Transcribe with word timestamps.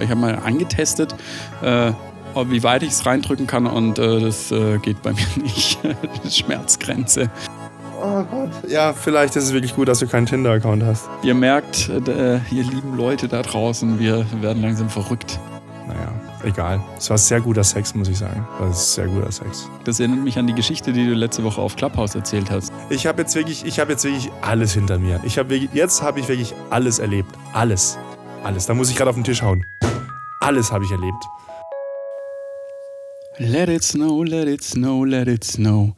Ich 0.00 0.10
habe 0.10 0.20
mal 0.20 0.34
angetestet, 0.36 1.14
äh, 1.62 1.92
wie 2.46 2.62
weit 2.62 2.82
ich 2.82 2.90
es 2.90 3.06
reindrücken 3.06 3.46
kann 3.46 3.66
und 3.66 3.98
äh, 3.98 4.20
das 4.20 4.50
äh, 4.52 4.78
geht 4.78 5.02
bei 5.02 5.12
mir 5.12 5.42
nicht. 5.42 5.78
Schmerzgrenze. 6.28 7.30
Oh 8.02 8.22
Gott. 8.22 8.50
Ja, 8.66 8.94
vielleicht 8.94 9.36
ist 9.36 9.44
es 9.44 9.52
wirklich 9.52 9.74
gut, 9.74 9.88
dass 9.88 9.98
du 9.98 10.06
keinen 10.06 10.26
Tinder-Account 10.26 10.82
hast. 10.82 11.08
Ihr 11.22 11.34
merkt, 11.34 11.90
äh, 11.90 12.36
ihr 12.50 12.62
lieben 12.62 12.96
Leute 12.96 13.28
da 13.28 13.42
draußen, 13.42 13.98
wir 13.98 14.24
werden 14.40 14.62
langsam 14.62 14.88
verrückt. 14.88 15.38
Naja, 15.86 16.12
egal. 16.44 16.80
Es 16.96 17.10
war 17.10 17.18
sehr 17.18 17.40
guter 17.40 17.64
Sex, 17.64 17.94
muss 17.94 18.08
ich 18.08 18.16
sagen. 18.16 18.46
Das 18.58 18.80
ist 18.80 18.94
sehr 18.94 19.06
guter 19.06 19.30
Sex. 19.30 19.68
Das 19.84 20.00
erinnert 20.00 20.24
mich 20.24 20.38
an 20.38 20.46
die 20.46 20.54
Geschichte, 20.54 20.92
die 20.92 21.04
du 21.04 21.12
letzte 21.14 21.44
Woche 21.44 21.60
auf 21.60 21.76
Clubhouse 21.76 22.14
erzählt 22.14 22.50
hast. 22.50 22.72
Ich 22.88 23.06
habe 23.06 23.22
jetzt 23.22 23.34
wirklich, 23.34 23.66
ich 23.66 23.80
habe 23.80 23.92
jetzt 23.92 24.04
wirklich 24.04 24.30
alles 24.40 24.72
hinter 24.72 24.98
mir. 24.98 25.20
Ich 25.24 25.36
habe 25.36 25.54
jetzt 25.56 26.02
habe 26.02 26.20
ich 26.20 26.28
wirklich 26.28 26.54
alles 26.70 27.00
erlebt. 27.00 27.34
Alles. 27.52 27.98
Alles. 28.44 28.66
Da 28.66 28.72
muss 28.72 28.88
ich 28.88 28.96
gerade 28.96 29.10
auf 29.10 29.16
den 29.16 29.24
Tisch 29.24 29.42
hauen. 29.42 29.66
Alles 30.50 30.72
habe 30.72 30.84
ich 30.84 30.90
erlebt. 30.90 31.28
Let 33.38 33.68
it 33.68 33.84
snow, 33.84 34.24
let 34.24 34.48
it 34.48 34.64
snow, 34.64 35.04
let 35.04 35.28
it 35.28 35.44
snow. 35.44 35.94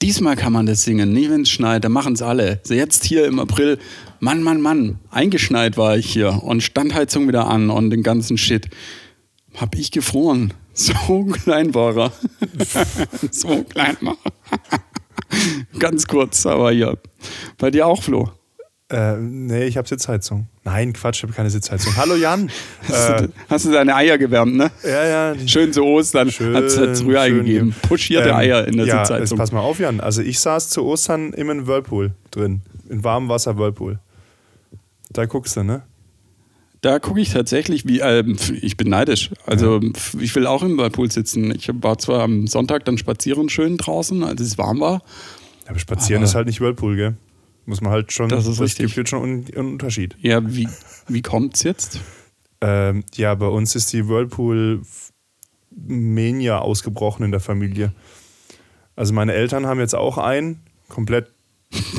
Diesmal 0.00 0.36
kann 0.36 0.52
man 0.52 0.64
das 0.64 0.84
singen, 0.84 1.12
nie 1.12 1.28
wenn 1.28 1.40
es 1.40 1.50
schneit, 1.50 1.82
da 1.82 1.88
machen 1.88 2.12
es 2.12 2.22
alle. 2.22 2.60
Jetzt 2.68 3.02
hier 3.04 3.26
im 3.26 3.40
April, 3.40 3.80
Mann, 4.20 4.44
Mann, 4.44 4.60
Mann, 4.60 5.00
eingeschneit 5.10 5.76
war 5.76 5.96
ich 5.96 6.06
hier 6.06 6.40
und 6.44 6.62
Standheizung 6.62 7.26
wieder 7.26 7.48
an 7.48 7.68
und 7.68 7.90
den 7.90 8.04
ganzen 8.04 8.38
Shit. 8.38 8.68
Hab 9.56 9.74
ich 9.74 9.90
gefroren. 9.90 10.54
So 10.72 11.24
klein 11.24 11.74
war 11.74 11.96
er. 11.96 12.12
so 13.32 13.64
klein 13.64 13.96
war 14.02 14.18
er. 14.60 15.78
Ganz 15.80 16.06
kurz, 16.06 16.46
aber 16.46 16.70
hier. 16.70 16.96
Bei 17.58 17.72
dir 17.72 17.88
auch, 17.88 18.04
Flo? 18.04 18.30
Äh, 18.88 19.16
nee, 19.16 19.64
ich 19.64 19.76
habe 19.76 19.88
Sitzheizung. 19.88 20.46
Nein, 20.62 20.92
Quatsch, 20.92 21.16
ich 21.16 21.22
habe 21.24 21.32
keine 21.32 21.50
Sitzheizung. 21.50 21.96
Hallo 21.96 22.14
Jan. 22.14 22.48
Hast, 22.88 23.20
du, 23.20 23.32
hast, 23.50 23.64
du, 23.64 23.72
deine 23.72 23.96
Eier 23.96 24.16
gewärmt, 24.16 24.54
ne? 24.54 24.70
Ja, 24.84 25.04
ja. 25.34 25.48
Schön 25.48 25.72
zu 25.72 25.82
Ostern. 25.82 26.30
Schön, 26.30 26.54
hat 26.54 26.64
es 26.64 27.04
Rührei 27.04 27.30
gegeben. 27.30 27.74
Puschierte 27.82 28.28
ähm, 28.28 28.36
Eier 28.36 28.68
in 28.68 28.76
der 28.76 28.86
ja, 28.86 29.04
Sitzheizung. 29.04 29.38
pass 29.38 29.50
mal 29.50 29.60
auf, 29.60 29.80
Jan. 29.80 29.98
Also 29.98 30.22
ich 30.22 30.38
saß 30.38 30.70
zu 30.70 30.84
Ostern 30.84 31.32
immer 31.32 31.52
in 31.52 31.66
Whirlpool 31.66 32.12
drin. 32.30 32.60
In 32.88 33.02
warmem 33.02 33.28
Wasser 33.28 33.58
Whirlpool. 33.58 33.98
Da 35.10 35.26
guckst 35.26 35.56
du, 35.56 35.64
ne? 35.64 35.82
Da 36.80 37.00
gucke 37.00 37.20
ich 37.20 37.32
tatsächlich, 37.32 37.88
wie, 37.88 37.98
äh, 37.98 38.22
ich 38.60 38.76
bin 38.76 38.88
neidisch. 38.88 39.30
Also 39.46 39.80
ja. 39.80 39.90
ich 40.20 40.32
will 40.36 40.46
auch 40.46 40.62
im 40.62 40.78
Whirlpool 40.78 41.10
sitzen. 41.10 41.52
Ich 41.56 41.68
war 41.82 41.98
zwar 41.98 42.22
am 42.22 42.46
Sonntag 42.46 42.84
dann 42.84 42.98
spazieren 42.98 43.48
schön 43.48 43.78
draußen, 43.78 44.22
als 44.22 44.40
es 44.40 44.58
warm 44.58 44.78
war. 44.78 45.02
Aber 45.66 45.80
spazieren 45.80 46.22
aber 46.22 46.28
ist 46.28 46.36
halt 46.36 46.46
nicht 46.46 46.60
Whirlpool, 46.60 46.94
gell? 46.94 47.14
Muss 47.66 47.80
man 47.80 47.90
halt 47.90 48.12
schon, 48.12 48.28
das, 48.28 48.46
ist 48.46 48.60
das 48.60 48.76
gibt 48.76 48.96
jetzt 48.96 49.10
schon 49.10 49.22
einen 49.22 49.72
Unterschied. 49.72 50.16
Ja, 50.20 50.40
wie, 50.44 50.68
wie 51.08 51.22
kommt 51.22 51.56
es 51.56 51.64
jetzt? 51.64 52.00
Ähm, 52.60 53.04
ja, 53.14 53.34
bei 53.34 53.48
uns 53.48 53.74
ist 53.74 53.92
die 53.92 54.08
Whirlpool 54.08 54.82
Mania 55.70 56.60
ausgebrochen 56.60 57.24
in 57.24 57.32
der 57.32 57.40
Familie. 57.40 57.92
Also 58.94 59.12
meine 59.12 59.34
Eltern 59.34 59.66
haben 59.66 59.80
jetzt 59.80 59.94
auch 59.94 60.16
einen, 60.16 60.60
komplett 60.88 61.32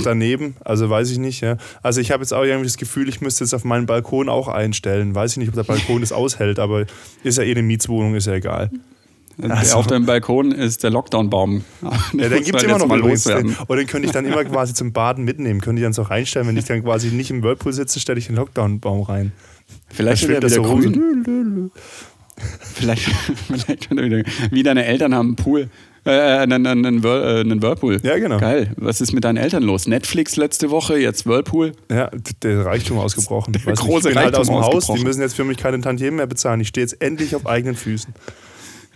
daneben, 0.04 0.56
also 0.64 0.90
weiß 0.90 1.12
ich 1.12 1.18
nicht. 1.18 1.42
Ja. 1.42 1.58
Also 1.84 2.02
ich 2.02 2.12
habe 2.12 2.23
jetzt 2.23 2.34
auch 2.34 2.44
irgendwie 2.44 2.68
das 2.68 2.78
Gefühl, 2.78 3.10
ich 3.10 3.22
müsste 3.22 3.44
jetzt 3.44 3.54
auf 3.54 3.64
meinen 3.64 3.86
Balkon 3.86 4.30
auch 4.30 4.48
einstellen. 4.48 5.14
Weiß 5.14 5.32
ich 5.32 5.38
nicht, 5.38 5.50
ob 5.50 5.56
der 5.56 5.64
Balkon 5.64 6.02
das 6.02 6.12
aushält, 6.12 6.60
aber 6.60 6.86
ist 7.23 7.38
ja 7.38 7.44
eh 7.44 7.52
eine 7.52 7.64
Mietswohnung, 7.64 8.16
ist 8.16 8.28
ja 8.28 8.34
egal. 8.34 8.72
Also. 9.42 9.76
Auf 9.78 9.88
dem 9.88 10.06
Balkon 10.06 10.52
ist 10.52 10.84
der 10.84 10.90
Lockdown-Baum. 10.90 11.64
Ja, 12.14 12.30
den 12.30 12.44
gibt 12.44 12.58
es 12.58 12.64
immer 12.64 12.80
noch 12.80 12.88
mal 12.88 13.00
loswerden. 13.00 13.56
Und 13.68 13.78
den 13.78 13.86
könnte 13.86 14.08
ich 14.08 14.12
dann 14.12 14.26
immer 14.26 14.44
quasi 14.46 14.74
zum 14.74 14.94
Baden 14.94 15.26
mitnehmen. 15.26 15.62
Könnte 15.62 15.82
ich 15.82 15.86
dann 15.86 15.94
so 15.94 16.02
reinstellen, 16.02 16.48
wenn 16.48 16.58
ich 16.58 16.66
dann 16.66 16.84
quasi 16.84 17.10
nicht 17.10 17.30
im 17.30 17.44
Whirlpool 17.44 17.74
sitze, 17.74 18.00
stelle 18.00 18.18
ich 18.18 18.28
den 18.28 18.36
Lockdown-Baum 18.36 19.04
rein. 19.04 19.32
Vielleicht 19.90 20.28
wird 20.28 20.44
er 20.44 20.50
so 20.50 20.64
grün. 20.64 21.72
vielleicht, 22.74 23.04
vielleicht 23.48 23.92
wieder, 23.92 24.24
wie 24.52 24.64
deine 24.64 24.86
Eltern 24.86 25.14
haben 25.14 25.28
einen 25.28 25.36
Pool. 25.36 25.70
Äh, 26.06 26.12
einen, 26.12 26.66
einen, 26.66 26.86
einen, 26.86 27.04
Whirlpool. 27.04 28.00
Ja, 28.04 28.17
genau. 28.17 28.40
Geil. 28.40 28.72
Was 28.78 29.02
ist 29.02 29.11
mit 29.11 29.26
deinen 29.26 29.38
Eltern 29.38 29.64
los? 29.64 29.88
Netflix 29.88 30.38
letzte 30.38 30.70
Woche, 30.72 30.98
jetzt 30.98 31.26
Whirlpool. 31.26 31.73
Ja, 31.92 32.10
der 32.44 32.66
Reichtum 32.66 32.98
ausgebrochen. 32.98 33.54
Der 33.54 33.61
große 33.61 34.10
ich 34.10 34.16
bin 34.16 34.23
Reichtum 34.23 34.23
halt 34.23 34.36
aus 34.36 34.48
dem 34.48 34.56
Haus. 34.56 34.88
Die 34.98 35.04
müssen 35.04 35.22
jetzt 35.22 35.36
für 35.36 35.44
mich 35.44 35.58
keine 35.58 35.82
Tantiemen 35.82 36.16
mehr 36.16 36.28
bezahlen. 36.28 36.61
Ich 36.61 36.70
stehe 36.70 36.84
jetzt 36.84 37.02
endlich 37.02 37.36
auf 37.36 37.45
eigenen 37.45 37.76
Füßen. 37.76 38.14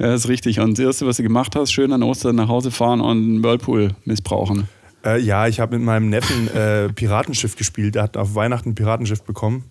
Ja, 0.02 0.08
das 0.08 0.22
ist 0.22 0.30
richtig. 0.30 0.60
Und 0.60 0.80
das 0.80 0.84
Erste, 0.84 1.06
was 1.06 1.18
du 1.18 1.24
gemacht 1.24 1.56
hast, 1.56 1.72
schön 1.72 1.94
an 1.94 2.02
Ostern 2.02 2.36
nach 2.36 2.48
Hause 2.48 2.72
fahren 2.72 3.02
und 3.02 3.18
einen 3.18 3.44
Whirlpool 3.44 3.90
missbrauchen. 4.04 4.68
Äh, 5.06 5.22
ja, 5.22 5.46
ich 5.46 5.60
habe 5.60 5.78
mit 5.78 5.86
meinem 5.86 6.10
Neffen 6.10 6.48
äh, 6.48 6.90
Piratenschiff 6.92 7.56
gespielt. 7.56 7.94
Der 7.94 8.02
hat 8.02 8.18
auf 8.18 8.34
Weihnachten 8.34 8.70
ein 8.70 8.76
Piratenschiff 8.76 9.22
bekommen. 9.22 9.66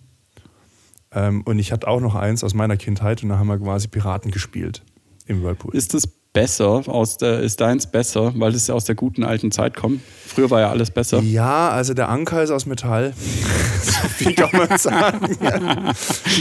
Ähm, 1.11 1.41
und 1.41 1.59
ich 1.59 1.73
hatte 1.73 1.85
auch 1.89 1.99
noch 1.99 2.15
eins 2.15 2.45
aus 2.45 2.53
meiner 2.53 2.77
Kindheit 2.77 3.23
und 3.23 3.27
da 3.27 3.39
haben 3.39 3.47
wir 3.47 3.59
quasi 3.59 3.89
Piraten 3.89 4.31
gespielt 4.31 4.83
im 5.25 5.43
Whirlpool. 5.43 5.75
Ist 5.75 5.93
das 5.93 6.07
besser, 6.33 6.83
aus 6.87 7.17
der, 7.17 7.41
ist 7.41 7.59
deins 7.59 7.87
besser, 7.87 8.33
weil 8.35 8.55
es 8.55 8.69
aus 8.69 8.85
der 8.85 8.95
guten 8.95 9.23
alten 9.23 9.51
Zeit 9.51 9.75
kommt? 9.75 10.01
Früher 10.25 10.49
war 10.49 10.61
ja 10.61 10.69
alles 10.69 10.91
besser. 10.91 11.21
Ja, 11.21 11.69
also 11.69 11.93
der 11.93 12.09
Anker 12.09 12.41
ist 12.41 12.51
aus 12.51 12.65
Metall. 12.65 13.13
so 13.83 14.07
viel 14.07 14.33
kann 14.33 14.49
man 14.53 14.77
sagen. 14.77 15.35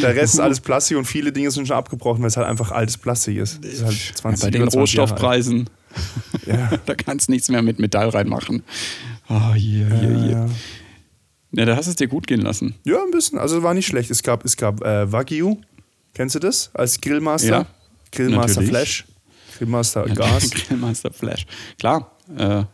Der 0.02 0.14
Rest 0.14 0.34
ist 0.34 0.40
alles 0.40 0.60
Plastik 0.60 0.96
und 0.96 1.06
viele 1.06 1.32
Dinge 1.32 1.50
sind 1.50 1.66
schon 1.66 1.76
abgebrochen, 1.76 2.22
weil 2.22 2.28
es 2.28 2.36
halt 2.36 2.46
einfach 2.46 2.70
altes 2.70 2.98
Plastik 2.98 3.38
ist. 3.38 3.64
ist 3.64 3.84
halt 3.84 3.96
20, 3.96 4.44
ja, 4.44 4.46
bei 4.46 4.58
den 4.58 4.68
Rohstoffpreisen, 4.68 5.68
ja. 6.46 6.70
da 6.86 6.94
kannst 6.94 7.28
du 7.28 7.32
nichts 7.32 7.48
mehr 7.48 7.62
mit 7.62 7.78
Metall 7.80 8.10
reinmachen. 8.10 8.62
Oh, 9.28 9.54
hier, 9.54 9.86
hier, 9.86 10.22
hier. 10.22 10.50
Ja, 11.52 11.64
da 11.64 11.76
hast 11.76 11.86
du 11.86 11.90
es 11.90 11.96
dir 11.96 12.06
gut 12.06 12.28
gehen 12.28 12.42
lassen. 12.42 12.74
Ja, 12.84 13.02
ein 13.02 13.10
bisschen. 13.10 13.38
Also 13.38 13.62
war 13.62 13.74
nicht 13.74 13.86
schlecht. 13.86 14.10
Es 14.10 14.22
gab, 14.22 14.44
es 14.44 14.56
gab 14.56 14.84
äh, 14.84 15.10
Wagyu. 15.10 15.56
Kennst 16.14 16.36
du 16.36 16.38
das? 16.38 16.70
Als 16.74 17.00
Grillmaster? 17.00 17.48
Ja, 17.48 17.66
Grillmaster 18.12 18.60
natürlich. 18.60 18.70
Flash. 18.70 19.04
Grillmaster 19.60 20.04
Gas. 20.04 20.50
Grillmaster 20.50 21.12
Flash. 21.12 21.46
Klar. 21.78 22.10
Äh, 22.36 22.64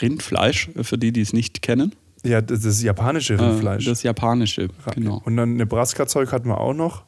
Rindfleisch, 0.00 0.70
für 0.82 0.96
die, 0.96 1.12
die 1.12 1.20
es 1.20 1.32
nicht 1.32 1.60
kennen. 1.60 1.94
Ja, 2.24 2.40
das, 2.40 2.60
das 2.60 2.82
japanische 2.82 3.34
äh, 3.34 3.36
Rindfleisch. 3.40 3.84
Das 3.84 4.02
japanische, 4.02 4.68
genau. 4.94 5.20
Und 5.24 5.36
dann 5.36 5.56
Nebraska-Zeug 5.56 6.32
hatten 6.32 6.48
wir 6.48 6.58
auch 6.58 6.72
noch. 6.72 7.04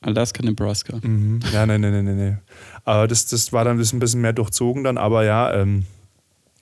Alaska, 0.00 0.42
Nebraska. 0.44 0.98
Mhm. 1.02 1.40
Ja, 1.52 1.66
nein, 1.66 1.80
nein, 1.80 1.92
nein, 1.92 2.04
nein. 2.04 2.16
Nee. 2.16 2.36
Aber 2.84 3.08
das, 3.08 3.26
das 3.26 3.52
war 3.52 3.64
dann 3.64 3.80
ein 3.80 3.98
bisschen 3.98 4.20
mehr 4.20 4.32
durchzogen 4.32 4.84
dann, 4.84 4.98
aber 4.98 5.24
ja, 5.24 5.52
ähm, 5.54 5.86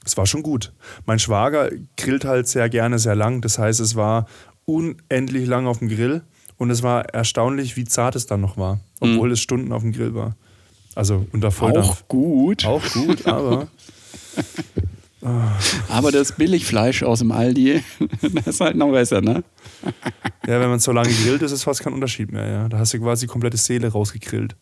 es 0.06 0.16
war 0.16 0.26
schon 0.26 0.42
gut. 0.42 0.72
Mein 1.04 1.18
Schwager 1.18 1.70
grillt 1.98 2.24
halt 2.24 2.48
sehr 2.48 2.68
gerne, 2.70 2.98
sehr 2.98 3.14
lang. 3.14 3.42
Das 3.42 3.58
heißt, 3.58 3.80
es 3.80 3.96
war 3.96 4.26
unendlich 4.64 5.46
lang 5.46 5.66
auf 5.66 5.80
dem 5.80 5.88
Grill 5.88 6.22
und 6.56 6.70
es 6.70 6.82
war 6.82 7.04
erstaunlich, 7.06 7.76
wie 7.76 7.84
zart 7.84 8.16
es 8.16 8.26
dann 8.26 8.40
noch 8.40 8.56
war, 8.56 8.80
obwohl 9.00 9.28
mhm. 9.28 9.34
es 9.34 9.40
Stunden 9.40 9.72
auf 9.72 9.82
dem 9.82 9.92
Grill 9.92 10.14
war. 10.14 10.36
Also 10.94 11.26
unter 11.32 11.50
Volldampf. 11.50 11.88
Auch 11.88 12.08
gut. 12.08 12.64
Auch 12.66 12.82
gut, 12.92 13.26
aber. 13.26 13.68
Aber 15.88 16.12
das 16.12 16.32
Billigfleisch 16.32 17.02
aus 17.02 17.20
dem 17.20 17.32
Aldi, 17.32 17.82
das 18.34 18.46
ist 18.46 18.60
halt 18.60 18.76
noch 18.76 18.90
besser, 18.90 19.20
ne? 19.20 19.42
Ja, 20.46 20.60
wenn 20.60 20.68
man 20.68 20.78
so 20.78 20.92
lange 20.92 21.08
grillt, 21.08 21.40
ist 21.40 21.52
es 21.52 21.64
fast 21.64 21.82
kein 21.82 21.94
Unterschied 21.94 22.30
mehr, 22.30 22.46
ja. 22.46 22.68
Da 22.68 22.78
hast 22.78 22.92
du 22.92 23.00
quasi 23.00 23.24
die 23.24 23.32
komplette 23.32 23.56
Seele 23.56 23.88
rausgegrillt. 23.90 24.54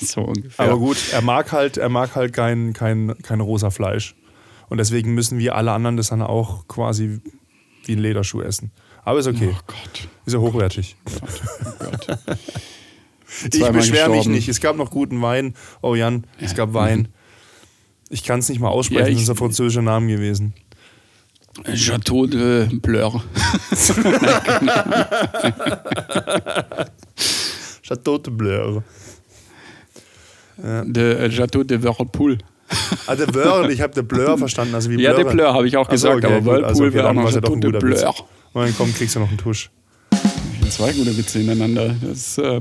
so 0.00 0.20
ungefähr. 0.20 0.64
Aber 0.64 0.78
gut, 0.78 0.96
er 1.12 1.22
mag 1.22 1.50
halt, 1.50 1.76
er 1.76 1.88
mag 1.88 2.14
halt 2.14 2.32
kein, 2.32 2.72
kein, 2.72 3.16
kein 3.20 3.40
rosa 3.40 3.70
Fleisch. 3.70 4.14
Und 4.68 4.78
deswegen 4.78 5.14
müssen 5.14 5.40
wir 5.40 5.56
alle 5.56 5.72
anderen 5.72 5.96
das 5.96 6.10
dann 6.10 6.22
auch 6.22 6.68
quasi 6.68 7.20
wie 7.84 7.92
ein 7.94 7.98
Lederschuh 7.98 8.42
essen. 8.42 8.70
Aber 9.04 9.18
ist 9.18 9.26
okay. 9.26 9.50
Oh 9.52 9.60
Gott. 9.66 10.08
Ist 10.24 10.34
ja 10.34 10.38
hochwertig. 10.38 10.94
Oh 11.04 11.10
Gott. 11.18 11.40
Oh 11.80 11.84
Gott. 12.26 12.38
Ich 13.52 13.70
beschwere 13.70 14.10
mich 14.10 14.26
nicht. 14.26 14.48
Es 14.48 14.60
gab 14.60 14.76
noch 14.76 14.90
guten 14.90 15.20
Wein. 15.22 15.54
Oh 15.82 15.94
Jan, 15.94 16.24
es 16.40 16.54
gab 16.54 16.74
Wein. 16.74 17.00
Mhm. 17.00 17.06
Ich 18.08 18.24
kann 18.24 18.38
es 18.38 18.48
nicht 18.48 18.60
mal 18.60 18.68
aussprechen, 18.68 19.06
ja, 19.06 19.12
das 19.12 19.22
ist 19.22 19.30
ein 19.30 19.36
französischer 19.36 19.82
Name 19.82 20.06
gewesen. 20.06 20.54
Chateau 21.74 22.26
de 22.26 22.68
Bleur. 22.80 23.12
Chateau 27.82 28.18
de 28.18 28.30
Bleur. 28.30 28.84
Ja. 30.62 30.84
De 30.84 31.30
Chateau 31.30 31.64
de 31.64 31.82
Whirlpool. 31.82 32.38
Ah, 33.06 33.14
der 33.14 33.32
Whirl, 33.32 33.70
ich 33.70 33.80
habe 33.80 33.94
der 33.94 34.02
Blur 34.02 34.36
verstanden. 34.36 34.74
Also 34.74 34.90
wie 34.90 35.00
ja, 35.00 35.14
der 35.14 35.24
Blur 35.24 35.52
habe 35.52 35.68
ich 35.68 35.76
auch 35.76 35.88
gesagt, 35.88 36.22
so, 36.22 36.28
okay, 36.28 36.36
aber 36.36 36.44
Whirlpool 36.44 36.64
also, 36.64 36.84
okay, 36.84 36.94
wäre 36.94 37.08
auch 37.08 37.14
noch 37.14 37.32
Chateau 37.32 37.56
de 37.56 37.70
Blur. 37.70 38.14
Und 38.52 38.62
dann 38.62 38.74
komm, 38.76 38.94
kriegst 38.94 39.16
du 39.16 39.20
noch 39.20 39.28
einen 39.28 39.38
Tusch. 39.38 39.70
Zwei 40.68 40.92
gute 40.92 41.16
Witze 41.16 41.38
hintereinander. 41.38 41.94
Das, 42.02 42.38
äh, 42.38 42.60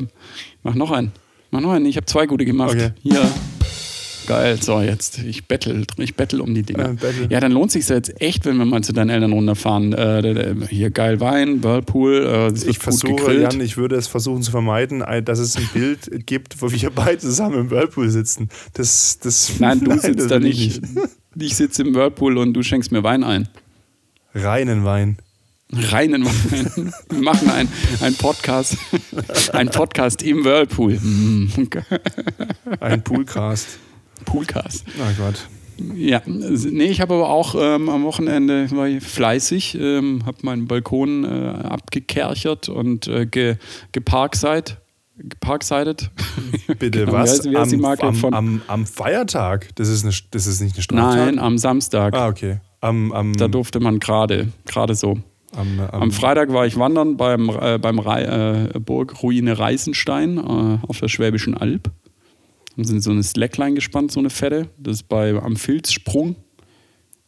mach 0.65 0.75
noch 0.75 0.91
einen. 0.91 1.13
Mach 1.51 1.61
noch 1.61 1.71
einen. 1.71 1.85
Ich 1.85 1.95
habe 1.95 2.05
zwei 2.05 2.25
gute 2.25 2.43
gemacht. 2.43 2.73
Okay. 2.73 2.89
Hier. 3.01 3.21
Geil, 4.27 4.59
so 4.59 4.81
jetzt, 4.81 5.19
ich 5.19 5.47
bettel, 5.47 5.85
ich 5.97 6.15
bettel 6.15 6.41
um 6.41 6.55
die 6.55 6.63
Dinge. 6.63 6.97
Ja, 6.99 7.09
ja 7.29 7.39
dann 7.39 7.51
lohnt 7.51 7.71
sich 7.71 7.87
jetzt 7.87 8.19
echt, 8.19 8.45
wenn 8.45 8.57
wir 8.57 8.65
mal 8.65 8.81
zu 8.83 8.91
deinen 8.91 9.11
Eltern 9.11 9.33
runterfahren. 9.33 9.93
Äh, 9.93 10.55
hier 10.67 10.89
geil 10.89 11.19
Wein, 11.19 11.63
Whirlpool, 11.63 12.25
äh, 12.25 12.67
Ich 12.67 12.79
versuche, 12.79 13.39
Jan, 13.39 13.61
ich 13.61 13.77
würde 13.77 13.95
es 13.95 14.07
versuchen 14.07 14.41
zu 14.41 14.49
vermeiden, 14.49 15.03
dass 15.23 15.37
es 15.37 15.55
ein 15.55 15.69
Bild 15.73 16.09
gibt, 16.25 16.59
wo 16.59 16.71
wir 16.71 16.89
beide 16.89 17.19
zusammen 17.19 17.59
im 17.59 17.69
Whirlpool 17.69 18.09
sitzen. 18.09 18.49
Das, 18.73 19.19
das, 19.19 19.59
nein, 19.59 19.79
du 19.81 19.85
nein, 19.89 19.99
sitzt 19.99 20.31
da 20.31 20.39
nicht. 20.39 20.81
Ich 21.37 21.55
sitze 21.55 21.83
im 21.83 21.93
Whirlpool 21.93 22.39
und 22.39 22.53
du 22.53 22.63
schenkst 22.63 22.91
mir 22.91 23.03
Wein 23.03 23.23
ein. 23.23 23.47
Reinen 24.33 24.85
Wein. 24.85 25.17
Rein 25.75 26.13
in 26.13 26.23
meinen, 26.23 26.93
wir 27.09 27.21
machen 27.21 27.49
ein, 27.49 27.67
ein 28.01 28.15
Podcast, 28.15 28.77
ein 29.53 29.69
Podcast 29.69 30.23
im 30.23 30.43
Whirlpool. 30.43 30.93
Mm. 30.99 31.51
Ein 32.79 33.03
Poolcast. 33.03 33.79
Poolcast. 34.25 34.85
Oh 34.99 35.11
Gott. 35.17 35.47
Ja, 35.93 36.21
nee, 36.25 36.85
ich 36.85 37.01
habe 37.01 37.13
aber 37.15 37.29
auch 37.29 37.53
ähm, 37.59 37.89
am 37.89 38.03
Wochenende 38.03 38.69
war 38.71 38.87
ich 38.87 39.03
fleißig, 39.03 39.75
ähm, 39.79 40.25
habe 40.25 40.37
meinen 40.43 40.67
Balkon 40.67 41.25
äh, 41.25 41.27
abgekerchert 41.67 42.69
und 42.69 43.07
äh, 43.07 43.25
ge, 43.25 43.57
geparkside, 43.91 44.77
geparksidet. 45.17 46.11
Bitte, 46.79 47.07
Wie 47.07 47.11
was? 47.11 47.41
heißt- 47.41 47.51
wie 47.51 47.57
heißt 47.57 47.71
die 47.71 47.75
am, 47.75 47.81
Marke 47.81 48.03
am, 48.03 48.15
von- 48.15 48.33
am, 48.33 48.61
am 48.67 48.85
Feiertag? 48.85 49.67
Das 49.75 49.89
ist, 49.89 50.03
eine, 50.05 50.13
das 50.31 50.47
ist 50.47 50.61
nicht 50.61 50.75
eine 50.75 50.83
Straftat? 50.83 51.25
Nein, 51.25 51.39
am 51.39 51.57
Samstag. 51.57 52.13
Ah, 52.13 52.27
okay. 52.29 52.59
Am, 52.79 53.11
am, 53.11 53.33
Da 53.33 53.47
durfte 53.49 53.79
man 53.81 53.99
gerade, 53.99 54.49
gerade 54.65 54.95
so. 54.95 55.17
Am, 55.55 55.79
am, 55.79 56.01
Am 56.03 56.11
Freitag 56.11 56.51
war 56.51 56.65
ich 56.65 56.77
wandern 56.77 57.17
beim, 57.17 57.49
äh, 57.49 57.77
beim 57.77 57.99
Rei- 57.99 58.69
äh, 58.75 58.79
Burgruine 58.79 59.57
Reißenstein 59.57 60.37
äh, 60.37 60.77
auf 60.87 60.99
der 60.99 61.07
Schwäbischen 61.07 61.55
Alb. 61.55 61.91
Haben 62.73 62.83
sie 62.83 62.99
so 62.99 63.11
eine 63.11 63.23
Slackline 63.23 63.73
gespannt, 63.75 64.11
so 64.11 64.19
eine 64.19 64.29
fette. 64.29 64.67
Das 64.77 64.97
ist 64.97 65.07
bei, 65.07 65.33
am 65.33 65.55
Filzsprung 65.55 66.35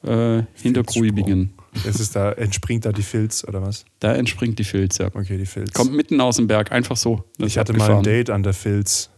äh, 0.03 0.43
hinter 0.61 0.83
Gruibingen. 0.83 1.53
Ist 1.85 2.15
da, 2.15 2.31
entspringt 2.31 2.85
da 2.85 2.91
die 2.91 3.03
Filz 3.03 3.45
oder 3.47 3.61
was? 3.61 3.85
Da 3.99 4.13
entspringt 4.15 4.57
die 4.57 4.63
Filz, 4.63 4.97
ja. 4.97 5.07
Okay, 5.13 5.37
die 5.37 5.45
Filz. 5.45 5.73
Kommt 5.73 5.93
mitten 5.93 6.19
aus 6.19 6.37
dem 6.37 6.47
Berg, 6.47 6.71
einfach 6.71 6.97
so. 6.97 7.23
Das 7.37 7.47
ich 7.47 7.57
hatte 7.57 7.73
mal 7.73 7.77
ein 7.77 7.81
abgefahren. 7.97 8.03
Date 8.03 8.29
an 8.31 8.43
der 8.43 8.53
Filz. 8.53 9.09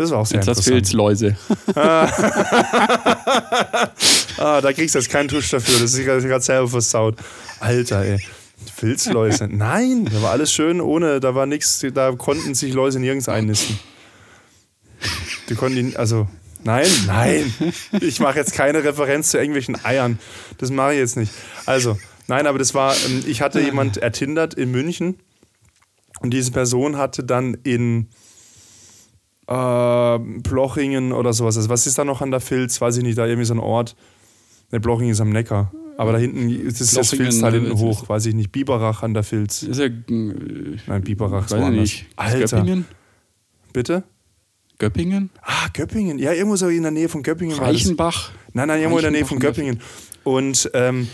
Das 0.00 0.10
war 0.12 0.20
auch 0.20 0.26
sehr 0.26 0.38
Jetzt 0.38 0.48
hast 0.48 0.66
interessant. 0.66 0.86
Filzläuse. 0.86 1.36
Ah, 4.38 4.62
da 4.62 4.72
kriegst 4.72 4.94
du 4.94 4.98
jetzt 4.98 5.10
keinen 5.10 5.28
Tusch 5.28 5.50
dafür. 5.50 5.78
Das 5.78 5.92
ist 5.92 6.06
gerade 6.06 6.40
selber 6.40 6.68
versaut. 6.68 7.16
Alter, 7.58 8.02
ey. 8.02 8.18
Filzläuse. 8.74 9.48
Nein, 9.50 10.06
da 10.06 10.22
war 10.22 10.30
alles 10.30 10.50
schön 10.50 10.80
ohne, 10.80 11.20
da 11.20 11.34
war 11.34 11.44
nichts, 11.44 11.84
da 11.92 12.12
konnten 12.12 12.54
sich 12.54 12.72
Läuse 12.72 12.98
nirgends 12.98 13.28
einnisten. 13.28 13.78
Die 15.50 15.54
konnten 15.54 15.76
ihn, 15.76 15.96
also, 15.96 16.26
nein, 16.64 16.88
nein. 17.06 17.52
Ich 18.00 18.20
mache 18.20 18.38
jetzt 18.38 18.54
keine 18.54 18.82
Referenz 18.82 19.32
zu 19.32 19.36
irgendwelchen 19.36 19.84
Eiern. 19.84 20.18
Das 20.56 20.70
mache 20.70 20.94
ich 20.94 21.00
jetzt 21.00 21.18
nicht. 21.18 21.32
Also, 21.66 21.98
nein, 22.26 22.46
aber 22.46 22.58
das 22.58 22.72
war, 22.72 22.96
ähm, 23.04 23.22
ich 23.26 23.42
hatte 23.42 23.60
jemand 23.60 23.98
ertindert 23.98 24.54
in 24.54 24.70
München 24.70 25.16
und 26.20 26.30
diese 26.30 26.52
Person 26.52 26.96
hatte 26.96 27.22
dann 27.22 27.52
in 27.64 28.08
äh, 29.50 30.40
Plochingen 30.42 31.12
oder 31.12 31.32
sowas. 31.32 31.56
Also, 31.56 31.68
was 31.68 31.86
ist 31.86 31.98
da 31.98 32.04
noch 32.04 32.22
an 32.22 32.30
der 32.30 32.40
Filz? 32.40 32.80
Weiß 32.80 32.96
ich 32.96 33.02
nicht, 33.02 33.18
da 33.18 33.26
irgendwie 33.26 33.46
so 33.46 33.54
ein 33.54 33.60
Ort. 33.60 33.96
Ne, 34.70 34.80
Plochingen 34.80 35.12
ist 35.12 35.20
am 35.20 35.30
Neckar. 35.30 35.72
Aber 35.98 36.12
da 36.12 36.18
hinten 36.18 36.48
ist 36.48 36.80
das 36.96 37.10
Filztal 37.10 37.52
hinten 37.52 37.72
äh, 37.72 37.74
hoch, 37.74 38.08
weiß 38.08 38.24
ich 38.26 38.34
nicht. 38.34 38.52
Biberach 38.52 39.02
an 39.02 39.12
der 39.12 39.22
Filz. 39.22 39.64
Ist 39.64 39.78
ja, 39.78 39.86
äh, 39.86 39.92
Nein, 40.86 41.02
Biberach 41.02 41.44
ist 41.44 41.50
woanders. 41.50 41.72
nicht. 41.72 42.06
Alter, 42.16 42.38
Göppingen? 42.38 42.86
bitte? 43.74 44.04
Göppingen? 44.78 45.28
Ah, 45.42 45.68
Göppingen. 45.74 46.18
Ja, 46.18 46.32
irgendwo 46.32 46.56
so 46.56 46.68
in 46.68 46.82
der 46.82 46.90
Nähe 46.90 47.10
von 47.10 47.22
Göppingen 47.22 47.58
das. 47.58 47.66
Reichenbach? 47.66 48.30
Nein, 48.54 48.68
nein, 48.68 48.80
irgendwo 48.80 48.98
in 48.98 49.02
der 49.02 49.10
Nähe 49.10 49.26
von 49.26 49.36
Reichenbach 49.36 49.56
Göppingen. 49.56 49.80
Und 50.24 50.70
ähm, 50.72 51.08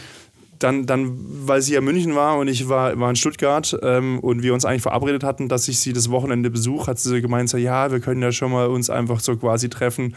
dann, 0.58 0.86
dann, 0.86 1.18
weil 1.46 1.62
sie 1.62 1.72
ja 1.74 1.78
in 1.80 1.84
München 1.84 2.14
war 2.14 2.38
und 2.38 2.48
ich 2.48 2.68
war, 2.68 2.98
war 2.98 3.10
in 3.10 3.16
Stuttgart 3.16 3.76
ähm, 3.82 4.18
und 4.20 4.42
wir 4.42 4.54
uns 4.54 4.64
eigentlich 4.64 4.82
verabredet 4.82 5.24
hatten, 5.24 5.48
dass 5.48 5.68
ich 5.68 5.78
sie 5.80 5.92
das 5.92 6.10
Wochenende 6.10 6.50
besuche, 6.50 6.88
hat 6.88 6.98
sie 6.98 7.20
gemeint, 7.20 7.48
so, 7.48 7.56
ja, 7.56 7.90
wir 7.90 8.00
können 8.00 8.22
ja 8.22 8.32
schon 8.32 8.52
mal 8.52 8.66
uns 8.68 8.90
einfach 8.90 9.20
so 9.20 9.36
quasi 9.36 9.68
treffen. 9.68 10.14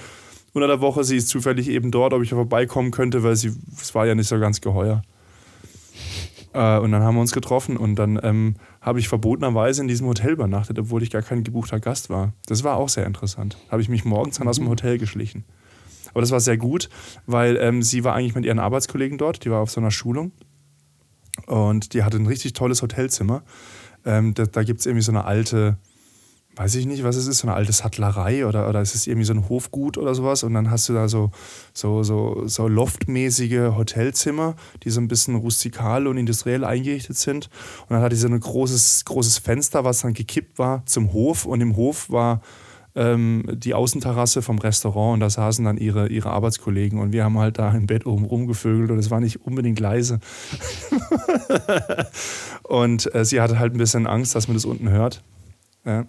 Unter 0.53 0.67
der 0.67 0.81
Woche, 0.81 1.03
sie 1.03 1.17
ist 1.17 1.29
zufällig 1.29 1.69
eben 1.69 1.91
dort, 1.91 2.13
ob 2.13 2.23
ich 2.23 2.29
vorbeikommen 2.29 2.91
könnte, 2.91 3.23
weil 3.23 3.35
sie, 3.35 3.53
es 3.79 3.93
war 3.93 4.07
ja 4.07 4.15
nicht 4.15 4.27
so 4.27 4.39
ganz 4.39 4.61
geheuer. 4.61 5.03
Äh, 6.53 6.79
und 6.79 6.91
dann 6.91 7.03
haben 7.03 7.15
wir 7.15 7.21
uns 7.21 7.33
getroffen 7.33 7.77
und 7.77 7.95
dann 7.95 8.19
ähm, 8.23 8.55
habe 8.81 8.99
ich 8.99 9.07
verbotenerweise 9.07 9.81
in 9.81 9.87
diesem 9.87 10.07
Hotel 10.07 10.31
übernachtet, 10.31 10.79
obwohl 10.79 11.03
ich 11.03 11.11
gar 11.11 11.21
kein 11.21 11.43
gebuchter 11.43 11.79
Gast 11.79 12.09
war. 12.09 12.33
Das 12.47 12.63
war 12.63 12.77
auch 12.77 12.89
sehr 12.89 13.05
interessant. 13.05 13.57
Habe 13.69 13.81
ich 13.81 13.89
mich 13.89 14.05
morgens 14.05 14.37
dann 14.37 14.47
aus 14.47 14.57
dem 14.57 14.69
Hotel 14.69 14.97
geschlichen. 14.97 15.43
Aber 16.11 16.21
das 16.21 16.31
war 16.31 16.39
sehr 16.39 16.57
gut, 16.57 16.89
weil 17.25 17.57
ähm, 17.57 17.81
sie 17.81 18.03
war 18.03 18.15
eigentlich 18.15 18.35
mit 18.35 18.45
ihren 18.45 18.59
Arbeitskollegen 18.59 19.17
dort, 19.17 19.45
die 19.45 19.51
war 19.51 19.61
auf 19.61 19.71
so 19.71 19.81
einer 19.81 19.91
Schulung. 19.91 20.31
Und 21.45 21.93
die 21.93 22.03
hatte 22.03 22.17
ein 22.17 22.27
richtig 22.27 22.53
tolles 22.53 22.81
Hotelzimmer. 22.81 23.43
Ähm, 24.05 24.33
da 24.33 24.45
da 24.45 24.63
gibt 24.63 24.79
es 24.81 24.85
irgendwie 24.85 25.03
so 25.03 25.11
eine 25.11 25.25
alte, 25.25 25.77
weiß 26.55 26.75
ich 26.75 26.85
nicht, 26.85 27.03
was 27.03 27.15
es 27.15 27.27
ist, 27.27 27.39
so 27.39 27.47
eine 27.47 27.55
alte 27.55 27.71
Sattlerei 27.71 28.45
oder, 28.45 28.69
oder 28.69 28.81
es 28.81 28.95
ist 28.95 29.07
irgendwie 29.07 29.25
so 29.25 29.33
ein 29.33 29.49
Hofgut 29.49 29.97
oder 29.97 30.15
sowas. 30.15 30.43
Und 30.43 30.53
dann 30.53 30.69
hast 30.71 30.89
du 30.89 30.93
da 30.93 31.07
so, 31.07 31.31
so, 31.73 32.03
so, 32.03 32.43
so 32.45 32.67
loftmäßige 32.67 33.75
Hotelzimmer, 33.75 34.55
die 34.83 34.89
so 34.89 35.01
ein 35.01 35.07
bisschen 35.07 35.35
rustikal 35.35 36.07
und 36.07 36.17
industriell 36.17 36.63
eingerichtet 36.63 37.17
sind. 37.17 37.49
Und 37.87 37.91
dann 37.91 38.01
hatte 38.01 38.15
sie 38.15 38.23
so 38.23 38.27
ein 38.27 38.39
großes, 38.39 39.05
großes 39.05 39.37
Fenster, 39.39 39.83
was 39.83 40.01
dann 40.01 40.13
gekippt 40.13 40.59
war 40.59 40.85
zum 40.85 41.13
Hof. 41.13 41.45
Und 41.45 41.61
im 41.61 41.75
Hof 41.75 42.09
war 42.09 42.41
ähm, 42.95 43.45
die 43.51 43.73
Außenterrasse 43.73 44.41
vom 44.41 44.59
Restaurant 44.59 45.15
und 45.15 45.19
da 45.19 45.29
saßen 45.29 45.63
dann 45.63 45.77
ihre, 45.77 46.07
ihre 46.07 46.31
Arbeitskollegen 46.31 46.99
und 46.99 47.11
wir 47.11 47.23
haben 47.23 47.37
halt 47.37 47.59
da 47.59 47.71
im 47.71 47.87
Bett 47.87 48.05
oben 48.05 48.25
rumgevögelt 48.25 48.91
und 48.91 48.97
es 48.97 49.11
war 49.11 49.19
nicht 49.19 49.45
unbedingt 49.45 49.79
leise. 49.79 50.19
und 52.63 53.13
äh, 53.13 53.25
sie 53.25 53.41
hatte 53.41 53.59
halt 53.59 53.73
ein 53.73 53.77
bisschen 53.77 54.07
Angst, 54.07 54.35
dass 54.35 54.47
man 54.47 54.55
das 54.55 54.65
unten 54.65 54.89
hört. 54.89 55.23
Ja. 55.85 56.05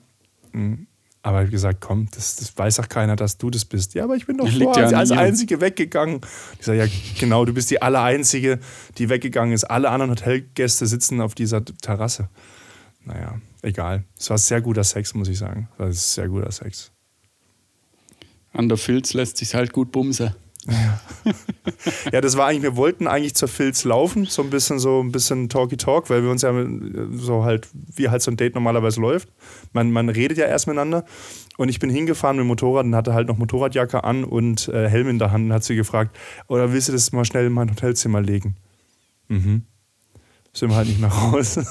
Mhm. 0.53 0.87
Aber 1.23 1.47
wie 1.47 1.51
gesagt, 1.51 1.83
komm, 1.83 2.09
das, 2.15 2.37
das 2.37 2.57
weiß 2.57 2.81
auch 2.81 2.89
keiner, 2.89 3.15
dass 3.15 3.37
du 3.37 3.51
das 3.51 3.67
bist. 3.67 3.93
Ja, 3.93 4.05
aber 4.05 4.17
ich 4.17 4.27
bin 4.27 4.39
doch 4.39 4.49
vor, 4.49 4.79
ja 4.79 4.87
als. 4.87 5.11
Einzige 5.11 5.61
weggegangen. 5.61 6.23
Ich 6.59 6.65
sage, 6.65 6.79
ja, 6.79 6.87
genau, 7.19 7.45
du 7.45 7.53
bist 7.53 7.71
die 7.71 7.83
Allereinzige, 7.83 8.59
die 8.97 9.11
weggegangen 9.11 9.53
ist. 9.53 9.65
Alle 9.65 9.91
anderen 9.91 10.13
Hotelgäste 10.13 10.87
sitzen 10.87 11.21
auf 11.21 11.35
dieser 11.35 11.63
Terrasse. 11.63 12.31
Naja, 13.05 13.41
egal. 13.63 14.05
Es 14.19 14.31
war 14.31 14.39
sehr 14.39 14.61
guter 14.61 14.85
Sex, 14.85 15.15
muss 15.15 15.29
ich 15.29 15.39
sagen. 15.39 15.69
Es 15.75 15.79
war 15.79 15.93
sehr 15.93 16.29
guter 16.29 16.53
Sex. 16.53 16.93
An 18.53 18.69
der 18.69 18.79
Filz 18.79 19.15
lässt 19.15 19.37
sich 19.37 19.55
halt 19.55 19.73
gut 19.73 19.93
bumsen. 19.93 20.35
Ja, 22.13 22.21
das 22.21 22.37
war 22.37 22.47
eigentlich, 22.47 22.63
wir 22.63 22.77
wollten 22.77 23.07
eigentlich 23.07 23.35
zur 23.35 23.49
Filz 23.49 23.85
laufen, 23.85 24.27
so 24.27 24.43
ein 24.43 24.51
bisschen 24.51 24.79
so 24.79 25.01
ein 25.03 25.13
bisschen 25.13 25.49
Talky 25.49 25.77
Talk, 25.77 26.11
weil 26.11 26.23
wir 26.23 26.31
uns 26.31 26.43
ja 26.43 26.53
so 27.13 27.45
halt, 27.45 27.69
wie 27.73 28.09
halt 28.09 28.23
so 28.23 28.31
ein 28.31 28.37
Date 28.37 28.55
normalerweise 28.55 29.01
läuft. 29.01 29.29
Man, 29.73 29.91
man 29.91 30.09
redet 30.09 30.39
ja 30.39 30.47
erst 30.47 30.67
miteinander. 30.67 31.05
Und 31.57 31.69
ich 31.69 31.79
bin 31.79 31.91
hingefahren 31.91 32.37
mit 32.37 32.45
dem 32.45 32.49
Motorrad 32.49 32.85
und 32.85 32.95
hatte 32.95 33.15
halt 33.15 33.29
noch 33.29 33.39
Motorradjacke 33.39 34.05
an 34.05 34.25
und 34.25 34.69
äh, 34.69 34.89
Helm 34.89 35.09
in 35.09 35.19
der 35.19 35.31
Hand 35.31 35.47
und 35.47 35.53
hat 35.53 35.65
sie 35.65 35.77
gefragt, 35.77 36.17
oder 36.49 36.73
willst 36.73 36.89
du 36.89 36.93
das 36.93 37.13
mal 37.13 37.25
schnell 37.25 37.47
in 37.47 37.53
mein 37.53 37.71
Hotelzimmer 37.71 38.21
legen? 38.21 38.57
Mhm. 39.29 39.63
Sind 40.53 40.71
wir 40.71 40.77
halt 40.77 40.89
nicht 40.89 41.01
mehr 41.01 41.11
raus. 41.11 41.59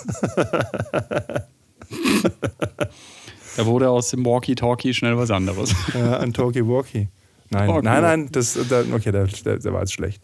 Da 3.58 3.66
wurde 3.66 3.90
aus 3.90 4.10
dem 4.12 4.26
Walkie-Talkie 4.26 4.94
schnell 4.94 5.18
was 5.18 5.32
anderes. 5.32 5.74
äh, 5.94 5.98
ein 5.98 6.32
Talkie 6.34 6.66
Walkie. 6.66 7.10
Nein, 7.50 7.68
Talkie 7.68 7.84
nein, 7.86 8.04
Walkie. 8.04 8.18
nein, 8.22 8.30
das, 8.32 8.58
da, 8.70 8.84
okay, 8.94 9.12
der, 9.12 9.26
der, 9.28 9.58
der 9.60 9.74
war 9.74 9.82
jetzt 9.82 9.94
schlecht. 9.94 10.22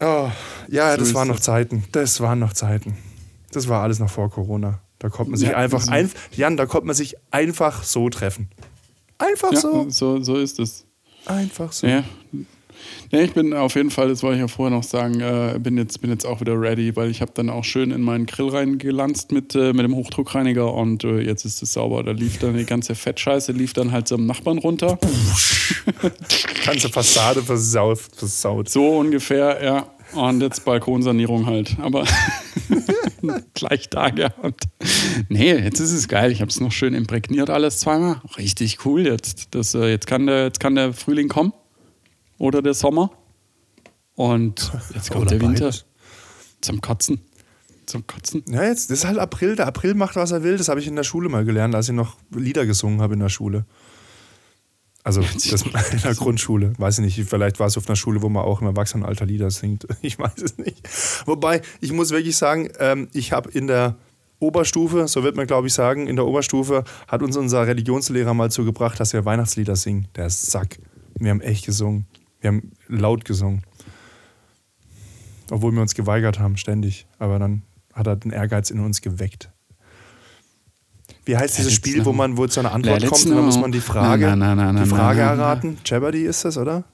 Oh, 0.00 0.28
ja, 0.68 0.96
das 0.96 1.14
waren 1.14 1.28
noch. 1.28 1.38
Zeiten. 1.40 1.84
Das 1.92 2.20
waren 2.20 2.38
noch 2.40 2.52
Zeiten. 2.52 2.96
Das 3.52 3.68
war 3.68 3.82
alles 3.82 3.98
noch 4.00 4.10
vor 4.10 4.30
Corona. 4.30 4.80
Da 4.98 5.08
konnte 5.08 5.30
man 5.30 5.38
sich 5.38 5.50
Ja, 5.50 5.56
einfach, 5.56 5.82
so. 5.82 5.92
ein, 5.92 6.10
Jan, 6.32 6.56
da 6.56 6.66
konnte 6.66 6.86
man 6.86 6.96
sich 6.96 7.14
einfach 7.30 7.84
so 7.84 8.08
treffen. 8.10 8.48
Einfach 9.18 9.52
Ja, 9.52 9.60
so. 9.60 9.88
so, 9.90 10.20
so 10.22 10.36
ist 10.36 10.58
es. 10.58 10.84
Einfach 11.26 11.70
so. 11.72 11.86
Ja. 11.86 12.02
Ja, 13.10 13.20
ich 13.20 13.32
bin 13.32 13.54
auf 13.54 13.74
jeden 13.74 13.90
Fall, 13.90 14.08
das 14.08 14.22
wollte 14.22 14.36
ich 14.36 14.40
ja 14.40 14.48
vorher 14.48 14.76
noch 14.76 14.82
sagen, 14.82 15.20
äh, 15.20 15.58
bin, 15.58 15.78
jetzt, 15.78 16.00
bin 16.00 16.10
jetzt 16.10 16.26
auch 16.26 16.40
wieder 16.40 16.60
ready, 16.60 16.94
weil 16.96 17.10
ich 17.10 17.20
habe 17.20 17.32
dann 17.34 17.50
auch 17.50 17.64
schön 17.64 17.90
in 17.90 18.02
meinen 18.02 18.26
Grill 18.26 18.48
reingelanzt 18.48 19.32
mit, 19.32 19.54
äh, 19.54 19.72
mit 19.72 19.84
dem 19.84 19.94
Hochdruckreiniger 19.94 20.72
und 20.74 21.04
äh, 21.04 21.20
jetzt 21.20 21.44
ist 21.44 21.62
es 21.62 21.72
sauber. 21.72 22.02
Da 22.02 22.12
lief 22.12 22.38
dann 22.38 22.56
die 22.56 22.66
ganze 22.66 22.94
Fettscheiße, 22.94 23.52
lief 23.52 23.72
dann 23.72 23.92
halt 23.92 24.08
zum 24.08 24.26
Nachbarn 24.26 24.58
runter. 24.58 24.98
Ganze 26.64 26.88
Fassade 26.88 27.42
versaut. 27.42 27.98
versaut. 27.98 28.68
So 28.68 28.98
ungefähr, 28.98 29.62
ja. 29.62 29.86
Und 30.12 30.40
jetzt 30.40 30.64
Balkonsanierung 30.64 31.46
halt. 31.46 31.76
Aber 31.80 32.04
gleich 33.54 33.90
da 33.90 34.08
gehabt. 34.08 34.64
Nee, 35.28 35.54
jetzt 35.54 35.80
ist 35.80 35.92
es 35.92 36.08
geil. 36.08 36.32
Ich 36.32 36.40
habe 36.40 36.50
es 36.50 36.60
noch 36.60 36.72
schön 36.72 36.94
imprägniert 36.94 37.50
alles 37.50 37.78
zweimal. 37.78 38.20
Richtig 38.36 38.84
cool 38.84 39.06
jetzt. 39.06 39.54
Das, 39.54 39.74
äh, 39.74 39.88
jetzt, 39.88 40.06
kann 40.06 40.26
der, 40.26 40.44
jetzt 40.44 40.60
kann 40.60 40.74
der 40.74 40.92
Frühling 40.92 41.28
kommen. 41.28 41.52
Oder 42.38 42.62
der 42.62 42.74
Sommer. 42.74 43.10
Und 44.14 44.72
jetzt 44.94 45.10
kommt 45.10 45.30
der 45.30 45.40
Winter. 45.40 45.66
beides. 45.66 45.84
Zum 46.60 46.80
Kotzen. 46.80 47.20
Zum 47.86 48.06
Kotzen. 48.06 48.42
Ja, 48.48 48.64
jetzt, 48.64 48.90
das 48.90 49.00
ist 49.00 49.04
halt 49.06 49.18
April. 49.18 49.56
Der 49.56 49.66
April 49.66 49.94
macht, 49.94 50.16
was 50.16 50.30
er 50.30 50.42
will. 50.42 50.56
Das 50.56 50.68
habe 50.68 50.80
ich 50.80 50.86
in 50.86 50.96
der 50.96 51.04
Schule 51.04 51.28
mal 51.28 51.44
gelernt, 51.44 51.74
als 51.74 51.88
ich 51.88 51.94
noch 51.94 52.16
Lieder 52.34 52.66
gesungen 52.66 53.00
habe 53.00 53.14
in 53.14 53.20
der 53.20 53.28
Schule. 53.28 53.64
Also 55.04 55.22
das 55.22 55.62
in 55.62 56.02
der 56.02 56.14
Grundschule. 56.14 56.74
Weiß 56.76 56.98
ich 56.98 57.04
nicht, 57.16 57.28
vielleicht 57.30 57.60
war 57.60 57.66
es 57.66 57.78
auf 57.78 57.88
einer 57.88 57.96
Schule, 57.96 58.20
wo 58.20 58.28
man 58.28 58.44
auch 58.44 58.60
im 58.60 58.66
Erwachsenenalter 58.66 59.24
Lieder 59.24 59.50
singt. 59.50 59.86
Ich 60.02 60.18
weiß 60.18 60.42
es 60.42 60.58
nicht. 60.58 60.86
Wobei, 61.26 61.62
ich 61.80 61.92
muss 61.92 62.10
wirklich 62.10 62.36
sagen, 62.36 62.68
ähm, 62.78 63.08
ich 63.14 63.32
habe 63.32 63.50
in 63.50 63.68
der 63.68 63.96
Oberstufe, 64.38 65.08
so 65.08 65.24
wird 65.24 65.34
man 65.34 65.46
glaube 65.46 65.68
ich 65.68 65.72
sagen, 65.72 66.06
in 66.08 66.16
der 66.16 66.26
Oberstufe 66.26 66.84
hat 67.06 67.22
uns 67.22 67.36
unser 67.36 67.66
Religionslehrer 67.66 68.34
mal 68.34 68.50
zugebracht, 68.50 69.00
dass 69.00 69.14
wir 69.14 69.24
Weihnachtslieder 69.24 69.76
singen. 69.76 70.08
Der 70.14 70.28
Sack. 70.28 70.78
Wir 71.14 71.30
haben 71.30 71.40
echt 71.40 71.64
gesungen. 71.64 72.06
Wir 72.40 72.48
haben 72.48 72.72
laut 72.88 73.24
gesungen. 73.24 73.62
Obwohl 75.50 75.72
wir 75.72 75.80
uns 75.82 75.94
geweigert 75.94 76.38
haben, 76.38 76.56
ständig. 76.56 77.06
Aber 77.18 77.38
dann 77.38 77.62
hat 77.94 78.06
er 78.06 78.16
den 78.16 78.30
Ehrgeiz 78.32 78.70
in 78.70 78.80
uns 78.80 79.00
geweckt. 79.00 79.50
Wie 81.24 81.36
heißt 81.36 81.58
dieses 81.58 81.72
Spiel, 81.74 82.04
wo 82.04 82.12
man 82.12 82.36
wo 82.36 82.46
zu 82.46 82.60
einer 82.60 82.72
Antwort 82.72 83.04
kommt 83.06 83.26
und 83.26 83.34
dann 83.36 83.44
muss 83.44 83.58
man 83.58 83.72
die 83.72 83.80
Frage, 83.80 84.26
Na, 84.36 84.54
na, 84.54 84.72
na, 84.72 84.82
die 84.82 84.88
Frage 84.88 85.20
erraten? 85.20 85.78
Jeopardy 85.84 86.22
ist 86.24 86.44
das, 86.44 86.56
oder? 86.56 86.84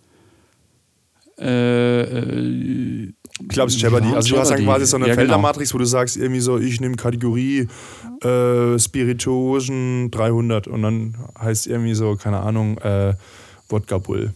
Äh, 1.38 2.00
äh, 2.02 3.12
Ich 3.40 3.48
glaube, 3.48 3.68
es 3.68 3.74
ist 3.76 3.82
Jeopardy. 3.82 4.08
Ja, 4.10 4.14
also 4.16 4.34
du 4.34 4.40
hast 4.40 4.50
dann 4.50 4.58
Jeopardy. 4.58 4.78
quasi 4.80 4.90
so 4.90 4.96
eine 4.96 5.06
Ja, 5.08 5.14
genau. 5.14 5.22
Feldermatrix, 5.26 5.74
wo 5.74 5.78
du 5.78 5.84
sagst, 5.84 6.16
irgendwie 6.16 6.40
so, 6.40 6.58
ich 6.58 6.80
nehme 6.80 6.96
Kategorie 6.96 7.68
äh, 8.22 8.78
Spirituosen 8.78 10.10
300 10.10 10.68
und 10.68 10.82
dann 10.82 11.16
heißt 11.40 11.66
irgendwie 11.66 11.94
so, 11.94 12.16
keine 12.16 12.40
Ahnung, 12.40 12.78
äh, 12.78 13.14
Wodka 13.68 13.98
Bull. 13.98 14.32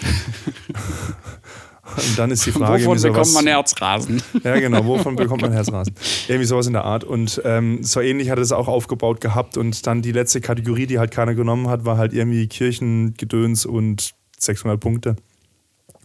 und 1.96 2.18
dann 2.18 2.30
ist 2.30 2.46
die 2.46 2.52
Frage, 2.52 2.84
wovon 2.84 3.00
bekommt 3.00 3.32
man 3.34 3.46
Herzrasen? 3.46 4.22
Ja, 4.44 4.58
genau. 4.58 4.84
Wovon 4.84 5.16
bekommt 5.16 5.42
man 5.42 5.52
Herzrasen? 5.52 5.94
Irgendwie 6.28 6.46
sowas 6.46 6.66
in 6.66 6.72
der 6.72 6.84
Art. 6.84 7.04
Und 7.04 7.40
ähm, 7.44 7.82
so 7.82 8.00
ähnlich 8.00 8.30
hat 8.30 8.38
es 8.38 8.52
auch 8.52 8.68
aufgebaut 8.68 9.20
gehabt. 9.20 9.56
Und 9.56 9.86
dann 9.86 10.02
die 10.02 10.12
letzte 10.12 10.40
Kategorie, 10.40 10.86
die 10.86 10.98
halt 10.98 11.10
keiner 11.10 11.34
genommen 11.34 11.68
hat, 11.68 11.84
war 11.84 11.98
halt 11.98 12.12
irgendwie 12.12 12.46
Kirchengedöns 12.46 13.66
und 13.66 14.14
600 14.38 14.80
Punkte. 14.80 15.16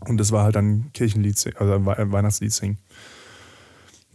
Und 0.01 0.17
das 0.17 0.31
war 0.31 0.43
halt 0.43 0.55
dann 0.55 0.91
Kirchenlied, 0.93 1.35
also 1.57 1.85
Weihnachtslied 1.85 2.51
singen. 2.51 2.77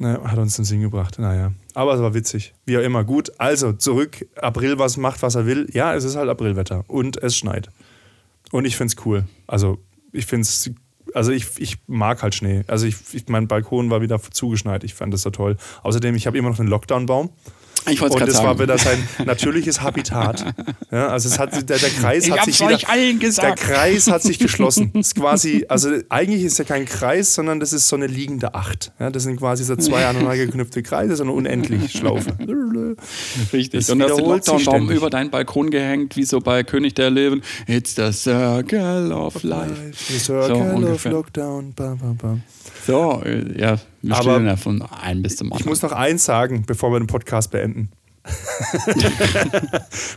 Naja, 0.00 0.22
hat 0.24 0.38
uns 0.38 0.56
den 0.56 0.64
Sinn 0.64 0.80
gebracht. 0.80 1.18
Naja. 1.18 1.52
Aber 1.74 1.92
es 1.92 2.00
war 2.00 2.14
witzig. 2.14 2.54
Wie 2.64 2.78
auch 2.78 2.82
immer. 2.82 3.04
Gut, 3.04 3.32
also 3.38 3.72
zurück. 3.72 4.26
April, 4.36 4.78
was 4.78 4.96
macht, 4.96 5.20
was 5.22 5.34
er 5.34 5.44
will. 5.44 5.68
Ja, 5.72 5.94
es 5.94 6.04
ist 6.04 6.16
halt 6.16 6.30
Aprilwetter. 6.30 6.84
Und 6.88 7.22
es 7.22 7.36
schneit. 7.36 7.68
Und 8.52 8.64
ich 8.64 8.76
finde 8.76 8.94
es 8.96 9.06
cool. 9.06 9.24
Also, 9.46 9.78
ich 10.12 10.26
finde 10.26 10.42
es. 10.42 10.70
Also 11.12 11.32
ich, 11.32 11.58
ich 11.58 11.78
mag 11.88 12.22
halt 12.22 12.36
Schnee. 12.36 12.62
Also 12.68 12.86
ich, 12.86 12.96
ich, 13.12 13.26
mein 13.26 13.48
Balkon 13.48 13.90
war 13.90 14.00
wieder 14.00 14.20
zugeschneit. 14.22 14.84
Ich 14.84 14.94
fand 14.94 15.12
das 15.12 15.22
so 15.22 15.30
toll. 15.30 15.56
Außerdem, 15.82 16.14
ich 16.14 16.28
habe 16.28 16.38
immer 16.38 16.50
noch 16.50 16.60
einen 16.60 16.68
Lockdown-Baum. 16.68 17.30
Ich 17.88 18.00
wollte 18.00 18.16
Und 18.16 18.22
es 18.22 18.34
das 18.34 18.42
gerade 18.42 18.48
war 18.48 18.56
sagen. 18.56 18.60
wieder 18.60 18.78
sein 19.16 19.26
natürliches 19.26 19.80
Habitat. 19.80 20.44
Ja, 20.92 21.06
also 21.06 21.28
es 21.28 21.38
hat, 21.38 21.52
der, 21.54 21.78
der 21.78 21.88
Kreis 21.88 22.26
Ich 22.26 22.32
hat 22.32 22.44
sich 22.44 22.58
wieder, 22.58 22.74
euch 22.74 22.88
allen 22.88 23.20
gesagt. 23.20 23.60
Der 23.60 23.66
Kreis 23.74 24.08
hat 24.10 24.22
sich 24.22 24.40
geschlossen. 24.40 24.90
Ist 24.94 25.14
quasi, 25.14 25.64
also 25.68 25.88
eigentlich 26.08 26.42
ist 26.42 26.58
ja 26.58 26.64
kein 26.64 26.84
Kreis, 26.84 27.32
sondern 27.34 27.60
das 27.60 27.72
ist 27.72 27.86
so 27.86 27.94
eine 27.94 28.08
liegende 28.08 28.54
Acht. 28.54 28.90
Ja, 28.98 29.08
das 29.10 29.22
sind 29.22 29.36
quasi 29.36 29.62
so 29.62 29.76
zwei 29.76 30.04
aneinander 30.04 30.36
geknüpfte 30.36 30.82
Kreise, 30.82 31.14
so 31.14 31.22
eine 31.22 31.30
unendlich 31.30 31.92
Schlaufe. 31.92 32.32
Richtig. 33.52 33.86
Das 33.86 33.90
und 33.90 34.02
hast 34.02 34.16
den 34.16 34.24
Lockdown-Baum 34.26 34.90
über 34.90 35.10
deinen 35.10 35.30
Balkon 35.30 35.70
gehängt, 35.70 36.16
wie 36.16 36.24
so 36.24 36.40
bei 36.40 36.64
König 36.64 36.94
der 36.94 37.10
Löwen. 37.10 37.42
It's 37.68 37.94
the 37.94 38.10
circle 38.12 39.12
of 39.12 39.42
life. 39.44 39.94
The 40.08 40.18
Circle 40.18 40.56
of 40.56 40.74
ungefähr. 40.74 41.12
Lockdown. 41.12 41.72
Bam, 41.74 41.98
bam, 41.98 42.16
bam. 42.16 42.42
So, 42.90 43.22
äh, 43.24 43.58
ja, 43.60 43.78
wir 44.02 44.14
Aber 44.16 44.34
stehen 44.34 44.46
ja 44.46 44.56
von 44.56 44.82
einem 44.82 45.22
bis 45.22 45.36
zum 45.36 45.48
Ich 45.48 45.52
anderen. 45.54 45.68
muss 45.70 45.82
noch 45.82 45.92
eins 45.92 46.24
sagen, 46.24 46.64
bevor 46.66 46.92
wir 46.92 46.98
den 47.00 47.06
Podcast 47.06 47.50
beenden. 47.50 47.90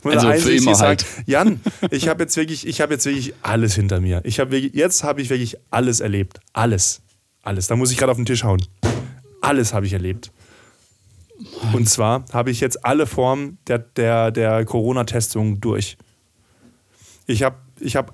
Ich 0.04 0.06
Also 0.16 0.28
eins 0.28 0.44
für 0.44 0.54
immer 0.54 0.76
sagen. 0.76 0.88
halt. 0.90 1.06
Jan, 1.26 1.62
ich 1.92 2.08
habe 2.08 2.24
jetzt 2.24 2.36
wirklich, 2.36 2.68
ich 2.68 2.82
habe 2.82 2.94
jetzt 2.94 3.06
wirklich 3.06 3.34
alles 3.42 3.76
hinter 3.76 4.02
mir. 4.02 4.22
Ich 4.26 4.40
habe 4.40 4.58
jetzt 4.58 5.04
habe 5.04 5.22
ich 5.22 5.30
wirklich 5.30 5.58
alles 5.72 6.00
erlebt. 6.00 6.40
Alles. 6.54 7.02
Alles. 7.44 7.68
Da 7.68 7.76
muss 7.76 7.92
ich 7.92 7.98
gerade 7.98 8.12
auf 8.12 8.18
den 8.18 8.26
Tisch 8.26 8.44
hauen. 8.44 8.62
Alles 9.42 9.74
habe 9.74 9.86
ich 9.86 9.94
erlebt. 9.94 10.32
Und 11.74 11.90
zwar 11.90 12.26
habe 12.32 12.52
ich 12.52 12.60
jetzt 12.60 12.86
alle 12.86 13.06
Formen 13.08 13.58
der, 13.68 13.80
der, 13.80 14.32
der 14.32 14.66
Corona-Testung 14.66 15.60
durch. 15.62 15.98
Ich 17.26 17.44
habe 17.44 17.56
ich 17.80 17.96
hab 17.96 18.12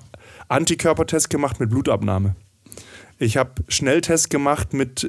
Antikörpertest 0.48 1.30
gemacht 1.30 1.60
mit 1.60 1.70
Blutabnahme. 1.70 2.34
Ich 3.20 3.36
habe 3.36 3.62
Schnelltest 3.68 4.30
gemacht 4.30 4.72
mit 4.72 5.06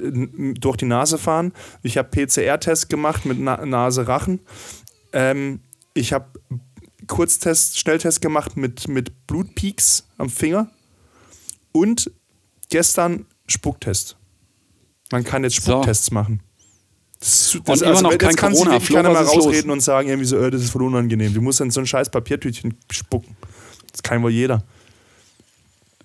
durch 0.60 0.76
die 0.78 0.86
Nase 0.86 1.18
fahren. 1.18 1.54
Ich 1.82 1.98
habe 1.98 2.10
PCR-Test 2.10 2.90
gemacht 2.90 3.26
mit 3.26 3.40
Na 3.40 3.66
Nase 3.66 4.06
Rachen. 4.08 4.42
Ähm, 5.14 5.62
ich 5.94 6.12
habe 6.12 6.28
Kurztest, 7.08 7.80
Schnelltest 7.80 8.22
gemacht 8.22 8.58
mit, 8.58 8.90
mit 8.90 9.28
Blutpeaks 9.28 10.06
am 10.18 10.30
Finger. 10.30 10.70
Und 11.72 12.12
gestern 12.70 13.26
Spucktest. 13.48 14.18
Man 15.12 15.24
kann 15.24 15.44
jetzt 15.46 15.56
So. 15.62 15.72
Spucktests 15.72 16.12
machen. 16.12 16.42
Das, 17.20 17.56
Und 17.56 17.82
immer 17.82 18.02
noch 18.02 18.12
jetzt 18.12 18.22
kein 18.22 18.36
kann 18.36 18.54
Corona. 18.54 18.80
keiner 18.80 19.10
mehr 19.10 19.20
was 19.22 19.30
ist 19.30 19.36
los? 19.36 19.46
rausreden 19.46 19.72
und 19.72 19.80
sagen, 19.80 20.10
irgendwie 20.10 20.28
so, 20.28 20.38
äh, 20.38 20.52
das 20.52 20.64
ist 20.64 20.72
voll 20.72 20.84
unangenehm. 20.84 21.34
Du 21.34 21.42
musst 21.42 21.62
in 21.62 21.72
so 21.72 21.80
ein 21.80 21.86
scheiß 21.88 22.10
Papiertütchen 22.10 22.76
spucken. 22.92 23.38
Das 23.92 24.04
kann 24.04 24.22
wohl 24.22 24.32
jeder. 24.32 24.64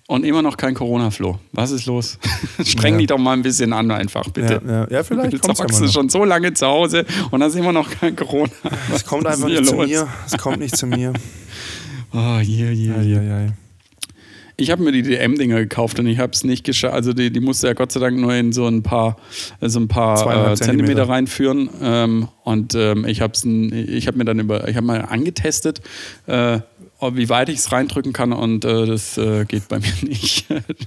Und 0.09 0.23
immer 0.25 0.41
noch 0.41 0.55
kein 0.55 0.73
Corona-Flow. 0.73 1.37
Was 1.51 1.71
ist 1.71 1.85
los? 1.85 2.17
Streng 2.63 2.93
Ja. 2.93 2.97
dich 2.99 3.07
doch 3.07 3.17
mal 3.17 3.33
ein 3.33 3.41
bisschen 3.41 3.73
an, 3.73 3.91
einfach, 3.91 4.29
bitte. 4.29 4.61
Ja, 4.65 4.71
ja. 4.71 4.87
ja 4.89 5.03
vielleicht 5.03 5.33
Jetzt 5.33 5.41
kommt 5.41 5.59
es 5.69 5.79
ja 5.79 5.85
du 5.85 5.91
schon 5.91 6.07
so 6.07 6.23
lange 6.23 6.53
zu 6.53 6.65
Hause 6.65 7.05
und 7.29 7.43
hast 7.43 7.55
immer 7.55 7.73
noch 7.73 7.89
kein 7.89 8.15
Corona. 8.15 8.49
Es 8.93 9.05
kommt 9.05 9.27
einfach 9.27 9.49
nicht 9.49 9.65
zu 9.65 9.75
los? 9.75 9.87
mir. 9.87 10.07
Es 10.25 10.37
kommt 10.37 10.59
nicht 10.59 10.75
zu 10.75 10.87
mir. 10.87 11.13
Oh, 12.13 12.37
hier, 12.39 12.69
hier, 12.69 13.01
hier. 13.01 13.19
Eieiei. 13.19 13.51
Ich 14.55 14.71
habe 14.71 14.81
mir 14.81 14.91
die 14.91 15.03
DM-Dinger 15.03 15.59
gekauft 15.59 15.99
und 15.99 16.07
ich 16.07 16.17
habe 16.17 16.31
es 16.31 16.43
nicht 16.45 16.63
geschafft. 16.63 16.93
Also 16.93 17.13
die, 17.13 17.31
die 17.31 17.41
musste 17.41 17.67
ja 17.67 17.73
Gott 17.73 17.91
sei 17.91 17.99
Dank 17.99 18.17
nur 18.17 18.33
in 18.33 18.53
so 18.53 18.65
ein 18.65 18.81
paar, 18.81 19.17
so 19.61 19.79
ein 19.79 19.87
paar 19.87 20.15
äh, 20.15 20.23
Zentimeter. 20.23 20.55
Zentimeter. 20.55 21.09
reinführen. 21.09 21.69
Ähm, 21.81 22.27
und 22.43 22.73
ähm, 22.73 23.05
ich 23.05 23.21
habe 23.21 23.33
ich 23.35 24.07
hab 24.07 24.15
mir 24.15 24.25
dann 24.25 24.39
über, 24.39 24.67
ich 24.67 24.75
habe 24.77 24.87
mal 24.87 25.01
angetestet, 25.01 25.81
äh, 26.25 26.59
wie 27.13 27.29
weit 27.29 27.49
ich 27.49 27.59
es 27.59 27.71
reindrücken 27.71 28.11
kann 28.13 28.33
und 28.33 28.65
äh, 28.65 28.85
das 28.87 29.17
äh, 29.17 29.45
geht 29.45 29.67
bei 29.67 29.79
mir 29.79 29.93
nicht. 30.01 30.45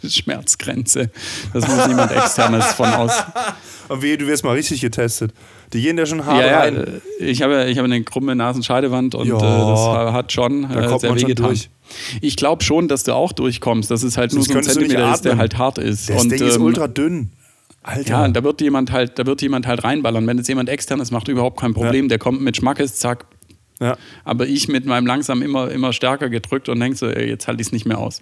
Schmerzgrenze. 0.08 1.10
Das 1.52 1.66
muss 1.68 1.86
jemand 1.86 2.12
externes 2.12 2.66
von 2.72 2.88
aus. 2.88 3.12
Und 3.88 4.02
wehe, 4.02 4.16
du 4.16 4.26
wirst 4.28 4.44
mal 4.44 4.52
richtig 4.52 4.80
getestet. 4.80 5.32
Die 5.72 5.82
gehen 5.82 5.96
da 5.96 6.06
schon 6.06 6.24
hart 6.24 6.38
Ja, 6.40 6.46
ja, 6.46 6.58
rein. 6.60 7.00
äh, 7.20 7.24
ich 7.24 7.42
habe, 7.42 7.64
ich 7.68 7.76
habe 7.76 7.86
eine 7.86 8.00
krumme 8.04 8.36
Nasenscheidewand 8.36 9.16
und 9.16 9.26
Ja. 9.26 9.36
äh, 9.36 9.40
das 9.40 10.12
hat 10.12 10.30
schon 10.30 10.62
Da 10.62 10.94
äh, 10.94 10.98
sehr 11.00 11.12
wehgetan. 11.16 11.58
Ich 12.20 12.36
glaube 12.36 12.62
schon, 12.62 12.86
dass 12.86 13.02
du 13.02 13.12
auch 13.14 13.32
durchkommst. 13.32 13.90
Das 13.90 14.04
ist 14.04 14.16
halt 14.16 14.32
nur 14.32 14.44
Sonst 14.44 14.52
so 14.52 14.58
ein 14.58 14.74
Zentimeter 14.76 15.12
ist, 15.12 15.24
der 15.24 15.38
halt 15.38 15.58
hart 15.58 15.78
ist. 15.78 16.08
Das 16.08 16.22
und, 16.22 16.30
Ding 16.30 16.40
ist 16.40 16.54
ähm, 16.54 16.62
ultra 16.62 16.86
dünn. 16.86 17.30
Alter. 17.82 18.10
Ja, 18.10 18.28
da 18.28 18.44
wird 18.44 18.60
jemand 18.60 18.92
halt, 18.92 19.18
da 19.18 19.26
wird 19.26 19.42
jemand 19.42 19.66
halt 19.66 19.82
reinballern. 19.82 20.24
Wenn 20.26 20.38
es 20.38 20.46
jemand 20.46 20.68
externes 20.68 21.10
macht, 21.10 21.26
überhaupt 21.26 21.58
kein 21.58 21.74
Problem. 21.74 22.04
Ja. 22.04 22.08
Der 22.10 22.18
kommt 22.18 22.42
mit 22.42 22.56
Schmackes, 22.58 22.94
zack. 22.96 23.24
Ja. 23.80 23.96
Aber 24.24 24.46
ich 24.46 24.68
mit 24.68 24.84
meinem 24.84 25.06
langsam 25.06 25.42
immer, 25.42 25.70
immer 25.70 25.92
stärker 25.92 26.28
gedrückt 26.28 26.68
und 26.68 26.78
denk 26.80 26.96
so, 26.96 27.08
ey, 27.08 27.28
jetzt 27.28 27.48
halte 27.48 27.62
ich 27.62 27.68
es 27.68 27.72
nicht 27.72 27.86
mehr 27.86 27.98
aus. 27.98 28.20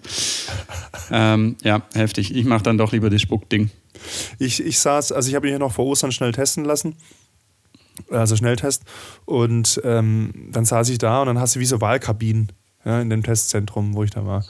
ähm, 1.11 1.57
ja, 1.63 1.81
heftig. 1.93 2.33
Ich 2.35 2.45
mache 2.45 2.63
dann 2.63 2.77
doch 2.77 2.93
lieber 2.93 3.09
das 3.09 3.21
Spuckding. 3.21 3.69
Ich, 4.39 4.65
ich 4.65 4.79
saß, 4.79 5.11
also 5.11 5.29
ich 5.29 5.35
habe 5.35 5.45
mich 5.45 5.51
ja 5.51 5.59
noch 5.59 5.73
vor 5.73 5.85
Ostern 5.85 6.11
schnell 6.13 6.31
testen 6.31 6.63
lassen. 6.63 6.95
Also 8.09 8.37
Schnelltest. 8.37 8.83
Und 9.25 9.81
ähm, 9.83 10.47
dann 10.51 10.63
saß 10.63 10.87
ich 10.89 10.97
da 10.97 11.21
und 11.21 11.27
dann 11.27 11.39
hast 11.39 11.55
du 11.55 11.59
wie 11.59 11.65
so 11.65 11.81
Wahlkabinen 11.81 12.53
ja, 12.85 13.01
in 13.01 13.09
dem 13.09 13.23
Testzentrum, 13.23 13.93
wo 13.93 14.03
ich 14.03 14.11
da 14.11 14.25
war. 14.25 14.45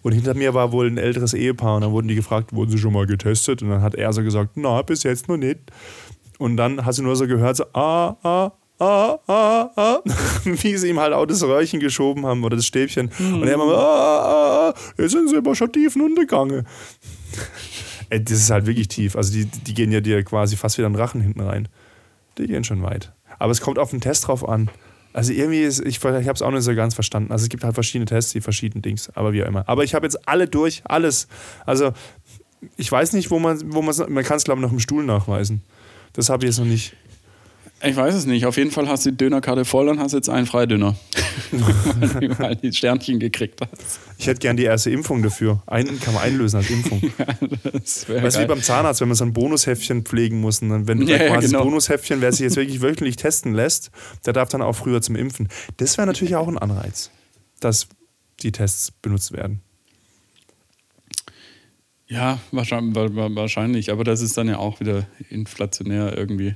Und 0.00 0.12
hinter 0.12 0.34
mir 0.34 0.54
war 0.54 0.72
wohl 0.72 0.86
ein 0.86 0.96
älteres 0.96 1.34
Ehepaar 1.34 1.76
und 1.76 1.82
dann 1.82 1.92
wurden 1.92 2.08
die 2.08 2.14
gefragt, 2.14 2.54
wurden 2.54 2.70
sie 2.70 2.78
schon 2.78 2.94
mal 2.94 3.06
getestet? 3.06 3.62
Und 3.62 3.68
dann 3.68 3.82
hat 3.82 3.94
er 3.94 4.12
so 4.14 4.22
gesagt, 4.22 4.52
na, 4.54 4.80
bis 4.80 5.02
jetzt 5.02 5.28
noch 5.28 5.36
nicht. 5.36 5.60
Und 6.38 6.56
dann 6.56 6.86
hast 6.86 6.98
du 6.98 7.02
nur 7.02 7.16
so 7.16 7.26
gehört, 7.26 7.56
so, 7.56 7.64
ah, 7.74 8.16
ah, 8.22 8.52
ah, 8.78 9.18
ah, 9.26 9.70
ah, 9.76 10.00
wie 10.44 10.76
sie 10.76 10.88
ihm 10.88 11.00
halt 11.00 11.12
auch 11.12 11.26
das 11.26 11.42
Röhrchen 11.42 11.80
geschoben 11.80 12.26
haben 12.26 12.44
oder 12.44 12.56
das 12.56 12.66
Stäbchen. 12.66 13.10
Und 13.18 13.44
er 13.44 13.54
immer, 13.54 13.64
ah, 13.64 13.78
ah, 13.78 14.68
ah, 14.68 14.74
jetzt 14.98 15.12
sind 15.12 15.28
sie 15.28 15.36
aber 15.36 15.54
schon 15.54 15.72
tiefen 15.72 16.02
untergegangen. 16.02 16.66
Ey, 18.10 18.22
das 18.22 18.38
ist 18.38 18.50
halt 18.50 18.66
wirklich 18.66 18.88
tief. 18.88 19.16
Also 19.16 19.32
die, 19.32 19.46
die 19.46 19.74
gehen 19.74 19.90
ja 19.90 20.00
dir 20.00 20.22
quasi 20.22 20.56
fast 20.56 20.78
wieder 20.78 20.86
in 20.86 20.92
den 20.92 21.00
Rachen 21.00 21.20
hinten 21.20 21.40
rein. 21.40 21.68
Die 22.38 22.46
gehen 22.46 22.64
schon 22.64 22.82
weit. 22.82 23.12
Aber 23.38 23.52
es 23.52 23.60
kommt 23.60 23.78
auf 23.78 23.90
den 23.90 24.00
Test 24.00 24.26
drauf 24.28 24.46
an. 24.46 24.70
Also 25.12 25.32
irgendwie 25.32 25.62
ist, 25.62 25.80
ich, 25.80 25.96
ich 25.96 26.04
habe 26.04 26.32
es 26.32 26.42
auch 26.42 26.50
nicht 26.50 26.64
so 26.64 26.74
ganz 26.74 26.94
verstanden. 26.94 27.30
Also 27.32 27.44
es 27.44 27.48
gibt 27.48 27.62
halt 27.62 27.74
verschiedene 27.74 28.06
Tests, 28.06 28.32
die 28.32 28.40
verschiedenen 28.40 28.82
Dings, 28.82 29.10
aber 29.14 29.32
wie 29.32 29.42
auch 29.44 29.46
immer. 29.46 29.66
Aber 29.68 29.84
ich 29.84 29.94
habe 29.94 30.04
jetzt 30.04 30.28
alle 30.28 30.48
durch, 30.48 30.82
alles. 30.84 31.28
Also 31.64 31.92
ich 32.76 32.90
weiß 32.90 33.12
nicht, 33.12 33.30
wo 33.30 33.38
man, 33.38 33.72
wo 33.72 33.80
man, 33.80 33.94
man 34.08 34.24
kann 34.24 34.38
es 34.38 34.44
glaube 34.44 34.60
ich 34.60 34.66
noch 34.66 34.72
im 34.72 34.80
Stuhl 34.80 35.04
nachweisen. 35.04 35.62
Das 36.14 36.30
habe 36.30 36.44
ich 36.44 36.50
jetzt 36.50 36.58
noch 36.58 36.66
nicht. 36.66 36.96
Ich 37.86 37.96
weiß 37.96 38.14
es 38.14 38.26
nicht. 38.26 38.46
Auf 38.46 38.56
jeden 38.56 38.70
Fall 38.70 38.88
hast 38.88 39.04
du 39.06 39.10
die 39.10 39.16
Dönerkarte 39.16 39.64
voll 39.64 39.88
und 39.88 39.98
hast 40.00 40.12
jetzt 40.12 40.28
einen 40.28 40.46
Freidöner. 40.46 40.96
Weil 41.50 42.08
du 42.08 42.18
überall 42.26 42.56
die 42.56 42.72
Sternchen 42.72 43.18
gekriegt 43.20 43.60
hast. 43.60 44.00
Ich 44.18 44.26
hätte 44.26 44.40
gern 44.40 44.56
die 44.56 44.64
erste 44.64 44.90
Impfung 44.90 45.22
dafür. 45.22 45.62
Einen 45.66 46.00
kann 46.00 46.14
man 46.14 46.22
einlösen 46.22 46.56
als 46.58 46.70
Impfung. 46.70 47.02
Das 47.72 48.08
wäre 48.08 48.22
Weißt 48.22 48.36
du, 48.36 48.40
wie 48.42 48.46
beim 48.46 48.62
Zahnarzt, 48.62 49.00
wenn 49.00 49.08
man 49.08 49.16
so 49.16 49.24
ein 49.24 49.32
Bonushäftchen 49.32 50.04
pflegen 50.04 50.40
muss. 50.40 50.62
Und 50.62 50.70
dann, 50.70 50.88
wenn 50.88 51.00
du 51.00 51.06
Ja, 51.06 51.16
ja, 51.22 51.28
quasi 51.28 51.48
genau. 51.48 51.58
das 51.58 51.64
Bonushäftchen, 51.68 52.20
wer 52.20 52.32
sich 52.32 52.40
jetzt 52.40 52.56
wirklich 52.56 52.80
wöchentlich 52.80 53.16
testen 53.16 53.52
lässt, 53.54 53.90
der 54.24 54.32
darf 54.32 54.48
dann 54.48 54.62
auch 54.62 54.74
früher 54.74 55.02
zum 55.02 55.16
Impfen. 55.16 55.48
Das 55.76 55.98
wäre 55.98 56.06
natürlich 56.06 56.36
auch 56.36 56.48
ein 56.48 56.56
Anreiz, 56.58 57.10
dass 57.60 57.88
die 58.40 58.52
Tests 58.52 58.90
benutzt 58.90 59.32
werden. 59.32 59.60
Ja, 62.06 62.38
wahrscheinlich, 62.52 62.94
wa- 62.94 63.14
wa- 63.14 63.34
wahrscheinlich. 63.34 63.90
Aber 63.90 64.04
das 64.04 64.20
ist 64.20 64.36
dann 64.36 64.48
ja 64.48 64.58
auch 64.58 64.80
wieder 64.80 65.06
inflationär 65.30 66.16
irgendwie. 66.16 66.54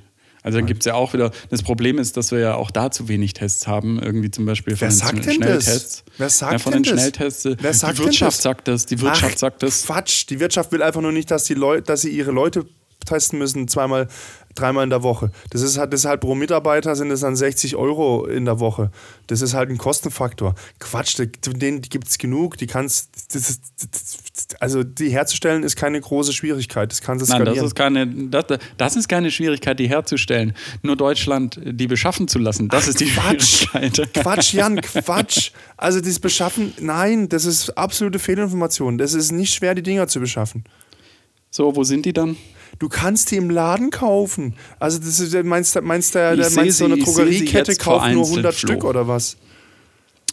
Also 0.48 0.60
dann 0.60 0.66
gibt 0.66 0.80
es 0.80 0.86
ja 0.86 0.94
auch 0.94 1.12
wieder. 1.12 1.30
Das 1.50 1.62
Problem 1.62 1.98
ist, 1.98 2.16
dass 2.16 2.32
wir 2.32 2.38
ja 2.38 2.54
auch 2.54 2.70
da 2.70 2.90
zu 2.90 3.06
wenig 3.06 3.34
Tests 3.34 3.66
haben. 3.66 3.98
Irgendwie 4.02 4.30
zum 4.30 4.46
Beispiel 4.46 4.76
von 4.76 4.80
Wer 4.80 4.88
den 4.88 4.96
sagt 4.96 5.26
denn 5.26 5.34
Schnelltests. 5.34 6.04
das? 6.06 6.14
Wer 6.16 6.30
sagt 6.30 6.52
ja, 6.52 6.58
von 6.58 6.72
den 6.72 6.82
das? 6.84 6.92
Schnelltests. 6.94 7.44
äh, 7.44 7.56
Wer 7.60 7.74
sagt 7.74 7.98
die 7.98 8.04
Wirtschaft 8.04 8.40
sagt 8.40 8.66
das. 8.66 8.86
Die 8.86 8.98
Wirtschaft 9.02 9.34
Ach, 9.34 9.38
sagt 9.38 9.62
das. 9.62 9.84
Quatsch, 9.84 10.24
die 10.30 10.40
Wirtschaft 10.40 10.72
will 10.72 10.82
einfach 10.82 11.02
nur 11.02 11.12
nicht, 11.12 11.30
dass, 11.30 11.44
die 11.44 11.52
Leute, 11.52 11.82
dass 11.82 12.00
sie 12.00 12.08
ihre 12.08 12.30
Leute 12.30 12.64
testen 13.04 13.38
müssen, 13.38 13.68
zweimal, 13.68 14.08
dreimal 14.58 14.84
in 14.84 14.90
der 14.90 15.02
Woche. 15.02 15.30
Das 15.50 15.62
ist 15.62 15.78
halt, 15.78 15.92
das 15.92 16.00
ist 16.00 16.06
halt 16.06 16.20
pro 16.20 16.34
Mitarbeiter 16.34 16.96
sind 16.96 17.10
es 17.10 17.20
dann 17.20 17.36
60 17.36 17.76
Euro 17.76 18.26
in 18.26 18.44
der 18.44 18.60
Woche. 18.60 18.90
Das 19.26 19.42
ist 19.42 19.54
halt 19.54 19.70
ein 19.70 19.78
Kostenfaktor. 19.78 20.54
Quatsch, 20.78 21.18
den 21.18 21.82
gibt 21.82 22.08
es 22.08 22.18
genug. 22.18 22.56
Die 22.58 22.66
kannst, 22.66 23.10
das 23.32 23.50
ist, 23.50 23.62
also 24.60 24.82
die 24.82 25.10
herzustellen 25.10 25.62
ist 25.62 25.76
keine 25.76 26.00
große 26.00 26.32
Schwierigkeit. 26.32 26.90
Das 26.90 27.00
kannst 27.00 27.26
du 27.26 27.32
Nein, 27.32 27.44
das 27.44 27.58
ist, 27.58 27.74
keine, 27.74 28.06
das, 28.06 28.44
das 28.76 28.96
ist 28.96 29.08
keine 29.08 29.30
Schwierigkeit, 29.30 29.78
die 29.78 29.88
herzustellen. 29.88 30.54
Nur 30.82 30.96
Deutschland, 30.96 31.60
die 31.62 31.86
beschaffen 31.86 32.28
zu 32.28 32.38
lassen, 32.38 32.68
das 32.68 32.84
Ach, 32.84 32.88
ist 32.88 33.00
die 33.00 33.06
Quatsch. 33.06 33.66
Schwierigkeit. 33.66 34.14
Quatsch, 34.14 34.52
Jan, 34.54 34.80
Quatsch. 34.80 35.50
Also 35.76 36.00
das 36.00 36.18
Beschaffen, 36.18 36.74
nein, 36.80 37.28
das 37.28 37.44
ist 37.44 37.70
absolute 37.70 38.18
Fehlinformation. 38.18 38.98
Das 38.98 39.14
ist 39.14 39.32
nicht 39.32 39.54
schwer, 39.54 39.74
die 39.74 39.82
Dinger 39.82 40.08
zu 40.08 40.20
beschaffen. 40.20 40.64
So, 41.50 41.74
wo 41.76 41.84
sind 41.84 42.04
die 42.04 42.12
dann? 42.12 42.36
Du 42.78 42.88
kannst 42.88 43.30
die 43.30 43.36
im 43.36 43.50
Laden 43.50 43.90
kaufen. 43.90 44.54
Also 44.78 44.98
das 44.98 45.20
ist, 45.20 45.44
meinst, 45.44 45.80
meinst, 45.82 46.14
der, 46.14 46.36
der 46.36 46.50
meinst 46.50 46.78
so 46.78 46.84
eine 46.84 46.98
Drogeriekette 46.98 47.76
kauft 47.76 48.12
nur 48.12 48.24
100 48.24 48.54
Stück 48.54 48.84
oder 48.84 49.08
was? 49.08 49.36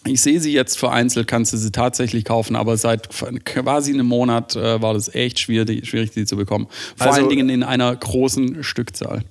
Ich 0.07 0.21
sehe 0.21 0.39
sie 0.39 0.53
jetzt 0.53 0.77
vereinzelt, 0.77 1.27
kannst 1.27 1.53
du 1.53 1.57
sie 1.57 1.71
tatsächlich 1.71 2.25
kaufen, 2.25 2.55
aber 2.55 2.77
seit 2.77 3.09
quasi 3.43 3.91
einem 3.91 4.05
Monat 4.05 4.55
äh, 4.55 4.79
war 4.79 4.93
das 4.93 5.13
echt 5.13 5.39
schwierig, 5.39 5.87
schwierig, 5.87 6.11
die 6.11 6.25
zu 6.25 6.35
bekommen. 6.35 6.67
Vor 6.95 7.07
also, 7.07 7.21
allen 7.21 7.29
Dingen 7.29 7.49
in 7.49 7.63
einer 7.63 7.95
großen 7.95 8.63
Stückzahl. 8.63 9.23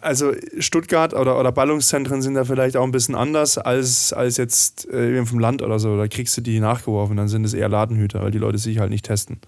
Also 0.00 0.32
Stuttgart 0.58 1.14
oder, 1.14 1.38
oder 1.38 1.52
Ballungszentren 1.52 2.22
sind 2.22 2.34
da 2.34 2.44
vielleicht 2.44 2.76
auch 2.76 2.82
ein 2.84 2.90
bisschen 2.90 3.14
anders 3.14 3.56
als, 3.56 4.12
als 4.12 4.36
jetzt 4.36 4.88
äh, 4.88 5.24
vom 5.24 5.38
Land 5.38 5.62
oder 5.62 5.78
so. 5.78 5.96
Da 5.96 6.08
kriegst 6.08 6.36
du 6.36 6.40
die 6.40 6.58
nachgeworfen, 6.58 7.16
dann 7.16 7.28
sind 7.28 7.44
es 7.44 7.54
eher 7.54 7.68
Ladenhüter, 7.68 8.20
weil 8.22 8.32
die 8.32 8.38
Leute 8.38 8.58
sich 8.58 8.78
halt 8.78 8.90
nicht 8.90 9.04
testen 9.04 9.38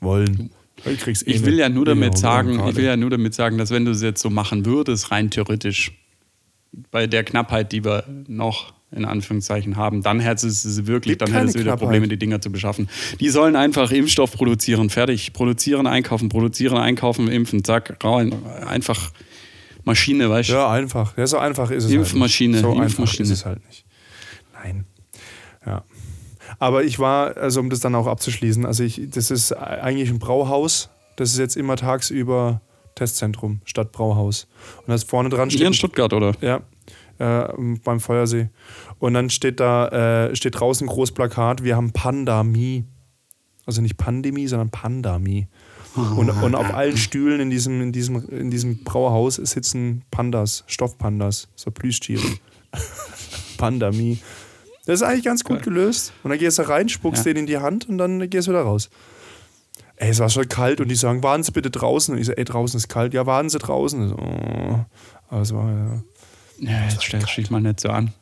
wollen. 0.00 0.50
Ich, 0.84 1.06
eh 1.06 1.30
ich 1.30 1.44
will 1.44 1.58
ja 1.58 1.68
nur 1.68 1.84
damit 1.84 2.18
sagen, 2.18 2.60
ich 2.68 2.76
will 2.76 2.84
ja 2.84 2.96
nur 2.96 3.10
damit 3.10 3.34
sagen, 3.34 3.58
dass 3.58 3.70
wenn 3.70 3.84
du 3.84 3.92
es 3.92 4.02
jetzt 4.02 4.20
so 4.20 4.30
machen 4.30 4.66
würdest, 4.66 5.10
rein 5.10 5.30
theoretisch, 5.30 5.92
bei 6.90 7.06
der 7.06 7.24
Knappheit, 7.24 7.72
die 7.72 7.84
wir 7.84 8.04
noch 8.26 8.72
in 8.90 9.04
Anführungszeichen 9.04 9.76
haben, 9.76 10.02
dann 10.02 10.20
hättest 10.20 10.64
du 10.64 10.68
sie 10.68 10.86
wirklich, 10.86 11.18
dann 11.18 11.32
hättest 11.32 11.56
du 11.56 11.60
wieder 11.60 11.76
Probleme, 11.76 12.08
die 12.08 12.16
Dinger 12.16 12.40
zu 12.40 12.50
beschaffen. 12.50 12.88
Die 13.20 13.28
sollen 13.28 13.56
einfach 13.56 13.90
Impfstoff 13.90 14.32
produzieren, 14.32 14.90
fertig. 14.90 15.32
Produzieren, 15.32 15.86
einkaufen, 15.86 16.28
produzieren, 16.28 16.76
einkaufen, 16.78 17.28
impfen, 17.28 17.64
zack, 17.64 17.96
rein. 18.02 18.34
Einfach 18.66 19.10
Maschine, 19.84 20.30
weißt 20.30 20.50
du? 20.50 20.54
Ja, 20.54 20.70
einfach. 20.70 21.16
Ja, 21.16 21.26
so 21.26 21.38
einfach 21.38 21.70
ist 21.70 21.84
es 21.84 21.90
Impfmaschine. 21.90 22.62
Halt 22.62 22.64
nicht. 22.64 22.74
So 22.74 22.82
Impfmaschine. 22.82 23.18
einfach 23.18 23.20
ist 23.20 23.30
es 23.30 23.44
halt 23.44 23.66
nicht. 23.66 23.84
Nein. 24.52 24.84
Ja. 25.66 25.84
Aber 26.58 26.84
ich 26.84 26.98
war, 26.98 27.36
also 27.36 27.60
um 27.60 27.70
das 27.70 27.80
dann 27.80 27.94
auch 27.94 28.06
abzuschließen, 28.06 28.66
also 28.66 28.84
ich, 28.84 29.08
das 29.10 29.30
ist 29.30 29.52
eigentlich 29.52 30.10
ein 30.10 30.18
Brauhaus. 30.18 30.90
Das 31.16 31.30
ist 31.30 31.38
jetzt 31.38 31.56
immer 31.56 31.76
tagsüber 31.76 32.60
Testzentrum 32.94 33.60
statt 33.64 33.92
Brauhaus. 33.92 34.46
Und 34.78 34.88
das 34.88 35.04
vorne 35.04 35.28
dran 35.28 35.50
steht. 35.50 35.60
Hier 35.60 35.68
in 35.68 35.74
Stuttgart, 35.74 36.12
oder? 36.12 36.32
Ja. 36.40 36.60
Äh, 37.18 37.52
beim 37.84 38.00
Feuersee. 38.00 38.48
Und 38.98 39.14
dann 39.14 39.30
steht 39.30 39.60
da, 39.60 40.28
äh, 40.28 40.36
steht 40.36 40.58
draußen 40.58 40.86
ein 40.86 40.90
großes 40.90 41.14
Plakat, 41.14 41.62
wir 41.62 41.76
haben 41.76 41.92
Pandemie. 41.92 42.84
Also 43.66 43.80
nicht 43.80 43.96
Pandemie, 43.96 44.46
sondern 44.46 44.70
Pandemie. 44.70 45.46
Und, 45.96 46.28
und 46.28 46.54
auf 46.56 46.74
allen 46.74 46.96
Stühlen 46.96 47.38
in 47.40 47.50
diesem, 47.50 47.80
in, 47.80 47.92
diesem, 47.92 48.28
in 48.28 48.50
diesem 48.50 48.82
Brauhaus 48.82 49.36
sitzen 49.36 50.02
Pandas, 50.10 50.64
Stoffpandas, 50.66 51.48
so 51.54 51.70
Plüschtiere. 51.70 52.26
Pandemie. 53.58 54.18
Das 54.86 55.00
ist 55.00 55.02
eigentlich 55.02 55.24
ganz 55.24 55.44
gut 55.44 55.62
gelöst. 55.62 56.12
Und 56.22 56.30
dann 56.30 56.38
gehst 56.38 56.58
du 56.58 56.68
rein, 56.68 56.88
spuckst 56.88 57.24
ja. 57.24 57.32
den 57.32 57.40
in 57.40 57.46
die 57.46 57.58
Hand 57.58 57.88
und 57.88 57.98
dann 57.98 58.28
gehst 58.28 58.48
du 58.48 58.52
wieder 58.52 58.62
raus. 58.62 58.90
Ey, 59.96 60.10
es 60.10 60.18
war 60.18 60.28
schon 60.28 60.48
kalt 60.48 60.80
und 60.80 60.88
die 60.88 60.96
sagen, 60.96 61.22
warten 61.22 61.42
Sie 61.42 61.52
bitte 61.52 61.70
draußen. 61.70 62.14
Und 62.14 62.20
ich 62.20 62.26
so, 62.26 62.32
ey, 62.32 62.44
draußen 62.44 62.76
ist 62.76 62.88
kalt. 62.88 63.14
Ja, 63.14 63.26
warten 63.26 63.48
Sie 63.48 63.58
draußen. 63.58 64.08
So, 64.08 64.16
oh. 64.16 64.84
Aber 65.28 65.40
es 65.40 65.54
war, 65.54 65.70
ja. 65.70 66.02
Ja, 66.58 66.84
jetzt 66.84 67.02
stell 67.02 67.20
dich 67.20 67.50
mal 67.50 67.60
nicht 67.60 67.80
so 67.80 67.88
an. 67.88 68.12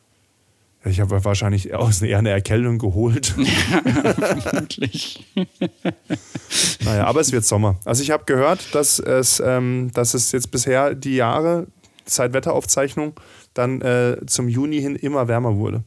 Ich 0.85 0.99
habe 0.99 1.23
wahrscheinlich 1.23 1.73
aus 1.73 2.01
eher 2.01 2.19
eine 2.19 2.31
Erkältung 2.31 2.77
geholt. 2.77 3.33
Ja, 3.43 4.33
vermutlich. 4.41 5.25
naja, 6.83 7.05
aber 7.05 7.21
es 7.21 7.31
wird 7.31 7.45
Sommer. 7.45 7.77
Also 7.85 8.03
ich 8.03 8.11
habe 8.11 8.25
gehört, 8.25 8.75
dass 8.75 8.99
es, 8.99 9.41
ähm, 9.43 9.91
dass 9.93 10.13
es 10.13 10.31
jetzt 10.31 10.51
bisher 10.51 10.93
die 10.93 11.15
Jahre 11.15 11.67
seit 12.05 12.33
Wetteraufzeichnung 12.33 13.13
dann 13.53 13.81
äh, 13.81 14.17
zum 14.25 14.49
Juni 14.49 14.81
hin 14.81 14.95
immer 14.95 15.27
wärmer 15.27 15.55
wurde. 15.55 15.83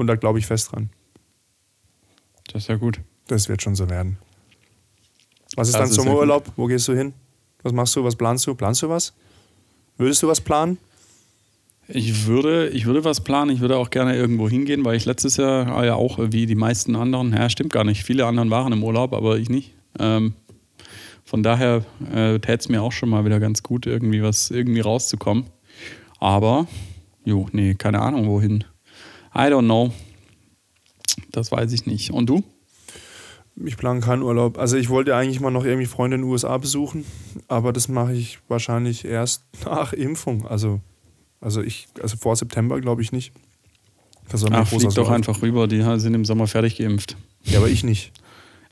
Und 0.00 0.06
da 0.06 0.14
glaube 0.14 0.38
ich 0.38 0.46
fest 0.46 0.72
dran. 0.72 0.88
Das 2.46 2.62
ist 2.62 2.68
ja 2.68 2.76
gut. 2.76 3.02
Das 3.26 3.50
wird 3.50 3.60
schon 3.60 3.74
so 3.74 3.90
werden. 3.90 4.16
Was 5.56 5.68
ist 5.68 5.74
das 5.74 5.90
dann 5.90 5.92
Sommerurlaub? 5.92 6.50
Wo 6.56 6.64
gehst 6.64 6.88
du 6.88 6.94
hin? 6.94 7.12
Was 7.62 7.74
machst 7.74 7.94
du? 7.96 8.02
Was 8.02 8.16
planst 8.16 8.46
du? 8.46 8.54
Planst 8.54 8.80
du 8.80 8.88
was? 8.88 9.12
Würdest 9.98 10.22
du 10.22 10.28
was 10.28 10.40
planen? 10.40 10.78
Ich 11.86 12.24
würde, 12.26 12.68
ich 12.68 12.86
würde 12.86 13.04
was 13.04 13.20
planen. 13.20 13.50
Ich 13.50 13.60
würde 13.60 13.76
auch 13.76 13.90
gerne 13.90 14.16
irgendwo 14.16 14.48
hingehen, 14.48 14.86
weil 14.86 14.96
ich 14.96 15.04
letztes 15.04 15.36
Jahr 15.36 15.84
ja 15.84 15.96
auch 15.96 16.18
wie 16.18 16.46
die 16.46 16.54
meisten 16.54 16.96
anderen, 16.96 17.34
ja, 17.34 17.50
stimmt 17.50 17.74
gar 17.74 17.84
nicht. 17.84 18.02
Viele 18.02 18.24
anderen 18.24 18.48
waren 18.48 18.72
im 18.72 18.82
Urlaub, 18.82 19.12
aber 19.12 19.36
ich 19.36 19.50
nicht. 19.50 19.74
Ähm, 19.98 20.32
von 21.26 21.42
daher 21.42 21.84
äh, 22.10 22.38
täte 22.38 22.54
es 22.54 22.68
mir 22.70 22.80
auch 22.80 22.92
schon 22.92 23.10
mal 23.10 23.26
wieder 23.26 23.38
ganz 23.38 23.62
gut, 23.62 23.84
irgendwie 23.84 24.22
was 24.22 24.50
irgendwie 24.50 24.80
rauszukommen. 24.80 25.44
Aber, 26.20 26.68
jo, 27.22 27.48
nee, 27.52 27.74
keine 27.74 28.00
Ahnung, 28.00 28.28
wohin. 28.28 28.64
I 29.34 29.48
don't 29.48 29.64
know. 29.64 29.92
Das 31.30 31.52
weiß 31.52 31.72
ich 31.72 31.86
nicht. 31.86 32.12
Und 32.12 32.26
du? 32.26 32.42
Ich 33.64 33.76
plane 33.76 34.00
keinen 34.00 34.22
Urlaub. 34.22 34.58
Also 34.58 34.76
ich 34.76 34.88
wollte 34.88 35.14
eigentlich 35.14 35.40
mal 35.40 35.50
noch 35.50 35.64
irgendwie 35.64 35.86
Freunde 35.86 36.16
in 36.16 36.22
den 36.22 36.30
USA 36.30 36.56
besuchen, 36.56 37.04
aber 37.48 37.72
das 37.72 37.88
mache 37.88 38.14
ich 38.14 38.38
wahrscheinlich 38.48 39.04
erst 39.04 39.44
nach 39.64 39.92
Impfung. 39.92 40.46
Also, 40.46 40.80
also 41.40 41.62
ich, 41.62 41.88
also 42.02 42.16
vor 42.16 42.36
September 42.36 42.80
glaube 42.80 43.02
ich 43.02 43.12
nicht. 43.12 43.32
Das 44.28 44.44
Ach, 44.50 44.68
flieg 44.68 44.94
doch 44.94 45.10
einfach 45.10 45.42
rüber, 45.42 45.66
die 45.66 45.82
sind 45.98 46.14
im 46.14 46.24
Sommer 46.24 46.46
fertig 46.46 46.78
geimpft. 46.78 47.16
Ja, 47.42 47.58
aber 47.58 47.68
ich 47.68 47.82
nicht. 47.82 48.12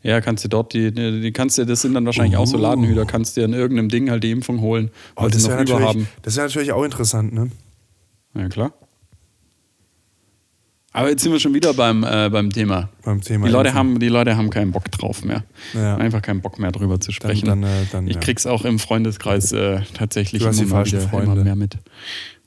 Ja, 0.03 0.21
kannst 0.21 0.45
du 0.45 0.49
dort, 0.49 0.73
die, 0.73 0.93
die 0.93 1.33
kannst 1.33 1.59
du, 1.59 1.67
das 1.67 1.83
sind 1.83 1.95
dann 1.95 2.07
wahrscheinlich 2.07 2.39
uh. 2.39 2.43
auch 2.43 2.47
so 2.47 2.57
oh. 2.57 2.61
Ladenhüter, 2.61 3.05
kannst 3.05 3.37
dir 3.37 3.45
in 3.45 3.53
irgendeinem 3.53 3.89
Ding 3.89 4.09
halt 4.09 4.23
die 4.23 4.31
Impfung 4.31 4.61
holen, 4.61 4.93
weil 5.17 5.27
oh, 5.27 5.31
sie 5.37 5.49
noch 5.49 5.61
über 5.61 5.81
haben. 5.81 6.09
Das 6.23 6.37
wäre 6.37 6.47
natürlich 6.47 6.71
auch 6.71 6.85
interessant, 6.85 7.33
ne? 7.33 7.51
Ja, 8.35 8.49
klar. 8.49 8.73
Aber 10.99 11.11
jetzt 11.11 11.23
sind 11.23 11.31
wir 11.31 11.39
schon 11.39 11.55
wieder 11.55 11.75
beim, 11.75 12.03
äh, 12.03 12.29
beim 12.29 12.51
Thema. 12.51 12.89
Beim 13.05 13.21
Thema. 13.21 13.47
Die 13.47 13.53
Leute, 13.53 13.73
haben, 13.73 14.01
die 14.01 14.09
Leute 14.09 14.37
haben 14.37 14.51
keinen 14.51 14.73
Bock 14.73 14.91
drauf 14.91 15.25
mehr. 15.25 15.45
Ja. 15.73 15.97
Einfach 15.97 16.21
keinen 16.21 16.41
Bock 16.41 16.59
mehr 16.59 16.73
drüber 16.73 17.01
zu 17.01 17.13
sprechen. 17.13 17.47
Dann, 17.47 17.63
dann, 17.63 17.71
äh, 17.71 17.87
dann, 17.93 18.09
ich 18.09 18.15
ja. 18.15 18.21
krieg's 18.21 18.47
auch 18.47 18.65
im 18.65 18.81
Freundeskreis 18.81 19.53
äh, 19.53 19.83
tatsächlich 19.95 20.43
du 20.43 20.49
hast 20.49 20.61
immer, 20.61 20.83
die 20.83 20.93
wieder, 20.93 21.03
Freunde. 21.03 21.33
immer 21.33 21.45
mehr 21.45 21.55
mit. 21.55 21.79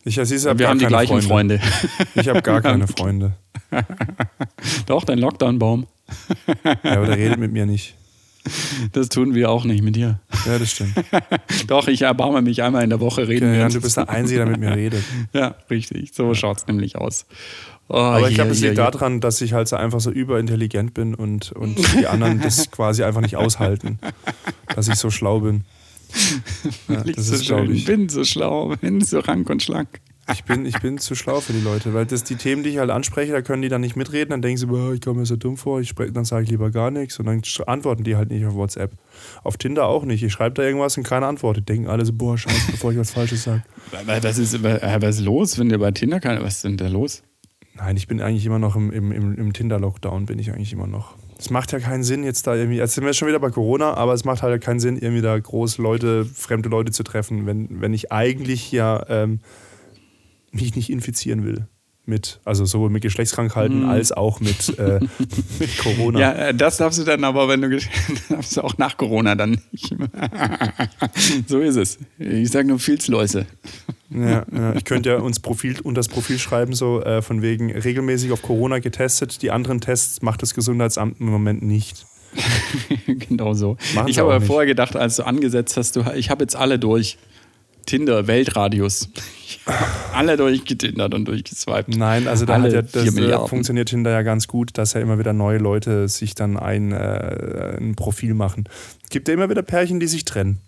Ich, 0.04 0.20
also 0.20 0.36
ich 0.36 0.44
wir 0.60 0.68
haben 0.68 0.80
die 0.80 0.86
gleichen 0.86 1.22
Freunde. 1.22 1.60
Freunde. 1.60 2.16
Ich 2.16 2.28
habe 2.28 2.42
gar 2.42 2.62
keine 2.62 2.88
Freunde. 2.88 3.38
Doch, 4.86 5.06
dein 5.06 5.20
Lockdown-Baum. 5.20 5.88
ja, 6.84 6.98
aber 6.98 7.06
der 7.06 7.18
redet 7.18 7.40
mit 7.40 7.54
mir 7.54 7.66
nicht. 7.66 7.96
Das 8.92 9.10
tun 9.10 9.36
wir 9.36 9.52
auch 9.52 9.66
nicht 9.66 9.84
mit 9.84 9.96
dir. 9.96 10.20
Ja, 10.46 10.58
das 10.58 10.72
stimmt. 10.72 10.94
Doch, 11.68 11.88
ich 11.88 12.02
erbarme 12.02 12.42
mich 12.42 12.64
einmal 12.64 12.84
in 12.84 12.90
der 12.90 13.00
Woche 13.00 13.28
reden. 13.28 13.50
Okay, 13.50 13.60
ja, 13.60 13.70
du 13.70 13.82
bist 13.82 13.98
der 13.98 14.10
Einzige, 14.10 14.40
der 14.40 14.48
mit 14.48 14.60
mir 14.60 14.76
redet. 14.76 15.04
Ja, 15.34 15.56
richtig. 15.70 16.12
So 16.14 16.34
schaut 16.34 16.58
es 16.58 16.68
nämlich 16.68 16.96
aus. 16.96 17.26
Oh, 17.94 17.98
Aber 17.98 18.30
ich 18.30 18.36
glaube, 18.36 18.52
es 18.52 18.62
liegt 18.62 18.78
daran, 18.78 19.20
dass 19.20 19.42
ich 19.42 19.52
halt 19.52 19.68
so 19.68 19.76
einfach 19.76 20.00
so 20.00 20.12
überintelligent 20.12 20.94
bin 20.94 21.14
und, 21.14 21.52
und 21.52 21.78
die 21.94 22.08
anderen 22.08 22.40
das 22.40 22.72
quasi 22.72 23.04
einfach 23.04 23.20
nicht 23.20 23.36
aushalten, 23.36 24.00
dass 24.74 24.88
ich 24.88 24.96
so 24.96 25.10
schlau 25.10 25.42
bin. 25.42 25.66
Ja, 26.88 27.04
das 27.04 27.28
so 27.28 27.36
ist, 27.36 27.46
schön. 27.48 27.70
ich. 27.70 27.84
bin 27.84 28.08
so 28.08 28.24
schlau, 28.24 28.74
bin 28.82 29.02
so 29.02 29.20
rank 29.20 29.50
und 29.50 29.62
schlank. 29.62 30.00
Ich 30.32 30.46
bin, 30.46 30.66
ich 30.66 30.80
bin 30.80 31.00
zu 31.00 31.16
schlau 31.16 31.42
für 31.42 31.52
die 31.52 31.60
Leute, 31.60 31.94
weil 31.94 32.06
das 32.06 32.24
die 32.24 32.36
Themen, 32.36 32.64
die 32.64 32.70
ich 32.70 32.78
halt 32.78 32.92
anspreche, 32.92 33.34
da 33.34 33.42
können 33.42 33.62
die 33.62 33.68
dann 33.68 33.82
nicht 33.82 33.98
mitreden, 33.98 34.30
dann 34.30 34.42
denken 34.42 34.58
sie, 34.58 34.68
boah, 34.68 34.94
ich 34.94 35.02
komme 35.02 35.20
mir 35.20 35.26
so 35.26 35.36
dumm 35.36 35.58
vor, 35.58 35.82
ich 35.82 35.90
spreche, 35.90 36.14
dann 36.14 36.24
sage 36.24 36.46
ich 36.46 36.50
lieber 36.50 36.72
gar 36.72 36.92
nichts 36.92 37.20
und 37.20 37.26
dann 37.26 37.42
antworten 37.68 38.06
die 38.06 38.16
halt 38.16 38.30
nicht 38.30 38.46
auf 38.46 38.54
WhatsApp. 38.54 38.94
Auf 39.44 39.58
Tinder 39.58 39.88
auch 39.88 40.06
nicht. 40.06 40.24
Ich 40.24 40.32
schreibe 40.32 40.54
da 40.54 40.64
irgendwas 40.64 40.96
und 40.96 41.04
keiner 41.04 41.28
antwortet. 41.28 41.68
Denken 41.68 41.88
alle 41.88 42.06
so, 42.06 42.14
boah, 42.14 42.38
scheiße, 42.38 42.72
bevor 42.72 42.94
ich 42.94 43.00
was 43.00 43.12
Falsches 43.12 43.44
sage. 43.44 43.64
Was 44.22 44.38
ist, 44.38 44.64
was 44.64 45.18
ist 45.18 45.26
los, 45.26 45.60
wenn 45.60 45.68
dir 45.68 45.80
bei 45.80 45.92
Tinder 45.92 46.22
keiner, 46.22 46.42
was 46.42 46.56
ist 46.56 46.64
denn 46.64 46.78
da 46.78 46.88
los? 46.88 47.24
Nein, 47.74 47.96
ich 47.98 48.08
bin 48.08 48.22
eigentlich 48.22 48.46
immer 48.46 48.60
noch 48.60 48.76
im, 48.76 48.92
im, 48.92 49.12
im, 49.12 49.54
Tinder-Lockdown, 49.54 50.26
bin 50.26 50.40
ich 50.40 50.52
eigentlich 50.52 50.74
immer 50.74 50.88
noch. 50.88 51.16
Es 51.40 51.50
macht 51.50 51.72
ja 51.72 51.80
keinen 51.80 52.04
Sinn, 52.04 52.24
jetzt 52.24 52.46
da 52.46 52.54
irgendwie, 52.54 52.78
jetzt 52.78 52.94
sind 52.96 53.06
wir 53.06 53.14
schon 53.14 53.28
wieder 53.28 53.40
bei 53.40 53.50
Corona, 53.50 53.94
aber 53.94 54.14
es 54.14 54.26
macht 54.26 54.44
halt 54.44 54.62
keinen 54.62 54.80
Sinn, 54.80 54.98
irgendwie 54.98 55.22
da 55.22 55.40
groß 55.40 55.78
Leute, 55.78 56.26
fremde 56.26 56.70
Leute 56.70 56.92
zu 56.92 57.04
treffen, 57.04 57.46
wenn, 57.46 57.82
wenn 57.82 57.94
ich 57.94 58.12
eigentlich 58.12 58.72
ja 58.72 59.06
ähm, 59.10 59.40
mich 60.52 60.76
nicht 60.76 60.90
infizieren 60.90 61.46
will 61.46 61.68
mit, 62.12 62.42
also 62.44 62.66
sowohl 62.66 62.90
mit 62.90 63.02
Geschlechtskrankheiten 63.02 63.86
mm. 63.86 63.90
als 63.90 64.12
auch 64.12 64.42
mit, 64.42 64.78
äh, 64.78 65.00
mit 65.60 65.78
Corona. 65.78 66.20
Ja, 66.20 66.32
äh, 66.34 66.54
das 66.54 66.76
darfst 66.76 67.00
du 67.00 67.04
dann 67.06 67.24
aber, 67.24 67.48
wenn 67.48 67.62
du 67.62 67.80
darfst 68.30 68.58
du 68.58 68.62
auch 68.62 68.78
nach 68.78 68.98
Corona 68.98 69.36
dann 69.36 69.62
nicht. 69.72 69.96
so 71.48 71.62
ist 71.62 71.78
es. 71.78 72.00
Ich 72.20 72.52
sage 72.52 72.68
nur 72.68 72.80
Filzläuse. 72.80 73.46
Ja, 74.10 74.46
ja, 74.52 74.76
ich 74.76 74.84
könnte 74.84 75.10
ja 75.10 75.20
uns 75.20 75.40
Profil 75.40 75.80
und 75.80 75.96
das 75.96 76.10
Profil 76.10 76.38
schreiben, 76.38 76.74
so 76.74 77.02
äh, 77.02 77.22
von 77.22 77.42
wegen 77.42 77.72
regelmäßig 77.72 78.34
auf 78.34 78.42
Corona 78.42 78.80
getestet. 78.80 79.42
Die 79.42 79.52
anderen 79.52 79.80
Tests 79.80 80.22
macht 80.22 80.42
das 80.42 80.54
Gesundheitsamt 80.54 81.22
im 81.22 81.28
Moment 81.28 81.64
nicht. 81.64 82.06
genau 83.08 83.54
so. 83.54 83.78
Machen 83.96 84.10
ich 84.10 84.20
habe 84.20 84.42
vorher 84.42 84.68
gedacht, 84.68 84.98
als 84.98 85.16
du 85.16 85.24
angesetzt 85.24 85.78
hast, 85.78 85.96
du, 85.96 86.04
ich 86.16 86.30
habe 86.30 86.44
jetzt 86.44 86.58
alle 86.58 86.78
durch. 86.78 87.18
Tinder, 87.86 88.28
Weltradius. 88.28 89.10
Alle 90.14 90.38
durchgetindert 90.38 91.14
und 91.14 91.26
durchgeswiped. 91.26 91.96
Nein, 91.96 92.28
also 92.28 92.46
da 92.46 92.58
ja, 92.66 92.82
das 92.82 93.16
äh, 93.16 93.48
funktioniert 93.48 93.90
Tinder 93.90 94.12
ja 94.12 94.22
ganz 94.24 94.48
gut, 94.48 94.78
dass 94.78 94.94
ja 94.94 95.02
immer 95.02 95.20
wieder 95.20 95.34
neue 95.34 95.58
Leute 95.58 96.08
sich 96.08 96.36
dann 96.36 96.58
ein, 96.58 96.92
äh, 96.92 97.78
ein 97.80 97.96
Profil 97.96 98.34
machen. 98.34 98.66
Es 99.04 99.10
gibt 99.10 99.28
ja 99.28 99.34
immer 99.34 99.50
wieder 99.50 99.62
Pärchen, 99.62 100.00
die 100.00 100.08
sich 100.08 100.26
trennen. 100.26 100.60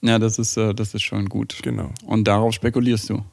Ja, 0.00 0.18
das 0.18 0.38
ist, 0.38 0.56
äh, 0.56 0.74
das 0.74 0.94
ist 0.94 1.02
schon 1.02 1.28
gut. 1.28 1.58
Genau. 1.62 1.90
Und 2.04 2.26
darauf 2.26 2.54
spekulierst 2.54 3.10
du. 3.10 3.24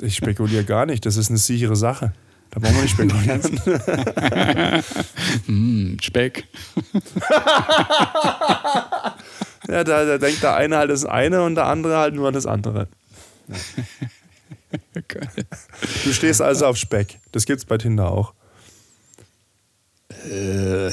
Ich 0.00 0.14
spekuliere 0.14 0.62
gar 0.62 0.86
nicht, 0.86 1.06
das 1.06 1.16
ist 1.16 1.28
eine 1.30 1.38
sichere 1.38 1.74
Sache. 1.74 2.12
Da 2.50 2.60
brauchen 2.60 2.76
wir 2.76 2.82
nicht 2.82 2.92
spekulieren. 2.92 3.40
Hm, 5.46 5.96
Speck. 6.00 6.46
Ja, 9.68 9.84
da, 9.84 10.04
da 10.04 10.18
denkt 10.18 10.42
der 10.42 10.54
eine 10.56 10.76
halt 10.76 10.90
das 10.90 11.04
eine 11.04 11.42
und 11.42 11.54
der 11.54 11.66
andere 11.66 11.98
halt 11.98 12.14
nur 12.14 12.32
das 12.32 12.46
andere. 12.46 12.88
Geil. 15.08 15.28
Du 16.04 16.12
stehst 16.12 16.40
also 16.40 16.66
auf 16.66 16.76
Speck. 16.76 17.18
Das 17.32 17.44
gibt's 17.44 17.64
bei 17.64 17.78
Tinder 17.78 18.10
auch. 18.10 18.32
Äh, 20.30 20.90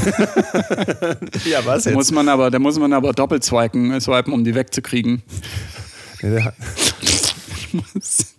Ja, 1.44 1.64
was 1.64 1.84
da, 1.84 1.92
muss 1.92 2.10
man 2.10 2.28
aber, 2.28 2.50
da 2.50 2.58
muss 2.58 2.78
man 2.78 2.92
aber 2.92 3.12
doppelt 3.12 3.44
swipen, 3.44 4.00
swipen, 4.00 4.32
um 4.32 4.44
die 4.44 4.54
wegzukriegen. 4.54 5.22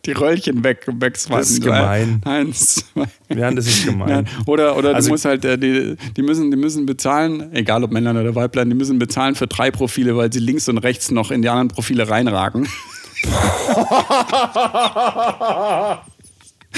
Die 0.05 0.11
Röllchen 0.11 0.63
weg, 0.63 0.85
wegswipen. 0.87 1.37
Das 1.39 1.49
ist 1.51 1.63
gemein. 1.63 2.21
Eins, 2.25 2.85
zwei. 2.93 3.05
Ja, 3.35 3.51
das 3.51 3.67
ist 3.67 3.85
gemein. 3.85 4.09
Nein. 4.09 4.27
Oder, 4.45 4.77
oder 4.77 4.95
Also- 4.95 5.07
du 5.09 5.13
musst 5.13 5.25
halt, 5.25 5.45
äh, 5.45 5.57
die, 5.57 5.95
die, 6.15 6.21
müssen, 6.21 6.51
die 6.51 6.57
müssen 6.57 6.85
bezahlen, 6.85 7.53
egal 7.53 7.83
ob 7.83 7.91
Männlein 7.91 8.17
oder 8.17 8.35
Weiblein, 8.35 8.69
die 8.69 8.75
müssen 8.75 8.99
bezahlen 8.99 9.35
für 9.35 9.47
drei 9.47 9.71
Profile, 9.71 10.15
weil 10.17 10.31
sie 10.31 10.39
links 10.39 10.67
und 10.69 10.77
rechts 10.79 11.11
noch 11.11 11.31
in 11.31 11.41
die 11.41 11.49
anderen 11.49 11.69
Profile 11.69 12.07
reinragen. 12.09 12.67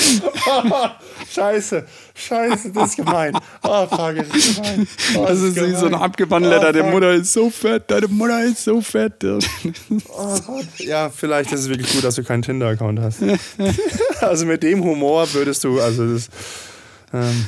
Scheiße, 1.34 1.86
scheiße, 2.14 2.72
das 2.72 2.90
ist 2.92 2.96
gemein. 2.98 3.36
Oh, 3.64 3.88
fuck, 3.88 4.16
das 4.16 4.28
ist 4.36 4.56
gemein. 4.58 4.88
Oh, 5.18 5.26
Das 5.26 5.40
ist 5.42 5.56
wie 5.56 5.76
so 5.76 5.86
ein 5.88 5.96
abgewandelter, 5.96 6.70
Oh, 6.70 6.72
deine. 6.72 6.92
Mutter 6.92 7.14
ist 7.14 7.34
so 7.34 7.50
fett, 7.50 7.90
deine 7.90 8.08
Mutter 8.08 8.44
ist 8.44 8.64
so 8.64 8.82
fett. 8.82 9.24
Oh 9.24 9.40
Gott. 10.46 10.68
Ja, 10.78 11.10
vielleicht 11.10 11.52
ist 11.52 11.62
es 11.62 11.70
wirklich 11.70 11.92
gut, 11.92 12.04
dass 12.04 12.16
du 12.16 12.24
keinen 12.24 12.42
Tinder-Account 12.44 13.00
hast. 13.00 13.20
also 14.22 14.46
mit 14.46 14.62
dem 14.64 14.84
Humor 14.84 15.32
würdest 15.34 15.64
du, 15.64 15.80
also 15.82 16.14
das. 16.14 16.30
Ähm, 17.14 17.48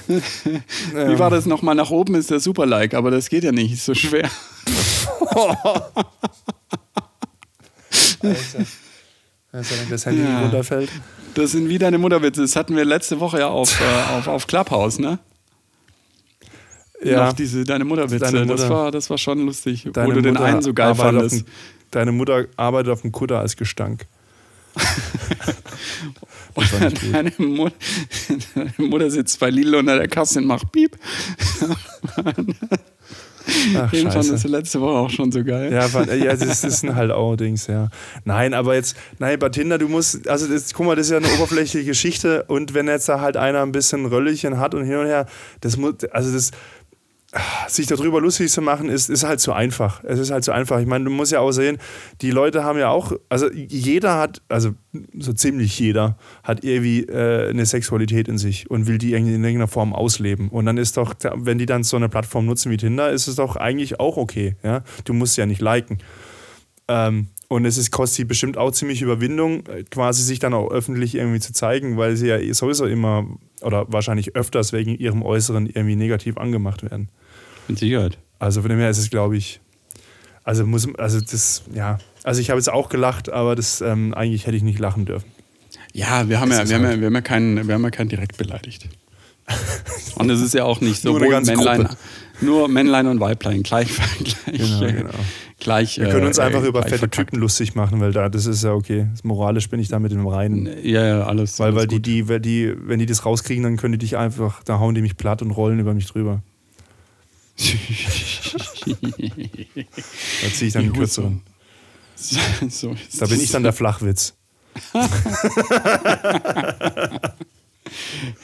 Wie 0.93 1.17
war 1.19 1.29
das 1.31 1.45
nochmal? 1.47 1.75
Nach 1.75 1.89
oben 1.89 2.15
ist 2.15 2.29
der 2.29 2.39
Super-Like, 2.39 2.93
aber 2.93 3.09
das 3.11 3.29
geht 3.29 3.43
ja 3.43 3.51
nicht, 3.51 3.73
ist 3.73 3.85
so 3.85 3.93
schwer. 3.95 4.29
Also, 9.51 9.75
wenn 9.79 9.89
das 9.89 10.05
Handy 10.05 10.23
Ja. 10.23 10.41
runterfällt. 10.41 10.89
Das 11.35 11.51
sind 11.51 11.69
wie 11.69 11.77
deine 11.77 11.97
Mutterwitze. 11.97 12.41
Das 12.41 12.55
hatten 12.55 12.75
wir 12.75 12.83
letzte 12.85 13.19
Woche 13.19 13.39
ja 13.39 13.47
auf, 13.49 13.79
äh, 13.79 13.83
auf, 14.17 14.27
auf 14.27 14.47
Clubhouse, 14.47 14.97
ne? 14.99 15.19
Ja, 17.03 17.27
Noch 17.27 17.33
diese 17.33 17.63
deine 17.65 17.85
Mutterwitze. 17.85 18.19
Deine 18.19 18.45
Das, 18.45 18.61
Mutter. 18.61 18.69
war, 18.69 18.91
das 18.91 19.09
war 19.09 19.17
schon 19.17 19.45
lustig. 19.45 19.87
deine 19.93 20.07
wo 20.07 20.11
du 20.13 20.21
den 20.21 20.33
Mutter 20.33 20.45
einen 20.45 20.61
so 20.61 20.73
geil 20.73 20.87
arbeitet 20.87 21.05
auf 21.15 21.21
fandest. 21.21 21.45
dem- 21.47 21.51
Deine 21.91 22.11
Mutter 22.11 22.45
arbeitet 22.57 22.91
auf 22.93 23.01
dem 23.01 23.11
Kutter 23.11 23.39
als 23.39 23.55
Gestank. 23.55 24.05
Gut. 26.55 26.65
deine, 27.13 27.31
Mut 27.37 27.73
deine 28.55 28.73
Mutter 28.89 29.09
sitzt 29.11 29.39
bei 29.39 29.49
Lidl 29.49 29.75
unter 29.75 29.97
der 29.97 30.07
Kasse 30.07 30.39
und 30.39 30.45
macht 30.47 30.71
Piep. 30.71 30.97
Ach, 33.75 33.89
fandest 33.91 34.13
scheiße. 34.13 34.37
du 34.43 34.47
letzte 34.49 34.81
Woche 34.81 34.91
auch 34.99 35.09
schon 35.09 35.31
so 35.31 35.43
geil. 35.43 35.71
Ja, 35.71 35.81
fand- 35.87 36.11
ja, 36.13 36.35
das 36.35 36.63
ist 36.63 36.83
ein 36.83 36.95
halt 36.95 37.11
auch 37.11 37.35
Dings, 37.35 37.67
ja. 37.67 37.89
Nein, 38.23 38.53
aber 38.53 38.75
jetzt, 38.75 38.95
nein, 39.19 39.37
bei 39.39 39.49
Tinder, 39.49 39.77
du 39.77 39.87
musst, 39.87 40.27
also 40.27 40.47
das, 40.47 40.73
guck 40.73 40.85
mal, 40.85 40.95
das 40.95 41.07
ist 41.07 41.11
ja 41.11 41.17
eine 41.17 41.27
oberflächliche 41.35 41.85
Geschichte 41.85 42.43
und 42.47 42.73
wenn 42.73 42.87
jetzt 42.87 43.07
da 43.09 43.19
halt 43.21 43.37
einer 43.37 43.61
ein 43.61 43.71
bisschen 43.71 44.05
Röllchen 44.05 44.59
hat 44.59 44.73
und 44.73 44.85
hin 44.85 44.97
und 44.97 45.05
her, 45.07 45.25
das 45.61 45.77
muss, 45.77 45.95
also 46.11 46.31
das, 46.33 46.51
sich 47.67 47.87
darüber 47.87 48.21
lustig 48.21 48.51
zu 48.51 48.61
machen, 48.61 48.89
ist, 48.89 49.09
ist 49.09 49.23
halt 49.23 49.39
zu 49.39 49.53
einfach. 49.53 50.03
Es 50.03 50.19
ist 50.19 50.31
halt 50.31 50.43
zu 50.43 50.51
einfach. 50.51 50.79
Ich 50.79 50.87
meine, 50.87 51.05
du 51.05 51.11
musst 51.11 51.31
ja 51.31 51.39
auch 51.39 51.51
sehen, 51.51 51.77
die 52.21 52.31
Leute 52.31 52.63
haben 52.63 52.79
ja 52.79 52.89
auch, 52.89 53.11
also 53.29 53.51
jeder 53.51 54.17
hat, 54.17 54.41
also 54.47 54.71
so 55.17 55.33
ziemlich 55.33 55.77
jeder, 55.79 56.17
hat 56.43 56.63
irgendwie 56.63 57.01
äh, 57.03 57.49
eine 57.49 57.65
Sexualität 57.65 58.27
in 58.27 58.37
sich 58.37 58.69
und 58.69 58.87
will 58.87 58.97
die 58.97 59.13
irgendwie 59.13 59.35
in 59.35 59.43
irgendeiner 59.43 59.67
Form 59.67 59.93
ausleben. 59.93 60.49
Und 60.49 60.65
dann 60.65 60.77
ist 60.77 60.97
doch, 60.97 61.13
wenn 61.35 61.57
die 61.57 61.65
dann 61.65 61.83
so 61.83 61.97
eine 61.97 62.09
Plattform 62.09 62.45
nutzen 62.45 62.71
wie 62.71 62.77
Tinder, 62.77 63.11
ist 63.11 63.27
es 63.27 63.35
doch 63.35 63.55
eigentlich 63.55 63.99
auch 63.99 64.17
okay. 64.17 64.55
Ja? 64.63 64.83
Du 65.03 65.13
musst 65.13 65.37
ja 65.37 65.45
nicht 65.45 65.61
liken. 65.61 65.99
Ähm, 66.87 67.29
und 67.47 67.65
es 67.65 67.77
ist, 67.77 67.91
kostet 67.91 68.15
sie 68.15 68.25
bestimmt 68.25 68.57
auch 68.57 68.71
ziemlich 68.71 69.01
Überwindung, 69.01 69.63
quasi 69.91 70.23
sich 70.23 70.39
dann 70.39 70.53
auch 70.53 70.71
öffentlich 70.71 71.15
irgendwie 71.15 71.39
zu 71.39 71.53
zeigen, 71.53 71.97
weil 71.97 72.15
sie 72.15 72.27
ja 72.27 72.53
sowieso 72.53 72.85
immer 72.85 73.27
oder 73.61 73.85
wahrscheinlich 73.91 74.35
öfters 74.35 74.73
wegen 74.73 74.95
ihrem 74.95 75.21
Äußeren 75.21 75.67
irgendwie 75.67 75.95
negativ 75.95 76.37
angemacht 76.37 76.89
werden. 76.89 77.09
Mit 77.67 77.79
Sicherheit. 77.79 78.17
Also 78.39 78.61
von 78.61 78.69
dem 78.69 78.79
her 78.79 78.89
ist 78.89 78.97
es, 78.97 79.09
glaube 79.09 79.37
ich, 79.37 79.59
also 80.43 80.65
muss, 80.65 80.87
also 80.97 81.19
das, 81.21 81.63
ja, 81.73 81.97
also 82.23 82.39
ich 82.41 82.49
habe 82.49 82.59
jetzt 82.59 82.69
auch 82.69 82.89
gelacht, 82.89 83.29
aber 83.29 83.55
das 83.55 83.81
ähm, 83.81 84.13
eigentlich 84.13 84.45
hätte 84.45 84.57
ich 84.57 84.63
nicht 84.63 84.79
lachen 84.79 85.05
dürfen. 85.05 85.25
Ja, 85.93 86.27
wir 86.29 86.39
haben 86.39 86.51
ja, 86.51 86.67
wir 86.67 86.75
haben 86.75 86.85
halt- 86.85 86.95
ja, 86.95 86.99
wir 86.99 87.05
haben 87.07 87.15
ja 87.15 87.21
keinen, 87.21 87.67
wir 87.67 87.73
haben 87.73 87.83
ja 87.83 87.89
keinen 87.91 88.09
direkt 88.09 88.37
beleidigt. 88.37 88.87
Und 90.15 90.29
es 90.29 90.41
ist 90.41 90.53
ja 90.53 90.63
auch 90.63 90.81
nicht 90.81 91.01
so 91.01 91.11
Nur 91.17 91.19
Männlein, 91.19 91.83
Gruppe. 91.83 91.97
nur 92.41 92.67
Männlein 92.67 93.05
und 93.07 93.19
Weiblein 93.19 93.61
gleich, 93.63 93.89
gleich, 94.23 94.35
Genau, 94.45 94.81
äh, 94.83 94.93
genau. 94.93 95.09
gleich. 95.59 95.99
Wir 95.99 96.07
können 96.09 96.25
uns 96.25 96.37
äh, 96.37 96.41
einfach 96.43 96.63
über 96.63 96.79
gleich 96.81 96.89
fette 96.93 96.99
verkackt. 96.99 97.29
Typen 97.29 97.39
lustig 97.41 97.75
machen, 97.75 97.99
weil 97.99 98.11
da, 98.11 98.29
das 98.29 98.45
ist 98.47 98.63
ja 98.63 98.71
okay. 98.71 99.07
Moralisch 99.23 99.69
bin 99.69 99.79
ich 99.79 99.89
da 99.89 99.99
mit 99.99 100.11
dem 100.11 100.25
Reinen. 100.25 100.67
Ja, 100.83 101.05
ja, 101.05 101.23
alles. 101.25 101.59
Weil, 101.59 101.67
alles 101.67 101.79
weil 101.81 101.87
die, 101.87 102.01
die, 102.01 102.23
die, 102.41 102.73
wenn 102.87 102.97
die 102.99 103.05
das 103.05 103.25
rauskriegen, 103.25 103.63
dann 103.63 103.77
können 103.77 103.91
die 103.91 103.97
dich 103.99 104.17
einfach, 104.17 104.63
da 104.63 104.79
hauen 104.79 104.95
die 104.95 105.01
mich 105.01 105.15
platt 105.17 105.41
und 105.43 105.51
rollen 105.51 105.79
über 105.79 105.93
mich 105.93 106.07
drüber. 106.07 106.41
Da 107.57 107.63
ziehe 110.53 110.67
ich 110.67 110.73
dann 110.73 110.83
Die 110.83 110.89
den 110.89 110.93
kürzeren. 110.93 111.41
So, 112.17 112.39
so 112.69 112.95
Da 113.19 113.25
bin 113.25 113.41
ich 113.41 113.51
dann 113.51 113.63
der 113.63 113.73
Flachwitz. 113.73 114.33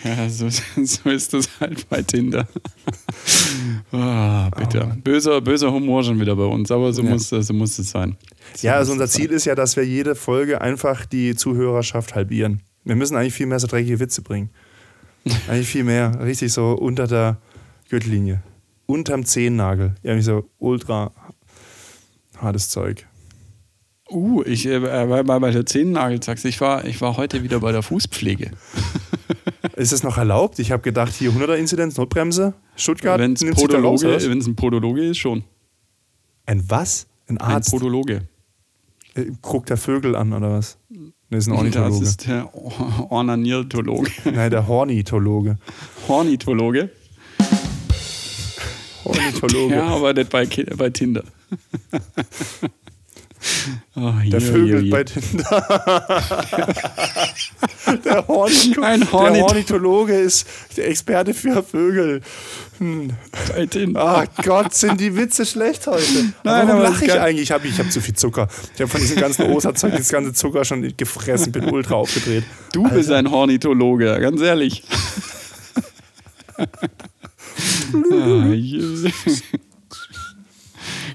Ja, 0.03 0.29
so, 0.29 0.47
so 0.49 1.09
ist 1.09 1.33
das 1.33 1.49
halt 1.59 1.89
bei 1.89 2.03
Tinder. 2.03 2.47
Ah, 3.91 4.49
bitte. 4.49 4.97
Böser, 5.03 5.41
böser 5.41 5.71
Humor 5.71 6.03
schon 6.03 6.19
wieder 6.19 6.35
bei 6.35 6.43
uns, 6.45 6.69
aber 6.71 6.93
so, 6.93 7.01
Ja. 7.01 7.09
muss, 7.09 7.29
so 7.29 7.53
muss 7.53 7.79
es 7.79 7.89
sein. 7.89 8.17
So 8.55 8.67
Ja, 8.67 8.75
also 8.75 8.91
unser 8.91 9.07
sein. 9.07 9.21
Ziel 9.23 9.31
ist 9.31 9.45
ja, 9.45 9.55
dass 9.55 9.75
wir 9.75 9.83
jede 9.85 10.13
Folge 10.15 10.61
einfach 10.61 11.05
die 11.07 11.35
Zuhörerschaft 11.35 12.13
halbieren. 12.15 12.61
Wir 12.85 12.95
müssen 12.95 13.15
eigentlich 13.15 13.33
viel 13.33 13.47
mehr 13.47 13.59
so 13.59 13.65
dreckige 13.67 13.99
Witze 13.99 14.21
bringen. 14.21 14.49
Eigentlich 15.47 15.67
viel 15.67 15.83
mehr. 15.83 16.19
Richtig 16.23 16.51
so 16.53 16.71
unter 16.73 17.05
der 17.07 17.37
Gürtellinie. 17.89 18.41
Unterm 18.91 19.25
Zehennagel. 19.25 19.95
Irgendwie 20.03 20.23
so 20.23 20.49
ultra 20.59 21.11
hartes 22.37 22.69
Zeug. 22.69 23.07
Uh, 24.09 24.43
ich 24.43 24.65
äh, 24.65 24.79
bei, 24.79 25.23
bei 25.23 25.51
der 25.51 25.65
Zehennagel-Taxe, 25.65 26.49
ich 26.49 26.59
war, 26.59 26.83
ich 26.83 26.99
war 26.99 27.15
heute 27.15 27.43
wieder 27.43 27.61
bei 27.61 27.71
der 27.71 27.81
Fußpflege. 27.81 28.51
Ist 29.77 29.93
das 29.93 30.03
noch 30.03 30.17
erlaubt? 30.17 30.59
Ich 30.59 30.71
habe 30.71 30.83
gedacht, 30.83 31.13
hier 31.13 31.31
100er 31.31 31.55
Inzidenz, 31.55 31.95
Notbremse. 31.97 32.53
Stuttgart 32.75 33.19
Wenn 33.19 33.33
es 33.33 33.41
ein 33.41 34.55
Podologe 34.55 35.05
ist, 35.05 35.17
schon. 35.17 35.43
Ein 36.45 36.69
was? 36.69 37.07
Ein 37.27 37.37
Ein 37.37 37.53
Arzt? 37.55 37.71
Podologe. 37.71 38.27
Äh, 39.15 39.25
Guckt 39.41 39.69
der 39.69 39.77
Vögel 39.77 40.15
an 40.17 40.33
oder 40.33 40.51
was? 40.51 40.77
Ne, 40.89 41.37
ist 41.37 41.47
ein 41.47 41.51
Das 41.51 41.57
Ornithologe. 41.59 42.03
ist 42.05 42.27
der 42.27 42.53
Or- 42.53 43.07
Ornaniertologe. 43.11 44.11
Nein, 44.25 44.51
der 44.51 44.67
Hornithologe. 44.67 45.57
Hornithologe. 46.09 46.89
Ornithologe. 49.03 49.73
Der 49.73 49.83
arbeitet 49.83 50.29
bei, 50.29 50.45
Ki- 50.45 50.65
bei 50.75 50.89
Tinder. 50.89 51.23
Oh, 53.95 54.11
Der 54.23 54.39
je, 54.39 54.51
Vögel 54.51 54.89
bei 54.91 55.03
Tinder. 55.03 55.43
der, 58.05 58.27
Horni 58.27 58.75
Ein 58.83 58.99
der 58.99 59.11
Hornith- 59.11 59.41
Ornithologe 59.41 60.13
ist 60.13 60.45
der 60.77 60.87
Experte 60.87 61.33
für 61.33 61.63
Vögel. 61.63 62.21
Hm. 62.77 63.09
Bei 63.49 63.65
Tinder. 63.65 63.99
Ach 64.29 64.43
Gott, 64.43 64.75
sind 64.75 65.01
die 65.01 65.15
Witze 65.17 65.43
schlecht 65.47 65.87
heute. 65.87 66.03
Nein, 66.43 66.67
Warum 66.67 66.69
aber 66.69 66.83
lache 66.83 67.03
ich 67.05 67.11
eigentlich? 67.13 67.41
Ich 67.43 67.51
habe 67.51 67.67
ich 67.67 67.79
hab 67.79 67.91
zu 67.91 67.99
viel 67.99 68.13
Zucker. 68.15 68.47
Ich 68.75 68.81
habe 68.81 68.91
von 68.91 69.01
diesem 69.01 69.17
ganzen 69.19 69.47
Osterzeug 69.51 69.97
das 69.97 70.09
ganze 70.09 70.33
Zucker 70.33 70.63
schon 70.63 70.95
gefressen, 70.95 71.51
bin 71.51 71.65
ultra 71.65 71.95
aufgedreht. 71.95 72.43
Du 72.73 72.87
bist 72.89 73.09
ein 73.11 73.31
Hornithologe, 73.31 74.19
ganz 74.21 74.39
ehrlich. 74.41 74.83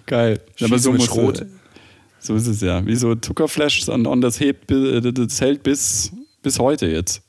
Geil. 0.07 0.41
Aber 0.63 0.79
so 0.79 0.93
muss 0.93 1.05
Schrot. 1.07 1.47
So 2.21 2.35
ist 2.35 2.47
es 2.47 2.61
ja. 2.61 2.85
Wie 2.87 2.97
so 2.97 3.15
Zuckerflash 3.15 3.89
und, 3.89 4.07
und 4.07 4.21
das, 4.21 4.41
hebt, 4.41 4.67
bi- 4.67 5.01
das 5.13 5.41
hält 5.41 5.63
bis, 5.63 6.13
bis 6.43 6.59
heute 6.59 6.87
jetzt. 6.87 7.23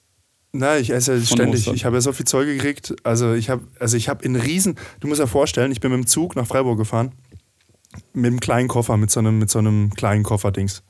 Na, 0.53 0.77
ich 0.77 0.89
esse 0.91 1.13
ja 1.13 1.17
Von 1.19 1.25
ständig. 1.37 1.59
Ostern. 1.61 1.75
Ich 1.75 1.85
habe 1.85 1.97
ja 1.97 2.01
so 2.01 2.13
viel 2.13 2.25
Zeug 2.25 2.47
gekriegt. 2.47 2.95
Also 3.03 3.33
ich 3.33 3.49
habe, 3.49 3.63
also 3.79 3.97
ich 3.97 4.09
habe 4.09 4.23
in 4.25 4.35
Riesen. 4.35 4.75
Du 4.99 5.07
musst 5.07 5.21
dir 5.21 5.27
vorstellen, 5.27 5.71
ich 5.71 5.81
bin 5.81 5.91
mit 5.91 5.99
dem 5.99 6.07
Zug 6.07 6.35
nach 6.35 6.47
Freiburg 6.47 6.77
gefahren 6.77 7.11
mit 8.13 8.25
einem 8.27 8.39
kleinen 8.39 8.67
Koffer, 8.67 8.97
mit 8.97 9.09
so 9.11 9.19
einem, 9.19 9.39
mit 9.39 9.49
so 9.49 9.59
einem 9.59 9.91
kleinen 9.91 10.23
Kofferdings. 10.23 10.83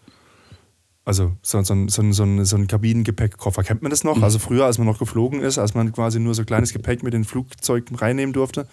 Also 1.08 1.32
so, 1.41 1.63
so, 1.63 1.74
ein- 1.74 1.88
so, 1.88 2.12
so, 2.12 2.24
ein- 2.24 2.43
so 2.43 2.58
ein 2.58 2.67
Kabinengepäckkoffer. 2.67 3.63
Kennt 3.63 3.82
man 3.82 3.91
das 3.91 4.04
noch? 4.04 4.22
Also 4.22 4.39
früher, 4.39 4.65
als 4.65 4.78
man 4.78 4.86
noch 4.88 5.00
geflogen 5.00 5.39
ist, 5.41 5.58
als 5.58 5.74
man 5.74 5.93
quasi 5.93 6.20
nur 6.20 6.34
so 6.36 6.43
kleines 6.43 6.74
Gepäck 6.74 7.02
mit 7.02 7.13
den 7.13 7.24
Flugzeugen 7.24 7.96
reinnehmen 7.96 8.34
durfte. 8.34 8.67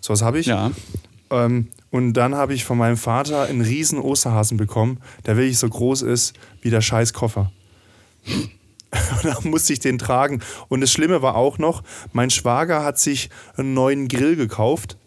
So 0.00 0.12
was 0.12 0.22
habe 0.22 0.38
ich. 0.38 0.46
Ja. 0.46 0.70
Ähm, 1.30 1.66
und 1.90 2.12
dann 2.12 2.36
habe 2.36 2.54
ich 2.54 2.64
von 2.64 2.78
meinem 2.78 2.96
Vater 2.96 3.42
einen 3.42 3.62
riesen 3.62 3.98
Osterhasen 3.98 4.58
bekommen, 4.58 4.98
der 5.26 5.36
wirklich 5.36 5.58
so 5.58 5.68
groß 5.68 6.02
ist 6.02 6.34
wie 6.60 6.70
der 6.70 6.82
scheiß 6.82 7.12
Koffer. 7.14 7.50
Und 8.92 9.24
da 9.24 9.38
musste 9.42 9.72
ich 9.72 9.80
den 9.80 9.98
tragen. 9.98 10.40
Und 10.68 10.82
das 10.82 10.92
Schlimme 10.92 11.20
war 11.22 11.34
auch 11.34 11.58
noch, 11.58 11.82
mein 12.12 12.28
Schwager 12.30 12.84
hat 12.84 12.98
sich 12.98 13.30
einen 13.56 13.72
neuen 13.74 14.06
Grill 14.06 14.36
gekauft, 14.36 14.98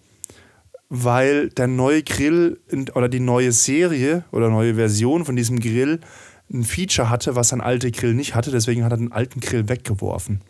weil 0.89 1.49
der 1.49 1.67
neue 1.67 2.01
Grill 2.03 2.59
oder 2.95 3.07
die 3.09 3.19
neue 3.19 3.51
Serie 3.51 4.23
oder 4.31 4.49
neue 4.49 4.75
Version 4.75 5.23
von 5.23 5.35
diesem 5.35 5.59
Grill 5.59 5.99
ein 6.53 6.63
Feature 6.63 7.09
hatte, 7.09 7.35
was 7.35 7.53
ein 7.53 7.61
alter 7.61 7.91
Grill 7.91 8.13
nicht 8.13 8.35
hatte. 8.35 8.51
Deswegen 8.51 8.83
hat 8.83 8.91
er 8.91 8.97
den 8.97 9.11
alten 9.11 9.39
Grill 9.39 9.67
weggeworfen. 9.69 10.41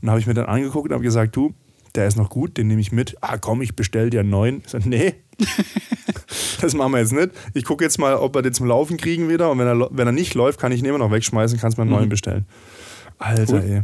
Und 0.00 0.06
da 0.06 0.10
habe 0.12 0.20
ich 0.20 0.26
mir 0.26 0.34
dann 0.34 0.46
angeguckt 0.46 0.88
und 0.88 0.94
habe 0.94 1.04
gesagt, 1.04 1.36
du, 1.36 1.54
der 1.94 2.06
ist 2.06 2.16
noch 2.16 2.30
gut, 2.30 2.56
den 2.56 2.68
nehme 2.68 2.80
ich 2.80 2.90
mit. 2.92 3.16
Ah, 3.20 3.36
komm, 3.36 3.60
ich 3.60 3.76
bestell 3.76 4.08
dir 4.08 4.20
einen 4.20 4.30
neuen. 4.30 4.62
Ich 4.64 4.70
sag, 4.70 4.86
nee, 4.86 5.14
das 6.60 6.74
machen 6.74 6.92
wir 6.92 7.00
jetzt 7.00 7.12
nicht. 7.12 7.30
Ich 7.54 7.64
gucke 7.64 7.84
jetzt 7.84 7.98
mal, 7.98 8.14
ob 8.14 8.34
wir 8.34 8.42
den 8.42 8.54
zum 8.54 8.66
Laufen 8.66 8.96
kriegen 8.96 9.28
wieder. 9.28 9.50
Und 9.50 9.58
wenn 9.58 9.66
er, 9.66 9.88
wenn 9.90 10.06
er 10.08 10.12
nicht 10.12 10.34
läuft, 10.34 10.58
kann 10.58 10.72
ich 10.72 10.80
ihn 10.80 10.86
immer 10.86 10.98
noch 10.98 11.10
wegschmeißen, 11.10 11.58
kannst 11.58 11.76
mir 11.76 11.82
einen 11.82 11.90
neuen 11.90 12.08
bestellen. 12.08 12.46
Alter, 13.18 13.52
Cool. 13.52 13.60
ey. 13.60 13.82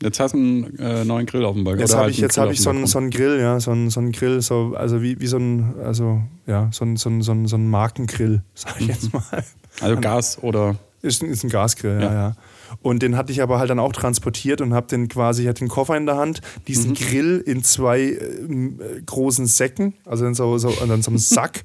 Jetzt 0.00 0.20
hast 0.20 0.32
du 0.32 0.38
einen 0.38 0.78
äh, 0.78 1.04
neuen 1.04 1.26
Grill 1.26 1.44
auf 1.44 1.54
dem 1.54 1.64
Balkon. 1.64 1.80
Jetzt 1.80 1.92
habe 1.94 2.04
halt 2.04 2.14
ich, 2.14 2.20
jetzt 2.20 2.38
hab 2.38 2.52
ich 2.52 2.60
so 2.60 2.70
einen, 2.70 2.86
so 2.86 2.98
einen 2.98 3.10
Grill, 3.10 3.40
ja, 3.40 3.58
so 3.58 3.72
einen, 3.72 3.90
so 3.90 3.98
einen 3.98 4.12
Grill, 4.12 4.40
so, 4.40 4.74
also 4.76 5.02
wie, 5.02 5.20
wie 5.20 5.26
so 5.26 5.38
ein, 5.38 5.74
also, 5.82 6.22
ja, 6.46 6.68
so 6.70 6.84
ein, 6.84 6.96
so 6.96 7.10
ein, 7.10 7.20
so 7.22 7.32
ein, 7.32 7.48
so 7.48 7.56
ein 7.56 7.68
Markengrill, 7.68 8.42
sag 8.54 8.80
ich 8.80 8.86
jetzt 8.86 9.12
mal. 9.12 9.44
Also 9.80 10.00
Gas 10.00 10.40
oder. 10.40 10.76
Ist, 11.08 11.22
ein- 11.22 11.30
ist 11.30 11.42
ein 11.44 11.50
Gasgrill, 11.50 12.00
ja. 12.02 12.12
Ja. 12.12 12.36
Und 12.82 13.02
den 13.02 13.16
hatte 13.16 13.32
ich 13.32 13.40
aber 13.42 13.58
halt 13.58 13.70
dann 13.70 13.78
auch 13.78 13.92
transportiert 13.92 14.60
und 14.60 14.74
habe 14.74 14.86
den 14.86 15.08
quasi, 15.08 15.42
ich 15.42 15.48
hatte 15.48 15.60
den 15.60 15.68
Koffer 15.68 15.96
in 15.96 16.04
der 16.06 16.16
Hand, 16.16 16.42
diesen 16.68 16.92
Grill 16.94 17.42
in 17.44 17.64
zwei 17.64 18.00
äh, 18.00 19.02
großen 19.06 19.46
Säcken, 19.46 19.94
also 20.04 20.26
in 20.26 20.34
so, 20.34 20.58
so, 20.58 20.68
in 20.68 21.02
so 21.02 21.10
einem 21.10 21.18
Sack 21.18 21.64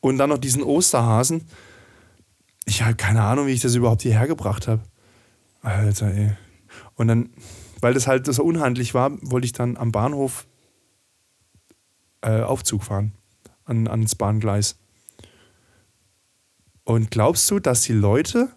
und 0.00 0.18
dann 0.18 0.28
noch 0.30 0.38
diesen 0.38 0.62
Osterhasen. 0.62 1.46
Ich 2.66 2.82
habe 2.82 2.94
keine 2.94 3.22
Ahnung, 3.22 3.46
wie 3.46 3.52
ich 3.52 3.60
das 3.62 3.74
überhaupt 3.74 4.02
hierher 4.02 4.26
gebracht 4.26 4.68
habe. 4.68 4.82
Alter, 5.62 6.12
ey. 6.14 6.32
Und 6.96 7.08
dann, 7.08 7.30
weil 7.80 7.94
das 7.94 8.06
halt 8.06 8.26
so 8.26 8.42
unhandlich 8.44 8.94
war, 8.94 9.10
wollte 9.22 9.46
ich 9.46 9.52
dann 9.52 9.76
am 9.76 9.90
Bahnhof 9.90 10.46
äh, 12.20 12.42
Aufzug 12.42 12.84
fahren, 12.84 13.12
an, 13.64 13.88
ans 13.88 14.14
Bahngleis. 14.14 14.76
Und 16.84 17.10
glaubst 17.10 17.50
du, 17.50 17.58
dass 17.58 17.82
die 17.82 17.92
Leute, 17.92 18.48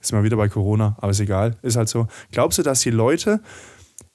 ist 0.00 0.12
mal 0.12 0.24
wieder 0.24 0.36
bei 0.36 0.48
Corona, 0.48 0.96
aber 1.00 1.10
ist 1.10 1.20
egal, 1.20 1.56
ist 1.62 1.76
halt 1.76 1.88
so, 1.88 2.06
glaubst 2.32 2.58
du, 2.58 2.62
dass 2.62 2.80
die 2.80 2.90
Leute 2.90 3.40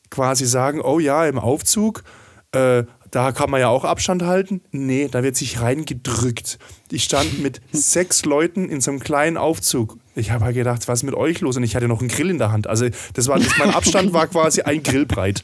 quasi 0.09 0.45
sagen, 0.45 0.81
oh 0.81 0.99
ja, 0.99 1.25
im 1.25 1.39
Aufzug, 1.39 2.03
äh, 2.51 2.83
da 3.11 3.31
kann 3.31 3.51
man 3.51 3.59
ja 3.59 3.67
auch 3.67 3.83
Abstand 3.83 4.23
halten? 4.23 4.61
Nee, 4.71 5.07
da 5.09 5.21
wird 5.21 5.35
sich 5.35 5.61
reingedrückt. 5.61 6.57
Ich 6.91 7.03
stand 7.03 7.39
mit 7.43 7.61
sechs 7.71 8.25
Leuten 8.25 8.69
in 8.69 8.81
so 8.81 8.91
einem 8.91 8.99
kleinen 8.99 9.37
Aufzug. 9.37 9.97
Ich 10.15 10.31
habe 10.31 10.45
halt 10.45 10.55
gedacht, 10.55 10.87
was 10.87 10.99
ist 10.99 11.03
mit 11.03 11.15
euch 11.15 11.39
los? 11.41 11.57
Und 11.57 11.63
ich 11.63 11.75
hatte 11.75 11.87
noch 11.87 11.99
einen 11.99 12.09
Grill 12.09 12.29
in 12.29 12.37
der 12.37 12.51
Hand. 12.51 12.67
Also 12.67 12.87
das 13.13 13.27
war, 13.27 13.39
das, 13.39 13.57
mein 13.57 13.69
Abstand 13.73 14.13
war 14.13 14.27
quasi 14.27 14.61
ein 14.61 14.81
Grillbreit. 14.83 15.43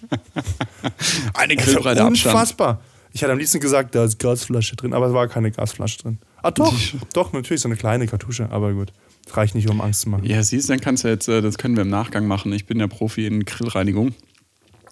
Eine 1.33 1.55
Das 1.55 1.65
grillbreite 1.65 2.03
Abstand. 2.03 2.35
Unfassbar. 2.35 2.81
Ich 3.11 3.23
hatte 3.23 3.33
am 3.33 3.39
liebsten 3.39 3.59
gesagt, 3.59 3.95
da 3.95 4.03
ist 4.03 4.19
Gasflasche 4.19 4.75
drin, 4.75 4.93
aber 4.93 5.07
es 5.07 5.13
war 5.13 5.27
keine 5.27 5.51
Gasflasche 5.51 5.97
drin. 5.99 6.19
Ah 6.41 6.51
doch, 6.51 6.75
doch, 7.13 7.33
natürlich 7.33 7.61
so 7.61 7.67
eine 7.67 7.75
kleine 7.75 8.07
Kartusche, 8.07 8.49
aber 8.51 8.73
gut. 8.73 8.93
Das 9.25 9.37
reicht 9.37 9.55
nicht, 9.55 9.69
um 9.69 9.79
Angst 9.81 10.01
zu 10.01 10.09
machen. 10.09 10.25
Ja, 10.25 10.41
siehst 10.41 10.69
du, 10.69 10.73
dann 10.73 10.81
kannst 10.81 11.03
du 11.03 11.07
jetzt, 11.07 11.27
äh, 11.27 11.41
das 11.41 11.57
können 11.57 11.75
wir 11.75 11.81
im 11.83 11.89
Nachgang 11.89 12.27
machen. 12.27 12.51
Ich 12.53 12.65
bin 12.65 12.79
ja 12.79 12.87
Profi 12.87 13.27
in 13.27 13.45
Grillreinigung 13.45 14.13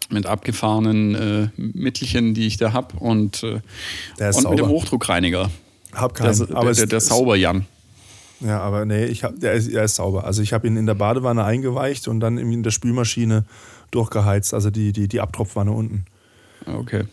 mit 0.09 0.25
abgefahrenen 0.25 1.15
äh, 1.15 1.49
Mittelchen, 1.57 2.33
die 2.33 2.47
ich 2.47 2.57
da 2.57 2.71
habe 2.73 2.95
und, 2.99 3.43
äh, 3.43 3.59
Der 4.19 4.35
und 4.35 4.49
mit 4.49 4.59
dem. 4.59 4.67
Hochdruckreiniger. 4.67 5.49
Hab 5.93 6.15
Der, 6.15 6.27
keinen, 6.31 6.47
der, 6.47 6.55
aber 6.57 6.73
der, 6.73 6.85
der 6.85 6.97
es- 6.99 7.07
Sauber-Jan. 7.07 7.65
Ja, 8.39 8.59
aber 8.61 8.85
nee, 8.85 9.05
ich 9.05 9.23
hab, 9.23 9.39
der, 9.39 9.53
ist, 9.53 9.73
der 9.73 9.83
ist 9.85 9.95
sauber. 9.95 10.23
Also 10.25 10.43
ich 10.43 10.53
habe 10.53 10.67
ihn 10.67 10.77
in 10.77 10.85
der 10.85 10.93
Badewanne 10.93 11.43
eingeweicht 11.43 12.07
und 12.07 12.19
dann 12.19 12.37
in 12.37 12.61
der 12.61 12.69
Spülmaschine 12.69 13.45
durchgeheizt, 13.89 14.53
also 14.53 14.69
die, 14.69 14.91
die, 14.93 15.07
die 15.07 15.19
Abtropfwanne 15.21 15.71
unten. 15.71 16.05
Okay. 16.67 17.05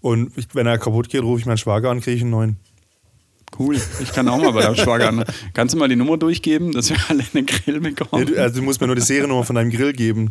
Und 0.00 0.36
ich, 0.36 0.48
wenn 0.54 0.66
er 0.66 0.78
kaputt 0.78 1.08
geht, 1.08 1.22
rufe 1.22 1.38
ich 1.38 1.46
meinen 1.46 1.58
Schwager 1.58 1.90
an, 1.90 2.00
kriege 2.00 2.16
ich 2.16 2.22
einen 2.22 2.32
neuen. 2.32 2.56
Cool. 3.58 3.76
Ich 4.00 4.12
kann 4.12 4.28
auch 4.28 4.38
mal 4.40 4.52
bei 4.52 4.62
deinem 4.62 4.76
Schwager 4.76 5.08
an. 5.08 5.24
Kannst 5.52 5.74
du 5.74 5.78
mal 5.78 5.88
die 5.88 5.96
Nummer 5.96 6.16
durchgeben, 6.16 6.72
dass 6.72 6.90
wir 6.90 6.96
alle 7.08 7.24
einen 7.34 7.46
Grill 7.46 7.80
bekommen? 7.80 8.26
du, 8.26 8.40
also 8.40 8.56
du 8.60 8.62
musst 8.62 8.80
mir 8.80 8.86
nur 8.86 8.96
die 8.96 9.02
Seriennummer 9.02 9.44
von 9.44 9.56
deinem 9.56 9.70
Grill 9.70 9.92
geben. 9.92 10.30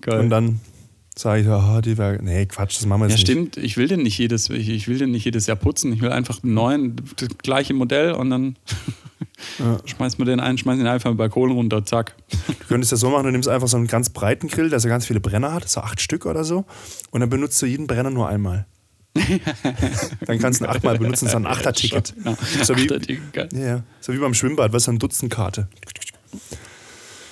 Geil. 0.00 0.20
Und 0.20 0.30
dann 0.30 0.60
sage 1.16 1.42
ich, 1.42 1.48
ah, 1.48 1.80
die 1.82 1.98
wäre. 1.98 2.18
Nee, 2.22 2.46
Quatsch, 2.46 2.78
das 2.78 2.86
machen 2.86 3.02
wir 3.02 3.08
jetzt 3.08 3.28
Ja, 3.28 3.34
nicht. 3.34 3.52
stimmt. 3.52 3.64
Ich 3.64 3.76
will 3.76 3.86
den 3.88 4.02
nicht 4.02 4.18
jedes, 4.18 4.48
ich, 4.50 4.88
will 4.88 4.98
den 4.98 5.10
nicht 5.10 5.24
jedes 5.24 5.46
Jahr 5.46 5.56
putzen. 5.56 5.92
Ich 5.92 6.00
will 6.00 6.10
einfach 6.10 6.42
einen 6.42 6.54
neuen, 6.54 6.96
das 7.16 7.28
gleiche 7.38 7.74
Modell 7.74 8.12
und 8.12 8.30
dann 8.30 8.56
schmeißt 9.84 10.18
man 10.18 10.26
den 10.26 10.40
ein, 10.40 10.58
schmeißt 10.58 10.80
ihn 10.80 10.86
einfach 10.86 11.10
im 11.10 11.16
Balkon 11.16 11.50
runter, 11.50 11.84
zack. 11.84 12.14
Du 12.30 12.66
könntest 12.68 12.92
das 12.92 13.00
so 13.00 13.10
machen, 13.10 13.24
du 13.24 13.32
nimmst 13.32 13.48
einfach 13.48 13.68
so 13.68 13.76
einen 13.76 13.86
ganz 13.86 14.10
breiten 14.10 14.48
Grill, 14.48 14.70
der 14.70 14.80
so 14.80 14.88
ganz 14.88 15.06
viele 15.06 15.20
Brenner 15.20 15.52
hat, 15.52 15.68
so 15.68 15.80
acht 15.80 16.00
Stück 16.00 16.26
oder 16.26 16.44
so, 16.44 16.64
und 17.10 17.20
dann 17.20 17.28
benutzt 17.30 17.60
du 17.60 17.66
jeden 17.66 17.86
Brenner 17.86 18.10
nur 18.10 18.28
einmal. 18.28 18.66
dann 20.26 20.38
kannst 20.38 20.60
du 20.60 20.64
ihn 20.64 20.70
achtmal 20.70 20.98
benutzen, 20.98 21.28
so 21.28 21.36
ein 21.36 21.46
Achterticket. 21.46 22.14
Ja. 22.24 22.36
So 22.64 22.76
wie, 22.76 22.86
ja, 23.58 23.82
so 24.00 24.12
wie 24.12 24.18
beim 24.18 24.34
Schwimmbad, 24.34 24.72
was 24.72 24.84
so 24.84 24.92
ein 24.92 24.98
Dutzendkarte. 24.98 25.68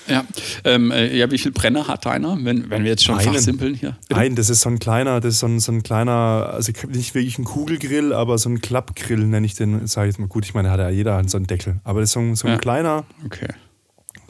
Ja, 0.09 0.25
ähm, 0.65 0.91
äh, 0.91 1.15
ja, 1.15 1.31
wie 1.31 1.37
viel 1.37 1.53
Brenner 1.53 1.87
hat 1.87 2.07
einer, 2.07 2.39
wenn, 2.43 2.71
wenn 2.71 2.83
wir 2.83 2.91
jetzt 2.91 3.05
schon 3.05 3.19
Einen. 3.19 3.35
fachsimpeln 3.35 3.75
hier? 3.75 3.99
Nein, 4.09 4.37
das 4.37 4.49
ist 4.49 4.63
so 4.63 4.71
ein 4.71 4.79
kleiner, 4.79 5.21
das 5.21 5.35
ist 5.35 5.41
so 5.41 5.47
ein, 5.47 5.61
so 5.61 5.71
ein 5.71 5.83
kleiner, 5.83 6.51
also 6.55 6.73
nicht 6.89 7.15
wirklich 7.15 7.39
ein 7.39 7.45
Kugelgrill, 7.45 8.15
aber 8.15 8.39
so 8.39 8.49
ein 8.49 8.63
Klappgrill 8.63 9.27
nenne 9.27 9.45
ich 9.45 9.55
den, 9.55 9.87
sage 9.87 10.09
ich 10.09 10.15
jetzt 10.15 10.19
mal 10.19 10.27
gut, 10.29 10.47
ich 10.47 10.55
meine, 10.55 10.71
hat 10.71 10.81
ja 10.81 10.89
jeder 10.89 11.23
so 11.29 11.37
einen 11.37 11.47
Deckel. 11.47 11.81
Aber 11.85 12.01
das 12.01 12.09
ist 12.09 12.15
so 12.15 12.21
ein, 12.21 12.35
so 12.37 12.47
ein 12.49 12.55
Ja. 12.55 12.59
kleiner, 12.59 13.05
Okay. 13.27 13.49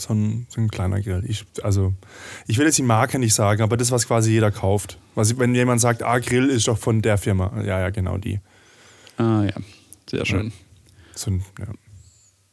So 0.00 0.14
ein, 0.14 0.46
so 0.48 0.60
ein 0.60 0.68
kleiner 0.68 1.00
Grill. 1.00 1.24
Ich, 1.26 1.44
also, 1.62 1.92
ich 2.46 2.58
will 2.58 2.66
jetzt 2.66 2.78
die 2.78 2.82
Marke 2.82 3.18
nicht 3.18 3.34
sagen, 3.34 3.62
aber 3.62 3.76
das, 3.76 3.90
was 3.90 4.06
quasi 4.06 4.30
jeder 4.30 4.50
kauft. 4.50 4.98
Was, 5.14 5.38
wenn 5.38 5.54
jemand 5.54 5.80
sagt, 5.80 6.02
ah, 6.02 6.18
Grill 6.18 6.48
ist 6.48 6.68
doch 6.68 6.78
von 6.78 7.02
der 7.02 7.18
Firma. 7.18 7.52
Ja, 7.64 7.80
ja, 7.80 7.90
genau 7.90 8.16
die. 8.16 8.40
Ah 9.16 9.44
ja, 9.44 9.54
sehr 10.08 10.24
schön. 10.24 10.52
So 11.14 11.32
ein, 11.32 11.44
ja. 11.58 11.66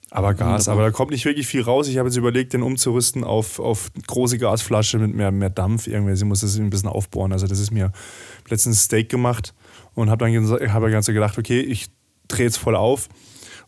Aber 0.10 0.34
Gas, 0.34 0.68
Wunderbar. 0.68 0.74
aber 0.74 0.84
da 0.84 0.92
kommt 0.92 1.12
nicht 1.12 1.26
wirklich 1.26 1.46
viel 1.46 1.62
raus. 1.62 1.88
Ich 1.88 1.98
habe 1.98 2.08
jetzt 2.08 2.16
überlegt, 2.16 2.54
den 2.54 2.64
umzurüsten 2.64 3.24
auf, 3.24 3.60
auf 3.60 3.92
große 4.08 4.38
Gasflasche 4.38 4.98
mit 4.98 5.14
mehr, 5.14 5.32
mehr 5.32 5.50
Dampf. 5.50 5.88
Irgendwie, 5.88 6.16
sie 6.16 6.26
muss 6.26 6.40
das 6.40 6.56
ein 6.58 6.70
bisschen 6.70 6.90
aufbohren. 6.90 7.32
Also, 7.32 7.48
das 7.48 7.60
ist 7.60 7.72
mir 7.72 7.92
letztens 8.50 8.84
Steak 8.84 9.10
gemacht 9.10 9.54
und 9.94 10.10
habe 10.10 10.26
dann, 10.26 10.72
hab 10.74 10.82
dann 10.84 11.02
gedacht, 11.02 11.38
okay, 11.38 11.60
ich 11.60 11.88
drehe 12.28 12.46
jetzt 12.46 12.58
voll 12.58 12.76
auf 12.76 13.10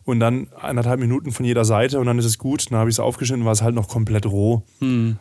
und 0.08 0.20
dann 0.20 0.48
eineinhalb 0.58 0.98
Minuten 1.00 1.32
von 1.32 1.44
jeder 1.44 1.66
Seite 1.66 2.00
und 2.00 2.06
dann 2.06 2.18
ist 2.18 2.24
es 2.24 2.38
gut. 2.38 2.70
Dann 2.70 2.78
habe 2.78 2.88
ich 2.88 2.94
es 2.94 3.00
aufgeschnitten, 3.00 3.44
war 3.44 3.52
es 3.52 3.60
halt 3.60 3.74
noch 3.74 3.88
komplett 3.88 4.24
roh. 4.24 4.62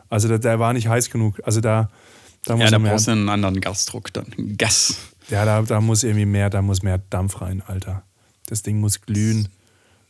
Also, 0.07 0.29
der, 0.29 0.39
der 0.39 0.59
war 0.59 0.71
nicht 0.71 0.87
heiß 0.87 1.09
genug. 1.09 1.41
Also, 1.43 1.59
da, 1.59 1.89
da 2.45 2.55
muss 2.55 2.63
Ja, 2.63 2.71
da 2.71 2.77
brauchst 2.77 3.07
du 3.07 3.11
einen 3.11 3.27
anderen 3.27 3.59
Gasdruck 3.59 4.13
dann. 4.13 4.27
Gas. 4.57 4.95
ja, 5.29 5.43
da, 5.43 5.61
da 5.63 5.81
muss 5.81 6.03
irgendwie 6.03 6.25
mehr, 6.25 6.49
da 6.49 6.61
muss 6.61 6.83
mehr 6.83 6.99
Dampf 7.09 7.41
rein, 7.41 7.61
Alter. 7.67 8.03
Das 8.45 8.63
Ding 8.63 8.79
muss 8.79 9.01
glühen. 9.01 9.49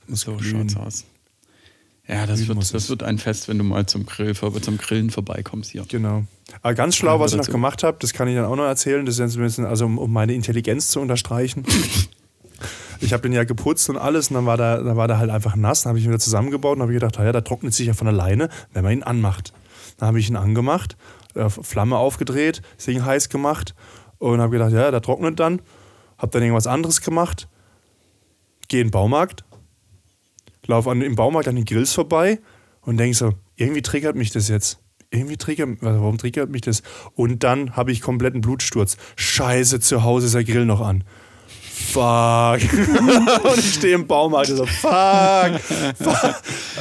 Muss 0.06 0.22
So 0.22 0.38
schaut's 0.40 0.76
aus. 0.76 1.06
Ja, 2.08 2.28
das 2.28 2.36
Glühen 2.36 2.50
wird, 2.50 2.60
das 2.60 2.84
es. 2.84 2.90
wird 2.90 3.02
ein 3.02 3.18
Fest, 3.18 3.48
wenn 3.48 3.58
du 3.58 3.64
mal 3.64 3.88
zum, 3.88 4.06
Grill, 4.06 4.36
zum 4.36 4.78
Grillen 4.78 5.10
vorbeikommst 5.10 5.72
hier. 5.72 5.86
Genau. 5.90 6.26
Aber 6.62 6.76
ganz 6.76 6.96
schlau, 6.96 7.20
was 7.20 7.32
ich 7.32 7.40
noch 7.40 7.48
gemacht 7.48 7.82
habe, 7.82 7.98
das 8.00 8.14
kann 8.14 8.28
ich 8.28 8.36
dann 8.36 8.46
auch 8.46 8.56
noch 8.56 8.68
erzählen, 8.68 9.08
das 9.08 9.16
ist 9.16 9.20
jetzt 9.22 9.38
ein 9.38 9.42
bisschen, 9.42 9.66
also 9.66 9.88
um, 9.88 9.98
um 9.98 10.14
meine 10.14 10.36
Intelligenz 10.36 10.90
zu 10.90 11.00
unterstreichen. 11.02 11.66
ich 13.02 13.14
habe 13.14 13.24
den 13.24 13.34
ja 13.34 13.44
geputzt 13.44 13.90
und 13.90 13.98
alles 13.98 14.30
und 14.30 14.36
dann 14.36 14.46
war 14.46 14.58
der, 14.58 14.84
dann 14.84 14.98
war 14.98 15.08
der 15.08 15.20
halt 15.20 15.30
einfach 15.30 15.56
nass. 15.56 15.84
Dann 15.84 15.90
habe 15.90 16.00
ich 16.00 16.06
ihn 16.06 16.10
wieder 16.10 16.20
zusammengebaut 16.20 16.78
und 16.78 16.82
habe 16.82 16.94
gedacht, 16.94 17.18
ja, 17.18 17.32
der 17.32 17.44
trocknet 17.44 17.74
sich 17.74 17.88
ja 17.88 17.94
von 17.94 18.08
alleine, 18.08 18.50
wenn 18.74 18.84
man 18.84 18.94
ihn 18.94 19.04
anmacht. 19.04 19.54
Dann 19.98 20.08
habe 20.08 20.20
ich 20.20 20.30
ihn 20.30 20.36
angemacht, 20.36 20.98
äh, 21.36 21.50
Flamme 21.50 21.98
aufgedreht, 21.98 22.62
das 22.76 22.86
Ding 22.86 23.04
heiß 23.04 23.30
gemacht 23.30 23.76
und 24.20 24.40
habe 24.42 24.52
gedacht, 24.52 24.72
ja, 24.72 24.92
der 24.92 25.02
trocknet 25.02 25.40
dann. 25.40 25.62
Habe 26.18 26.32
dann 26.32 26.42
irgendwas 26.42 26.68
anderes 26.68 27.02
gemacht, 27.02 27.48
gehe 28.68 28.82
in 28.82 28.88
den 28.88 28.92
Baumarkt, 28.92 29.44
laufe 30.66 30.92
im 30.92 31.16
Baumarkt 31.16 31.48
an 31.48 31.56
den 31.56 31.66
Grills 31.66 31.94
vorbei 31.94 32.40
und 32.82 32.98
denke 32.98 33.16
so, 33.16 33.34
irgendwie 33.56 33.82
triggert 33.82 34.16
mich 34.16 34.32
das 34.32 34.48
jetzt. 34.48 34.80
Irgendwie 35.10 35.38
triggert, 35.38 35.82
also 35.84 36.02
warum 36.02 36.18
triggert 36.18 36.50
mich 36.50 36.62
das? 36.62 36.84
Und 37.14 37.44
dann 37.44 37.76
habe 37.76 37.92
ich 37.92 38.02
kompletten 38.02 38.42
Blutsturz. 38.42 38.98
Scheiße, 39.16 39.80
zu 39.80 40.04
Hause 40.04 40.26
ist 40.26 40.36
der 40.36 40.44
Grill 40.44 40.66
noch 40.66 40.82
an. 40.82 41.04
Fuck. 41.88 42.60
und 43.52 43.58
ich 43.58 43.74
stehe 43.74 43.96
im 43.96 44.08
Baumarkt 44.08 44.48
so, 44.48 44.66
fuck. 44.66 45.60
fuck. 46.02 46.36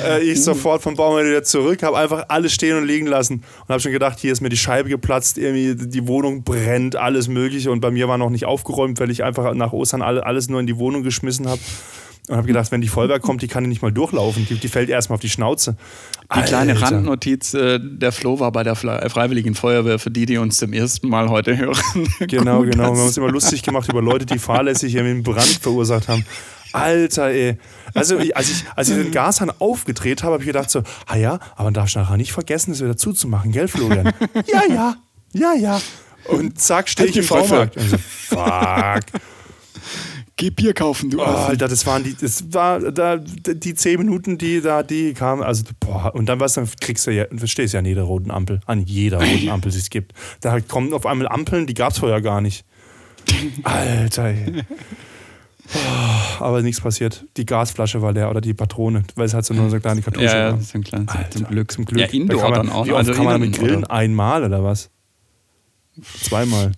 Äh, 0.04 0.22
ich 0.22 0.42
sofort 0.42 0.82
vom 0.82 0.94
Baumarkt 0.94 1.26
wieder 1.26 1.42
zurück, 1.42 1.82
habe 1.82 1.96
einfach 1.96 2.26
alles 2.28 2.52
stehen 2.52 2.76
und 2.76 2.86
liegen 2.86 3.06
lassen 3.06 3.42
und 3.62 3.68
habe 3.68 3.80
schon 3.80 3.92
gedacht, 3.92 4.18
hier 4.18 4.32
ist 4.32 4.40
mir 4.40 4.48
die 4.48 4.56
Scheibe 4.56 4.88
geplatzt, 4.88 5.38
irgendwie 5.38 5.74
die 5.74 6.06
Wohnung 6.08 6.42
brennt, 6.42 6.96
alles 6.96 7.28
Mögliche. 7.28 7.70
Und 7.70 7.80
bei 7.80 7.90
mir 7.90 8.08
war 8.08 8.18
noch 8.18 8.30
nicht 8.30 8.46
aufgeräumt, 8.46 9.00
weil 9.00 9.10
ich 9.10 9.24
einfach 9.24 9.54
nach 9.54 9.72
Ostern 9.72 10.02
alles 10.02 10.48
nur 10.48 10.60
in 10.60 10.66
die 10.66 10.78
Wohnung 10.78 11.02
geschmissen 11.02 11.48
habe. 11.48 11.60
Und 12.28 12.36
habe 12.36 12.46
gedacht, 12.48 12.72
wenn 12.72 12.80
die 12.80 12.88
Feuerwehr 12.88 13.20
kommt, 13.20 13.42
die 13.42 13.48
kann 13.48 13.64
nicht 13.64 13.82
mal 13.82 13.92
durchlaufen. 13.92 14.46
Die, 14.48 14.56
die 14.56 14.68
fällt 14.68 14.88
erstmal 14.88 15.14
auf 15.14 15.20
die 15.20 15.28
Schnauze. 15.28 15.76
Die 16.34 16.42
kleine 16.42 16.80
Randnotiz, 16.80 17.54
äh, 17.54 17.78
der 17.80 18.10
Flo 18.10 18.40
war 18.40 18.50
bei 18.50 18.64
der 18.64 18.74
Freiwilligen 18.74 19.54
Feuerwehr, 19.54 20.00
für 20.00 20.10
die, 20.10 20.26
die 20.26 20.38
uns 20.38 20.56
zum 20.56 20.72
ersten 20.72 21.08
Mal 21.08 21.28
heute 21.28 21.56
hören. 21.56 21.76
Genau, 22.18 22.58
Gut, 22.58 22.72
genau. 22.72 22.84
Wir 22.84 22.90
haben 22.90 23.06
uns 23.06 23.16
immer 23.16 23.30
lustig 23.30 23.62
gemacht 23.62 23.88
über 23.88 24.02
Leute, 24.02 24.26
die 24.26 24.38
fahrlässig 24.38 24.98
einen 24.98 25.22
Brand 25.22 25.46
verursacht 25.46 26.08
haben. 26.08 26.24
Alter, 26.72 27.30
ey. 27.30 27.56
Also, 27.94 28.18
als 28.34 28.50
ich, 28.50 28.64
als 28.74 28.88
ich 28.88 28.96
den 28.96 29.10
Gashahn 29.12 29.52
aufgedreht 29.58 30.22
habe, 30.22 30.34
habe 30.34 30.42
ich 30.42 30.46
gedacht 30.46 30.70
so, 30.70 30.82
ah 31.06 31.16
ja, 31.16 31.38
aber 31.54 31.64
man 31.64 31.74
darf 31.74 31.94
nachher 31.94 32.16
nicht 32.16 32.32
vergessen, 32.32 32.72
es 32.72 32.82
wieder 32.82 32.96
zuzumachen, 32.96 33.52
gell, 33.52 33.68
Florian? 33.68 34.12
ja, 34.46 34.62
ja, 34.68 34.96
ja, 35.32 35.54
ja. 35.54 35.80
Und 36.28 36.60
zack, 36.60 36.88
stehe 36.88 37.08
ich 37.08 37.16
im 37.16 37.26
Baumarkt. 37.26 37.78
So, 37.78 37.96
fuck. 37.98 39.20
Geh 40.38 40.50
Bier 40.50 40.74
kaufen, 40.74 41.08
du. 41.08 41.20
Oh, 41.20 41.24
Alter, 41.24 41.66
das 41.66 41.86
waren 41.86 42.04
die, 42.04 42.14
das 42.14 42.52
war 42.52 42.92
da 42.92 43.16
die 43.16 43.74
zehn 43.74 43.98
Minuten, 43.98 44.36
die 44.36 44.60
da, 44.60 44.82
die 44.82 45.14
kamen, 45.14 45.42
also 45.42 45.64
boah, 45.80 46.14
und 46.14 46.26
dann 46.26 46.40
was, 46.40 46.54
dann 46.54 46.68
kriegst 46.78 47.06
du 47.06 47.10
ja, 47.10 47.24
du 47.24 47.46
stehst 47.46 47.72
ja 47.72 47.80
an 47.80 47.86
jeder 47.86 48.02
roten 48.02 48.30
Ampel, 48.30 48.60
an 48.66 48.82
jeder 48.82 49.18
roten 49.18 49.48
Ampel, 49.50 49.72
die 49.72 49.78
es 49.78 49.88
gibt. 49.88 50.12
Da 50.42 50.60
kommen 50.60 50.92
auf 50.92 51.06
einmal 51.06 51.26
Ampeln, 51.28 51.66
die 51.66 51.72
gab 51.72 51.92
es 51.92 51.98
vorher 51.98 52.20
gar 52.20 52.42
nicht. 52.42 52.66
Alter. 53.62 54.34
Oh, 55.74 56.44
aber 56.44 56.62
nichts 56.62 56.82
passiert. 56.82 57.24
Die 57.38 57.46
Gasflasche 57.46 58.02
war 58.02 58.12
leer 58.12 58.30
oder 58.30 58.42
die 58.42 58.54
Patrone, 58.54 59.04
weil 59.14 59.26
es 59.26 59.34
halt 59.34 59.46
so 59.46 59.54
nur 59.54 59.70
so 59.70 59.80
kleine 59.80 60.02
Kartusche 60.02 60.26
ja, 60.26 60.52
war. 60.52 60.58
Ja, 60.58 60.60
zum, 60.60 60.84
kleinen, 60.84 61.08
Alter, 61.08 61.30
zum 61.30 61.46
Glück. 61.46 61.72
Zum 61.72 61.84
Glück. 61.86 62.00
Ja, 62.00 62.06
Indoor 62.06 62.50
da 62.50 62.56
dann 62.56 62.68
auch. 62.68 62.86
Wie 62.86 62.92
oft 62.92 62.98
also 62.98 63.12
kann 63.12 63.24
man 63.24 63.40
damit 63.40 63.58
grillen? 63.58 63.84
Einmal 63.84 64.44
oder 64.44 64.62
was? 64.62 64.90
Zweimal. 66.22 66.72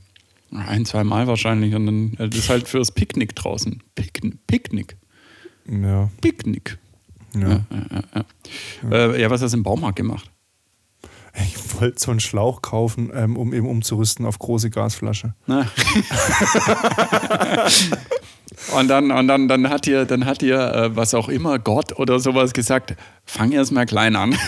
Ein, 0.51 0.85
zwei 0.85 1.05
Mal 1.05 1.27
wahrscheinlich. 1.27 1.75
Und 1.75 1.87
dann 1.87 2.15
äh, 2.15 2.29
das 2.29 2.39
ist 2.39 2.49
halt 2.49 2.69
fürs 2.69 2.93
Picknick 2.93 3.35
draußen. 3.35 3.83
Picknick. 3.95 4.47
Picknick. 4.47 4.97
Ja. 5.71 6.11
Picknick. 6.21 6.79
Ja. 7.35 7.49
Ja, 7.49 7.65
ja, 7.71 8.03
ja. 8.15 8.25
Ja. 8.83 8.91
Äh, 8.91 9.21
ja 9.21 9.31
was 9.31 9.43
hast 9.43 9.53
du 9.53 9.59
im 9.59 9.63
Baumarkt 9.63 9.97
gemacht? 9.97 10.31
Ich 11.35 11.81
wollte 11.81 12.01
so 12.01 12.11
einen 12.11 12.21
Schlauch 12.21 12.63
kaufen, 12.63 13.11
ähm, 13.15 13.37
um 13.37 13.53
eben 13.53 13.69
umzurüsten 13.69 14.27
auf 14.27 14.39
große 14.39 14.71
Gasflasche. 14.71 15.35
Und 18.77 18.89
dann, 18.89 19.11
und 19.11 19.29
dann, 19.29 19.49
dann 19.49 19.69
hat 19.69 19.87
ihr, 19.87 20.05
dann 20.05 20.25
hat 20.25 20.43
ihr, 20.43 20.59
äh, 20.59 20.97
was 20.97 21.15
auch 21.15 21.29
immer, 21.29 21.59
Gott 21.59 21.99
oder 21.99 22.19
sowas 22.19 22.53
gesagt, 22.53 22.95
fang 23.25 23.53
erst 23.53 23.73
mal 23.73 23.87
klein 23.87 24.17
an. 24.17 24.35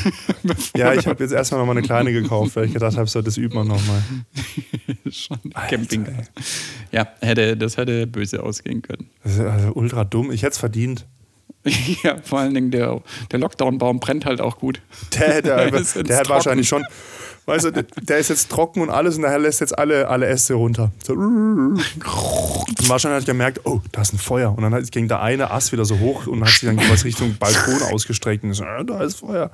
Ja, 0.77 0.95
ich 0.95 1.07
habe 1.07 1.23
jetzt 1.23 1.33
erstmal 1.33 1.61
nochmal 1.61 1.77
eine 1.77 1.87
kleine 1.87 2.13
gekauft, 2.13 2.57
weil 2.57 2.67
ich 2.67 2.73
gedacht 2.73 2.97
habe, 2.97 3.07
so, 3.09 3.21
das 3.21 3.37
übt 3.37 3.55
man 3.55 3.69
nochmal. 3.69 4.03
Schon 5.11 5.39
Camping. 5.69 6.07
Ja, 6.93 7.09
hätte, 7.21 7.57
das 7.57 7.77
hätte 7.77 8.07
böse 8.07 8.43
ausgehen 8.43 8.83
können. 8.83 9.11
Das 9.23 9.35
ist 9.35 9.41
also 9.41 9.73
ultra 9.75 10.05
dumm. 10.05 10.31
Ich 10.33 10.43
hätte 10.43 10.53
es 10.53 10.59
verdient. 10.59 11.07
Ja, 12.03 12.17
vor 12.23 12.39
allen 12.41 12.55
Dingen 12.55 12.71
der, 12.71 13.01
der 13.33 13.39
Lockdown-Baum 13.39 14.01
brennt 14.01 14.25
halt 14.27 14.41
auch 14.41 14.59
gut. 14.59 14.81
Der, 15.19 15.73
Ist 15.75 15.95
jetzt 15.97 16.09
der 16.09 16.19
hat 16.19 16.29
wahrscheinlich 16.29 16.67
schon, 16.69 16.85
weißt 17.47 17.67
du, 17.67 17.71
der- 17.71 17.83
der 18.01 18.19
ist 18.19 18.29
jetzt 18.31 18.51
trocken 18.51 18.81
und 18.81 18.91
alles 18.91 19.17
und 19.17 19.23
daher 19.23 19.39
lässt 19.39 19.61
jetzt 19.61 19.77
alle, 19.79 20.09
alle 20.09 20.27
Äste 20.27 20.55
runter. 20.55 20.91
So. 21.07 21.13
Und 21.15 21.83
wahrscheinlich 22.89 23.21
hat 23.23 23.29
er 23.29 23.33
gemerkt, 23.33 23.61
oh, 23.65 23.81
da 23.93 24.03
ist 24.03 24.13
ein 24.15 24.19
Feuer. 24.19 24.55
Und 24.57 24.63
dann 24.63 24.75
hat- 24.75 24.91
ging 24.91 25.09
der 25.09 25.21
eine 25.21 25.51
Ast 25.51 25.73
wieder 25.73 25.85
so 25.85 25.99
hoch 25.99 26.27
und 26.27 26.43
hat 26.43 26.51
sich 26.51 26.61
dann 26.69 26.79
was 26.91 27.05
Richtung 27.05 27.37
Balkon 27.39 27.83
ausgestreckt. 27.93 28.45
Und 28.45 28.55
so, 28.55 28.65
ah, 28.65 28.83
da 28.83 29.03
ist 29.03 29.19
Feuer. 29.21 29.51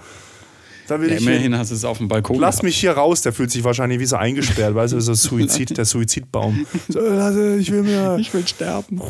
Da 0.89 1.01
will 1.01 1.09
Ja, 1.11 1.17
ich 1.17 1.25
hin. 1.25 1.33
immerhin 1.33 1.59
hast 1.59 1.71
du 1.71 1.75
es 1.75 1.85
auf 1.85 1.99
dem 1.99 2.09
Balkon. 2.09 2.39
Lass 2.39 2.57
gehabt. 2.57 2.65
mich 2.65 2.77
hier 2.79 2.93
raus, 2.93 3.23
der 3.23 3.33
fühlt 3.33 3.51
sich 3.51 3.65
wahrscheinlich 3.65 3.99
wie 3.99 4.07
so 4.07 4.17
eingesperrt, 4.17 4.75
weißt 4.75 4.93
du, 4.95 5.01
so 5.01 5.15
Suizid, 5.15 5.77
der 5.77 5.85
Suizidbaum. 5.85 6.67
So, 6.89 7.01
ich 7.59 7.71
will 7.73 7.83
mir. 7.83 8.17
Ich 8.21 8.33
will 8.33 8.47
sterben. 8.47 9.01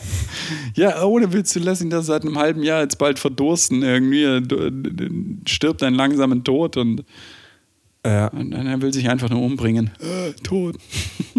ja, 0.74 1.02
ohne 1.04 1.32
Witz, 1.32 1.52
du 1.52 1.60
lässt 1.60 1.82
ihn 1.82 1.90
da 1.90 2.02
seit 2.02 2.22
einem 2.22 2.38
halben 2.38 2.62
Jahr 2.62 2.82
jetzt 2.82 2.98
bald 2.98 3.18
verdursten. 3.18 3.82
Irgendwie 3.82 4.42
stirbt 5.46 5.82
einen 5.82 5.96
langsamen 5.96 6.42
Tod 6.44 6.76
und, 6.76 7.04
Ja. 8.04 8.28
und 8.28 8.52
er 8.52 8.82
will 8.82 8.92
sich 8.92 9.08
einfach 9.08 9.30
nur 9.30 9.42
umbringen. 9.42 9.90
Äh, 10.00 10.32
tot. 10.42 10.76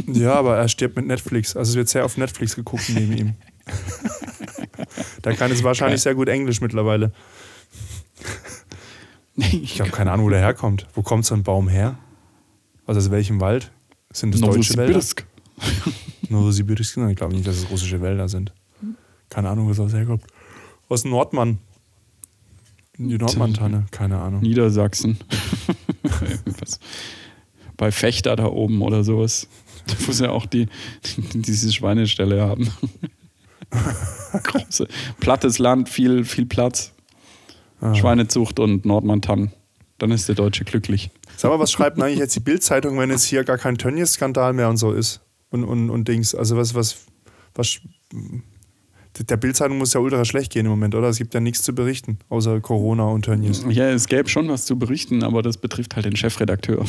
ja, 0.08 0.34
aber 0.34 0.58
er 0.58 0.67
stirbt 0.69 0.95
mit 0.95 1.08
Netflix. 1.08 1.56
Also 1.56 1.71
es 1.71 1.75
wird 1.75 1.89
sehr 1.89 2.06
auf 2.06 2.17
Netflix 2.17 2.56
geguckt 2.56 2.89
neben 2.93 3.17
ihm. 3.17 3.34
Der 5.25 5.36
kann 5.36 5.51
jetzt 5.51 5.63
wahrscheinlich 5.63 6.01
sehr 6.01 6.15
gut 6.15 6.30
Englisch 6.30 6.62
mittlerweile. 6.62 7.12
Ich 9.52 9.80
habe 9.80 9.91
keine 9.91 10.12
Ahnung, 10.12 10.26
wo 10.26 10.30
der 10.30 10.39
herkommt. 10.39 10.88
Wo 10.93 11.04
kommt 11.04 11.26
so 11.26 11.36
ein 11.36 11.43
Baum 11.43 11.69
her? 11.69 11.97
Also 12.86 13.00
aus 13.00 13.12
welchem 13.12 13.39
Wald? 13.39 13.71
Sind 14.12 14.34
das 14.34 14.41
deutsche 14.41 14.76
Wälder? 14.78 15.00
Novosibirsk. 16.30 16.97
Nein, 16.97 17.12
Ich 17.12 17.17
glaube 17.17 17.34
nicht, 17.36 17.45
dass 17.47 17.58
es 17.58 17.69
russische 17.69 18.02
Wälder 18.02 18.28
sind. 18.30 18.54
Keine 19.30 19.50
Ahnung, 19.50 19.67
wo 19.67 19.73
das 19.73 19.93
herkommt. 19.93 20.23
Aus 20.89 21.06
Nordmann. 21.06 21.60
Die 22.97 23.17
Nordmann-Tanne, 23.17 23.86
keine 23.91 24.17
Ahnung. 24.19 24.41
Niedersachsen. 24.41 25.17
Bei 27.78 27.91
Fechter 27.91 28.36
da 28.36 28.45
oben 28.45 28.82
oder 28.82 29.04
sowas. 29.04 29.47
Da 29.86 29.93
muss 30.08 30.19
ja 30.19 30.32
auch 30.32 30.47
die, 30.47 30.67
diese 31.34 31.71
Schweinestelle 31.71 32.41
haben. 32.41 32.71
Große, 34.43 34.88
plattes 35.19 35.60
Land, 35.60 35.89
viel, 35.89 36.26
viel 36.26 36.47
Platz. 36.47 36.93
Ah. 37.80 37.94
Schweinezucht 37.94 38.60
und 38.60 38.86
Nordmantann. 38.86 39.52
Dann 40.00 40.12
ist 40.12 40.28
der 40.28 40.36
Deutsche 40.36 40.63
glücklich. 40.63 41.10
Sag 41.38 41.50
mal, 41.52 41.60
was 41.60 41.72
schreibt 41.72 41.98
denn 41.98 42.04
eigentlich 42.04 42.20
jetzt 42.20 42.36
die 42.36 42.40
Bildzeitung, 42.40 42.98
wenn 43.00 43.10
jetzt 43.10 43.24
hier 43.24 43.44
gar 43.44 43.58
kein 43.58 43.78
Tönnies-Skandal 43.78 44.54
mehr 44.54 44.70
und 44.70 44.78
so 44.78 44.92
ist? 44.92 45.22
Und, 45.50 45.63
und, 45.63 45.90
und 45.90 46.08
Dings. 46.08 46.36
Also 46.36 46.56
was, 46.58 46.76
was, 46.76 46.98
was. 47.56 47.80
Der 49.30 49.38
Bildzeitung 49.38 49.80
muss 49.80 49.94
ja 49.94 50.00
ultra 50.00 50.24
schlecht 50.26 50.52
gehen 50.52 50.68
im 50.68 50.72
Moment, 50.72 50.94
oder? 50.94 51.08
Es 51.08 51.18
gibt 51.18 51.34
ja 51.34 51.40
nichts 51.40 51.63
zu 51.63 51.74
berichten, 51.74 52.20
außer 52.30 52.60
Corona 52.62 53.06
und 53.06 53.26
Tönnies. 53.26 53.66
Ja, 53.68 53.90
es 53.90 54.08
gäbe 54.08 54.30
schon 54.30 54.48
was 54.50 54.66
zu 54.66 54.78
berichten, 54.78 55.24
aber 55.24 55.42
das 55.42 55.58
betrifft 55.58 55.96
halt 55.96 56.06
den 56.06 56.16
Chefredakteur. 56.16 56.86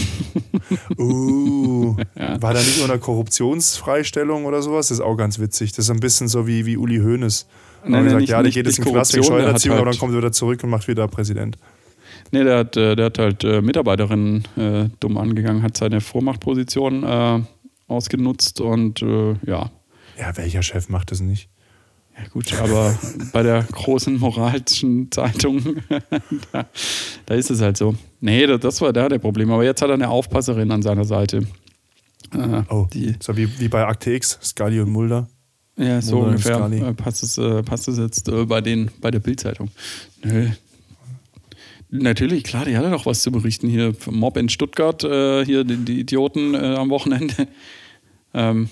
Uh, 0.99 1.97
Ja. 2.19 2.41
war 2.43 2.53
da 2.53 2.61
nicht 2.61 2.83
unter 2.83 2.99
Korruptionsfreistellung 2.99 4.45
oder 4.45 4.61
sowas? 4.61 4.89
Das 4.89 4.99
ist 4.99 5.05
auch 5.05 5.17
ganz 5.17 5.39
witzig. 5.39 5.73
Das 5.73 5.87
ist 5.87 5.91
ein 5.91 6.01
bisschen 6.01 6.29
so 6.29 6.47
wie, 6.47 6.67
wie 6.67 6.77
Uli 6.77 6.99
Hoeneß. 6.99 7.47
Nein, 7.85 7.93
Nein, 7.93 7.93
nein, 7.93 8.05
gesagt, 8.05 8.21
nicht- 8.21 8.31
ja, 8.31 8.43
der 8.43 8.53
geht 8.53 8.67
jetzt 8.67 8.79
in 8.79 8.85
Knast 8.85 9.13
Steuererziehung, 9.13 9.77
aber 9.77 9.87
halt- 9.87 9.95
dann 9.95 10.01
kommt 10.01 10.13
er 10.15 10.19
wieder 10.19 10.33
zurück 10.33 10.63
und 10.65 10.71
macht 10.71 10.89
wieder 10.89 11.07
Präsident. 11.09 11.57
Nee, 12.31 12.45
der 12.45 12.59
hat, 12.59 12.77
äh, 12.77 12.95
der 12.97 13.07
hat 13.07 13.19
halt 13.19 13.45
äh, 13.45 13.63
Mitarbeiterinnen 13.63 14.45
äh, 14.57 14.89
dumm 15.01 15.17
angegangen, 15.17 15.63
hat 15.63 15.77
seine 15.77 16.01
Vormachtposition 16.01 17.03
äh, 17.05 17.41
ausgenutzt 17.87 18.61
und 18.61 19.01
äh, 19.03 19.35
ja. 19.47 19.71
Ja, 20.19 20.37
welcher 20.37 20.63
Chef 20.63 20.89
macht 20.89 21.11
das 21.11 21.21
nicht? 21.21 21.49
Ja 22.19 22.29
gut, 22.31 22.53
aber 22.61 22.99
bei 23.33 23.43
der 23.45 23.63
großen 23.63 24.19
moralischen 24.19 25.11
Zeitung, 25.13 25.63
da, 26.53 26.67
da 27.27 27.35
ist 27.35 27.51
es 27.51 27.61
halt 27.63 27.77
so. 27.77 27.95
Nee, 28.21 28.47
das, 28.47 28.61
das 28.61 28.81
war 28.81 28.93
da 28.93 29.09
der 29.09 29.21
Problem. 29.21 29.51
Aber 29.53 29.65
jetzt 29.65 29.81
hat 29.81 29.89
er 29.89 29.95
eine 29.95 30.09
Aufpasserin 30.11 30.71
an 30.73 30.83
seiner 30.83 31.05
Seite. 31.05 31.47
Äh, 32.35 32.63
Oh, 32.69 32.87
die, 32.93 33.15
so 33.21 33.37
wie, 33.37 33.49
wie 33.61 33.69
bei 33.69 33.87
Akte 33.87 34.13
X, 34.13 34.39
Scully 34.43 34.81
und 34.81 34.91
Mulder. 34.91 35.29
Ja, 35.79 36.03
so 36.03 36.19
und 36.19 36.31
ungefähr 36.31 36.59
äh, 36.71 36.93
passt 36.93 37.23
es, 37.23 37.39
äh, 37.39 37.63
passt 37.63 37.89
es 37.89 37.99
jetzt 37.99 38.29
äh, 38.29 38.45
bei, 38.45 38.61
den, 38.61 38.91
bei 39.01 39.11
der 39.11 39.21
Bildzeitung. 39.21 39.71
Nö. 40.25 40.49
Natürlich, 41.91 42.45
klar, 42.45 42.65
die 42.67 42.77
hatte 42.77 42.91
doch 42.91 43.07
was 43.07 43.23
zu 43.23 43.33
berichten 43.33 43.69
hier. 43.69 43.95
Mob 44.11 44.37
in 44.37 44.49
Stuttgart, 44.49 45.03
äh, 45.05 45.45
hier 45.45 45.65
die, 45.65 45.77
die 45.77 46.01
Idioten 46.01 46.55
äh, 46.55 46.59
am 46.77 46.91
Wochenende. 46.91 47.35
Ähm, 48.35 48.69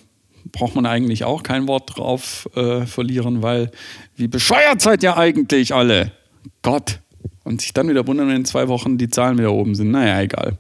braucht 0.53 0.75
man 0.75 0.85
eigentlich 0.85 1.25
auch 1.25 1.42
kein 1.42 1.66
Wort 1.66 1.97
drauf 1.97 2.47
äh, 2.55 2.85
verlieren, 2.85 3.40
weil 3.40 3.71
wie 4.16 4.29
bescheuert 4.29 4.83
seid 4.83 5.03
ihr 5.03 5.16
eigentlich 5.16 5.75
alle? 5.75 6.12
Gott. 6.61 7.01
Und 7.42 7.62
sich 7.62 7.73
dann 7.73 7.88
wieder 7.88 8.07
wundern, 8.07 8.29
wenn 8.29 8.37
in 8.37 8.45
zwei 8.45 8.69
Wochen 8.69 8.99
die 8.99 9.09
Zahlen 9.09 9.38
wieder 9.38 9.53
oben 9.53 9.75
sind. 9.75 9.90
Naja, 9.92 10.21
egal. 10.21 10.59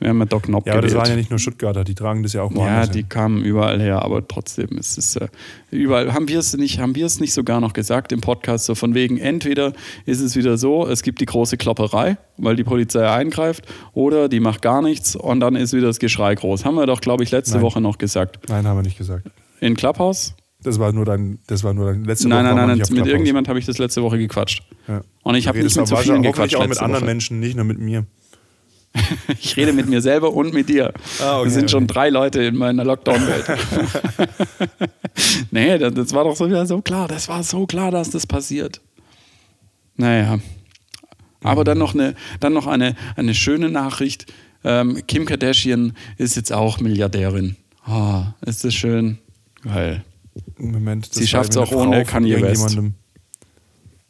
Wir 0.00 0.08
haben 0.08 0.18
ja 0.18 0.24
Doc 0.24 0.44
Knob 0.44 0.66
Ja, 0.66 0.72
aber 0.72 0.82
das 0.82 0.94
waren 0.94 1.10
ja 1.10 1.14
nicht 1.14 1.28
nur 1.28 1.38
Stuttgarter, 1.38 1.84
die 1.84 1.94
tragen 1.94 2.22
das 2.22 2.32
ja 2.32 2.42
auch 2.42 2.50
Ja, 2.50 2.56
woanders 2.56 2.90
die 2.90 3.00
hin. 3.00 3.08
kamen 3.10 3.44
überall 3.44 3.80
her, 3.80 4.02
aber 4.02 4.26
trotzdem 4.26 4.78
ist 4.78 4.96
es 4.96 5.14
äh, 5.16 5.28
überall. 5.70 6.14
Haben 6.14 6.26
wir 6.26 6.38
es 6.38 6.56
nicht, 6.56 6.80
haben 6.80 6.94
wir 6.94 7.04
es 7.04 7.20
nicht 7.20 7.34
sogar 7.34 7.60
noch 7.60 7.74
gesagt 7.74 8.10
im 8.10 8.22
Podcast, 8.22 8.64
so 8.64 8.74
von 8.74 8.94
wegen, 8.94 9.18
entweder 9.18 9.74
ist 10.06 10.20
es 10.20 10.36
wieder 10.36 10.56
so, 10.56 10.88
es 10.88 11.02
gibt 11.02 11.20
die 11.20 11.26
große 11.26 11.58
Klopperei, 11.58 12.16
weil 12.38 12.56
die 12.56 12.64
Polizei 12.64 13.06
eingreift, 13.06 13.66
oder 13.92 14.30
die 14.30 14.40
macht 14.40 14.62
gar 14.62 14.80
nichts 14.80 15.14
und 15.16 15.40
dann 15.40 15.54
ist 15.54 15.74
wieder 15.74 15.88
das 15.88 15.98
Geschrei 15.98 16.34
groß. 16.34 16.64
Haben 16.64 16.76
wir 16.76 16.86
doch, 16.86 17.02
glaube 17.02 17.22
ich, 17.22 17.30
letzte 17.30 17.56
Nein. 17.56 17.62
Woche 17.62 17.82
noch 17.82 17.98
gesagt. 17.98 18.48
Nein, 18.48 18.66
haben 18.66 18.78
wir 18.78 18.82
nicht 18.82 18.96
gesagt. 18.96 19.28
In 19.60 19.76
Clubhouse? 19.76 20.34
Das 20.62 20.78
war 20.78 20.92
nur 20.92 21.04
dein, 21.04 21.40
das 21.46 21.62
war 21.62 21.74
nur 21.74 21.86
dein 21.86 22.04
letzte 22.04 22.28
nein, 22.28 22.44
Woche 22.44 22.54
nein, 22.54 22.68
nein, 22.68 22.82
auf 22.82 22.90
mit 22.90 23.06
irgendjemand 23.06 23.48
habe 23.48 23.58
ich 23.58 23.66
das 23.66 23.78
letzte 23.78 24.02
Woche 24.02 24.18
gequatscht. 24.18 24.62
Ja. 24.88 25.02
Und 25.22 25.34
ich 25.34 25.46
habe 25.46 25.62
nicht 25.62 25.76
mit 25.76 25.86
so 25.86 25.96
vielen 25.96 26.22
gequatscht 26.22 26.56
auch 26.56 26.66
mit 26.66 26.78
anderen 26.78 27.02
Woche. 27.02 27.10
Menschen, 27.10 27.40
nicht 27.40 27.56
nur 27.56 27.64
mit 27.64 27.78
mir. 27.78 28.06
Ich 29.40 29.56
rede 29.56 29.72
mit 29.72 29.88
mir 29.88 30.00
selber 30.00 30.32
und 30.32 30.52
mit 30.52 30.68
dir. 30.68 30.92
Ah, 31.20 31.38
okay, 31.38 31.44
Wir 31.44 31.50
sind 31.50 31.70
schon 31.70 31.84
okay. 31.84 31.92
drei 31.92 32.10
Leute 32.10 32.42
in 32.42 32.56
meiner 32.56 32.84
Lockdown-Welt. 32.84 33.58
nee, 35.50 35.78
das, 35.78 35.94
das 35.94 36.12
war 36.12 36.24
doch 36.24 36.36
so 36.36 36.64
so 36.64 36.80
klar. 36.80 37.08
Das 37.08 37.28
war 37.28 37.42
so 37.42 37.66
klar, 37.66 37.90
dass 37.90 38.10
das 38.10 38.26
passiert. 38.26 38.80
Naja. 39.96 40.38
Aber 41.42 41.64
dann 41.64 41.78
noch 41.78 41.94
eine, 41.94 42.14
dann 42.40 42.52
noch 42.52 42.66
eine, 42.66 42.96
eine 43.16 43.34
schöne 43.34 43.70
Nachricht. 43.70 44.26
Ähm, 44.62 45.02
Kim 45.06 45.24
Kardashian 45.24 45.94
ist 46.18 46.36
jetzt 46.36 46.52
auch 46.52 46.80
Milliardärin. 46.80 47.56
Ah, 47.86 48.34
ist 48.42 48.64
das 48.64 48.74
schön. 48.74 49.18
Geil. 49.62 50.04
Moment, 50.58 51.08
das 51.08 51.16
Sie 51.16 51.26
schafft's 51.26 51.56
irgendwie 51.56 51.74
auch 51.74 51.80
ohne 51.80 52.04
Kanye 52.04 52.40
West. 52.42 52.78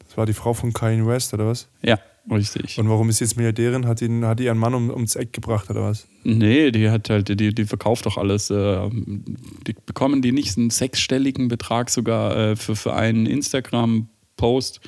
Das 0.05 0.17
war 0.17 0.25
die 0.25 0.33
Frau 0.33 0.53
von 0.53 0.73
Kanye 0.73 1.05
West, 1.05 1.33
oder 1.33 1.47
was? 1.47 1.67
Ja, 1.81 1.99
richtig. 2.29 2.77
Und 2.79 2.89
warum 2.89 3.09
ist 3.09 3.17
sie 3.17 3.25
jetzt 3.25 3.37
Milliardärin? 3.37 3.87
Hat, 3.87 4.01
ihn, 4.01 4.25
hat 4.25 4.39
die 4.39 4.45
ihren 4.45 4.57
Mann 4.57 4.73
um, 4.73 4.89
ums 4.89 5.15
Eck 5.15 5.33
gebracht, 5.33 5.69
oder 5.69 5.83
was? 5.83 6.07
Nee, 6.23 6.71
die 6.71 6.89
hat 6.89 7.09
halt, 7.09 7.27
die, 7.39 7.53
die 7.53 7.65
verkauft 7.65 8.05
doch 8.05 8.17
alles. 8.17 8.49
Äh, 8.49 8.89
die 8.91 9.75
bekommen 9.85 10.21
die 10.21 10.31
nicht 10.31 10.57
einen 10.57 10.69
sechsstelligen 10.69 11.47
Betrag 11.47 11.89
sogar 11.89 12.35
äh, 12.35 12.55
für, 12.55 12.75
für 12.75 12.93
einen 12.93 13.25
Instagram-Post 13.25 14.81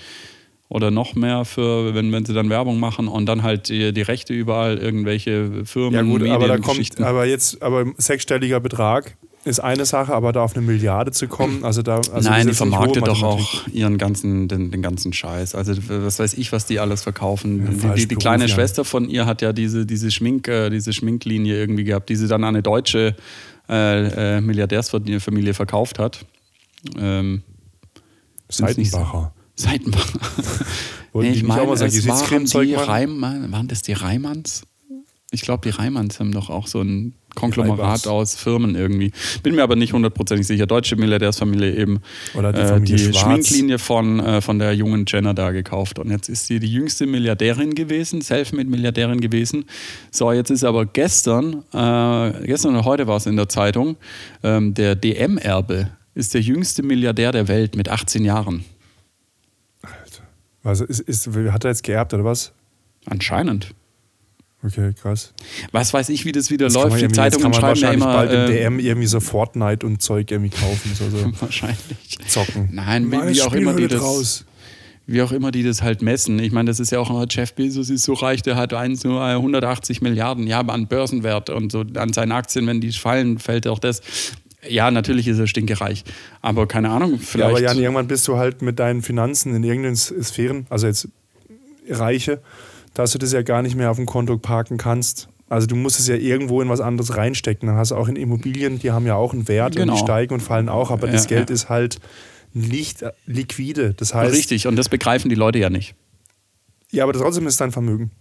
oder 0.69 0.89
noch 0.89 1.13
mehr 1.13 1.45
für, 1.45 1.93
wenn, 1.93 2.11
wenn 2.11 2.25
sie 2.25 2.33
dann 2.33 2.49
Werbung 2.49 2.79
machen 2.79 3.07
und 3.07 3.27
dann 3.27 3.43
halt 3.43 3.69
die, 3.69 3.93
die 3.93 4.01
Rechte 4.01 4.33
überall, 4.33 4.77
irgendwelche 4.77 5.65
Firmen. 5.65 5.93
Ja 5.93 6.01
gut, 6.01 6.27
aber 6.27 6.47
da 6.47 6.57
kommt, 6.57 6.99
aber 6.99 7.25
jetzt, 7.25 7.61
aber 7.61 7.93
sechsstelliger 7.97 8.59
Betrag 8.59 9.15
ist 9.45 9.59
eine 9.59 9.85
Sache, 9.85 10.13
aber 10.13 10.31
da 10.31 10.43
auf 10.43 10.55
eine 10.55 10.65
Milliarde 10.65 11.11
zu 11.11 11.27
kommen, 11.27 11.63
also 11.63 11.81
da. 11.81 11.97
Also 11.97 12.29
Nein, 12.29 12.47
die 12.47 12.53
vermarktet 12.53 13.05
doch 13.05 13.23
auch 13.23 13.67
ihren 13.67 13.97
ganzen, 13.97 14.47
den, 14.47 14.71
den 14.71 14.81
ganzen 14.81 15.11
Scheiß. 15.11 15.55
Also 15.55 15.73
was 15.87 16.19
weiß 16.19 16.35
ich, 16.35 16.51
was 16.51 16.65
die 16.65 16.79
alles 16.79 17.03
verkaufen. 17.03 17.81
Ja, 17.81 17.93
die, 17.93 18.01
die, 18.01 18.07
die 18.07 18.15
kleine 18.15 18.45
ja. 18.45 18.47
Schwester 18.47 18.85
von 18.85 19.09
ihr 19.09 19.25
hat 19.25 19.41
ja 19.41 19.51
diese, 19.51 19.85
diese, 19.85 20.11
Schmink, 20.11 20.47
äh, 20.47 20.69
diese 20.69 20.93
Schminklinie 20.93 21.55
irgendwie 21.55 21.83
gehabt, 21.83 22.09
die 22.09 22.15
sie 22.15 22.27
dann 22.27 22.43
an 22.43 22.55
eine 22.55 22.63
deutsche 22.63 23.15
äh, 23.69 24.37
äh, 24.37 24.41
Milliardärsfamilie 24.41 25.53
verkauft 25.53 25.99
hat. 25.99 26.25
Ähm, 26.97 27.43
Seitenbacher. 28.49 29.33
Seitenbach. 29.55 30.07
Wollten 31.13 31.29
Nee, 31.29 31.35
ich 31.35 31.43
nicht 31.43 31.51
auch 31.51 31.55
meine, 31.55 31.67
mal 31.67 31.73
es 31.85 32.07
waren 32.07 32.45
die? 32.45 32.73
Reimann, 32.73 33.51
waren 33.51 33.67
das 33.67 33.81
die 33.81 33.93
Reimanns? 33.93 34.63
Ich 35.31 35.41
glaube, 35.41 35.69
die 35.69 35.75
Reimanns 35.75 36.19
haben 36.19 36.31
doch 36.31 36.49
auch 36.49 36.67
so 36.67 36.81
ein 36.81 37.13
Konglomerat 37.35 38.07
aus 38.07 38.35
Firmen 38.35 38.75
irgendwie. 38.75 39.11
Bin 39.41 39.55
mir 39.55 39.63
aber 39.63 39.75
nicht 39.75 39.93
hundertprozentig 39.93 40.47
sicher. 40.47 40.65
Deutsche 40.65 40.95
Milliardärsfamilie 40.95 41.75
eben. 41.75 41.99
Oder 42.35 42.53
die 42.53 42.61
äh, 42.61 42.67
Familie 42.67 42.95
die 42.95 43.03
Schwarz. 43.13 43.21
Schminklinie 43.21 43.79
von, 43.79 44.19
äh, 44.19 44.41
von 44.41 44.59
der 44.59 44.73
jungen 44.73 45.05
Jenner 45.07 45.33
da 45.33 45.51
gekauft. 45.51 45.99
Und 45.99 46.09
jetzt 46.11 46.29
ist 46.29 46.47
sie 46.47 46.59
die 46.59 46.71
jüngste 46.71 47.05
Milliardärin 47.05 47.75
gewesen, 47.75 48.21
Selfmade-Milliardärin 48.21 49.19
gewesen. 49.19 49.65
So, 50.11 50.31
jetzt 50.31 50.49
ist 50.49 50.63
aber 50.63 50.85
gestern, 50.85 51.63
äh, 51.73 52.45
gestern 52.45 52.75
oder 52.75 52.85
heute 52.85 53.07
war 53.07 53.17
es 53.17 53.25
in 53.25 53.35
der 53.35 53.49
Zeitung, 53.49 53.97
ähm, 54.43 54.73
der 54.73 54.95
DM-Erbe 54.95 55.89
ist 56.15 56.33
der 56.33 56.41
jüngste 56.41 56.83
Milliardär 56.83 57.31
der 57.31 57.47
Welt 57.47 57.75
mit 57.75 57.89
18 57.89 58.23
Jahren. 58.23 58.63
Also 60.63 60.85
ist, 60.85 61.01
ist, 61.01 61.27
hat 61.27 61.65
er 61.65 61.71
jetzt 61.71 61.83
geerbt 61.83 62.13
oder 62.13 62.23
was? 62.23 62.53
Anscheinend. 63.05 63.73
Okay, 64.65 64.93
krass. 65.01 65.33
Was 65.71 65.93
weiß 65.93 66.09
ich, 66.09 66.25
wie 66.25 66.31
das 66.31 66.49
wieder 66.49 66.69
man 66.69 66.89
läuft. 66.89 67.01
Die 67.01 67.07
Zeitungen 67.09 67.51
kann 67.51 67.61
man 67.61 67.75
schreiben 67.75 67.99
ja 67.99 67.99
wahrscheinlich 67.99 68.03
immer. 68.03 68.13
bald 68.13 68.31
im 68.31 68.39
äh, 68.55 68.57
DM 68.59 68.79
irgendwie 68.79 69.07
so 69.07 69.19
Fortnite 69.19 69.85
und 69.85 70.01
Zeug 70.01 70.31
irgendwie 70.31 70.55
kaufen. 70.55 70.91
So, 70.95 71.09
so. 71.09 71.31
wahrscheinlich. 71.41 71.77
Zocken. 72.27 72.69
Nein, 72.71 73.11
wie, 73.11 73.17
Meine 73.17 73.33
wie 73.33 73.41
auch 73.41 73.53
immer 73.53 73.73
die 73.73 73.87
das. 73.87 73.99
draus. 73.99 74.45
Wie 75.05 75.21
auch 75.21 75.33
immer 75.33 75.51
die 75.51 75.63
das 75.63 75.81
halt 75.81 76.01
messen. 76.01 76.39
Ich 76.39 76.53
meine, 76.53 76.69
das 76.69 76.79
ist 76.79 76.91
ja 76.93 76.99
auch 76.99 77.09
immer, 77.09 77.25
Jeff 77.29 77.53
Bezos 77.53 77.89
ist 77.89 78.03
so 78.03 78.13
reich, 78.13 78.41
der 78.41 78.55
hat 78.55 78.73
eins 78.73 79.03
nur 79.03 79.21
180 79.21 80.01
Milliarden, 80.01 80.47
ja, 80.47 80.61
an 80.61 80.87
Börsenwert 80.87 81.49
und 81.49 81.73
so 81.73 81.83
an 81.95 82.13
seinen 82.13 82.31
Aktien, 82.31 82.65
wenn 82.67 82.79
die 82.79 82.93
fallen, 82.93 83.37
fällt 83.37 83.67
auch 83.67 83.79
das. 83.79 84.01
Ja, 84.65 84.91
natürlich 84.91 85.27
ist 85.27 85.39
er 85.39 85.47
stinkereich. 85.47 86.05
Aber 86.41 86.69
keine 86.69 86.89
Ahnung, 86.89 87.15
Ja, 87.15 87.19
vielleicht. 87.19 87.49
aber 87.49 87.61
Jan, 87.61 87.77
irgendwann 87.79 88.07
bist 88.07 88.25
du 88.29 88.37
halt 88.37 88.61
mit 88.61 88.79
deinen 88.79 89.01
Finanzen 89.01 89.53
in 89.53 89.63
irgendeinen 89.65 89.97
Sphären, 89.97 90.67
also 90.69 90.87
jetzt 90.87 91.09
Reiche, 91.89 92.41
dass 92.93 93.11
du 93.11 93.17
das 93.17 93.31
ja 93.31 93.41
gar 93.41 93.61
nicht 93.61 93.75
mehr 93.75 93.89
auf 93.91 93.97
dem 93.97 94.05
Konto 94.05 94.37
parken 94.37 94.77
kannst. 94.77 95.27
Also 95.49 95.67
du 95.67 95.75
musst 95.75 95.99
es 95.99 96.07
ja 96.07 96.15
irgendwo 96.15 96.61
in 96.61 96.69
was 96.69 96.79
anderes 96.81 97.15
reinstecken. 97.15 97.67
Dann 97.67 97.75
hast 97.77 97.91
du 97.91 97.95
auch 97.95 98.07
in 98.07 98.15
Immobilien, 98.15 98.79
die 98.79 98.91
haben 98.91 99.05
ja 99.05 99.15
auch 99.15 99.33
einen 99.33 99.47
Wert 99.47 99.75
und 99.75 99.81
Genau. 99.81 99.93
die 99.93 99.99
steigen 99.99 100.33
und 100.33 100.39
fallen 100.41 100.69
auch, 100.69 100.89
aber 100.91 101.07
das 101.07 101.23
Ja, 101.25 101.29
Geld 101.37 101.49
ja. 101.49 101.53
ist 101.53 101.69
halt 101.69 101.99
nicht 102.53 103.01
äh, 103.01 103.11
liquide. 103.25 103.93
Das 103.93 104.13
heißt, 104.13 104.33
Richtig, 104.33 104.67
und 104.67 104.75
das 104.75 104.89
begreifen 104.89 105.29
die 105.29 105.35
Leute 105.35 105.59
ja 105.59 105.69
nicht. 105.69 105.95
ja, 106.91 107.03
aber 107.03 107.13
trotzdem 107.13 107.45
ist 107.47 107.59
dein 107.61 107.71
Vermögen. 107.71 108.11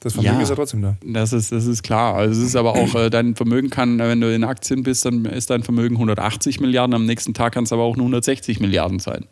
Das 0.00 0.14
Vermögen 0.14 0.36
Ja. 0.36 0.42
ist 0.42 0.48
ja 0.48 0.56
trotzdem 0.56 0.82
da. 0.82 0.96
Das 1.06 1.32
ist, 1.32 1.52
das 1.52 1.64
ist 1.66 1.82
klar. 1.82 2.14
Also 2.14 2.40
es 2.40 2.46
ist 2.48 2.56
aber 2.56 2.74
auch, 2.74 2.94
äh, 2.96 3.08
dein 3.08 3.34
Vermögen 3.36 3.70
kann, 3.70 4.00
äh, 4.00 4.08
wenn 4.08 4.20
du 4.20 4.34
in 4.34 4.42
Aktien 4.44 4.82
bist, 4.82 5.04
dann 5.04 5.24
ist 5.26 5.50
dein 5.50 5.62
Vermögen 5.62 5.96
180 5.96 6.58
Milliarden, 6.60 6.94
am 6.94 7.06
nächsten 7.06 7.34
Tag 7.34 7.52
kann 7.54 7.64
es 7.64 7.72
aber 7.72 7.82
auch 7.82 7.96
nur 7.96 8.06
160 8.06 8.60
Milliarden 8.60 8.98
sein. 8.98 9.26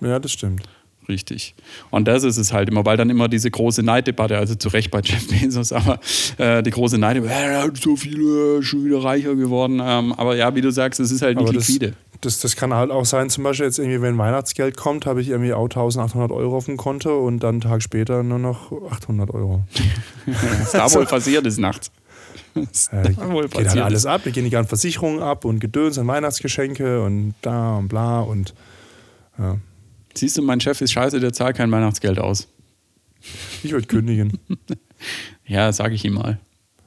Ja, 0.00 0.18
das 0.18 0.32
stimmt. 0.32 0.62
Richtig. 1.08 1.54
Und 1.90 2.08
das 2.08 2.24
ist 2.24 2.36
es 2.36 2.52
halt 2.52 2.68
immer, 2.68 2.84
weil 2.84 2.96
dann 2.96 3.10
immer 3.10 3.28
diese 3.28 3.50
große 3.50 3.82
Neiddebatte, 3.82 4.36
also 4.38 4.54
zu 4.56 4.68
Recht 4.68 4.90
bei 4.90 5.00
Jeff 5.04 5.28
Bezos, 5.28 5.72
aber 5.72 6.00
äh, 6.38 6.62
die 6.62 6.70
große 6.70 6.98
Neiddebatte, 6.98 7.34
äh, 7.34 7.70
so 7.80 7.94
viele, 7.96 8.62
schon 8.62 8.84
wieder 8.84 9.02
reicher 9.04 9.34
geworden. 9.36 9.80
Ähm, 9.82 10.12
aber 10.14 10.34
ja, 10.36 10.54
wie 10.56 10.60
du 10.60 10.70
sagst, 10.70 10.98
es 10.98 11.10
ist 11.12 11.22
halt 11.22 11.36
nicht 11.38 11.48
Aber 11.48 11.56
das, 11.56 11.68
liquide. 11.68 11.94
das, 12.22 12.40
das 12.40 12.56
kann 12.56 12.74
halt 12.74 12.90
auch 12.90 13.04
sein, 13.04 13.30
zum 13.30 13.44
Beispiel 13.44 13.66
jetzt 13.66 13.78
irgendwie, 13.78 14.02
wenn 14.02 14.18
Weihnachtsgeld 14.18 14.76
kommt, 14.76 15.06
habe 15.06 15.20
ich 15.20 15.28
irgendwie 15.28 15.52
auch 15.52 15.64
1800 15.64 16.32
Euro 16.32 16.56
auf 16.56 16.64
dem 16.66 16.76
Konto 16.76 17.24
und 17.24 17.40
dann 17.40 17.56
einen 17.56 17.60
Tag 17.60 17.82
später 17.82 18.22
nur 18.24 18.40
noch 18.40 18.72
800 18.90 19.30
Euro. 19.32 19.62
Was 20.26 20.72
da 20.72 20.92
wohl 20.92 21.06
passiert 21.06 21.46
ist 21.46 21.58
nachts. 21.58 21.90
Was 22.54 22.88
Äh, 22.92 23.02
geht 23.10 23.18
halt 23.18 23.50
passiert 23.52 23.84
alles 23.84 24.00
ist. 24.00 24.06
ab. 24.06 24.22
Wir 24.24 24.32
gehen 24.32 24.44
die 24.44 24.50
ganzen 24.50 24.70
Versicherungen 24.70 25.22
ab 25.22 25.44
und 25.44 25.60
Gedöns 25.60 25.98
und 25.98 26.06
Weihnachtsgeschenke 26.08 27.02
und 27.02 27.34
da 27.42 27.76
und 27.76 27.88
bla 27.88 28.20
und 28.20 28.54
ja. 29.38 29.56
Siehst 30.16 30.36
du, 30.38 30.42
mein 30.42 30.60
Chef 30.60 30.80
ist 30.80 30.92
scheiße, 30.92 31.20
der 31.20 31.32
zahlt 31.32 31.56
kein 31.56 31.70
Weihnachtsgeld 31.70 32.18
aus. 32.18 32.48
Ich 33.62 33.72
würde 33.72 33.86
kündigen. 33.86 34.38
Ja, 35.46 35.70
sag 35.72 35.92
ich 35.92 36.04
ihm 36.06 36.14
mal. 36.14 36.40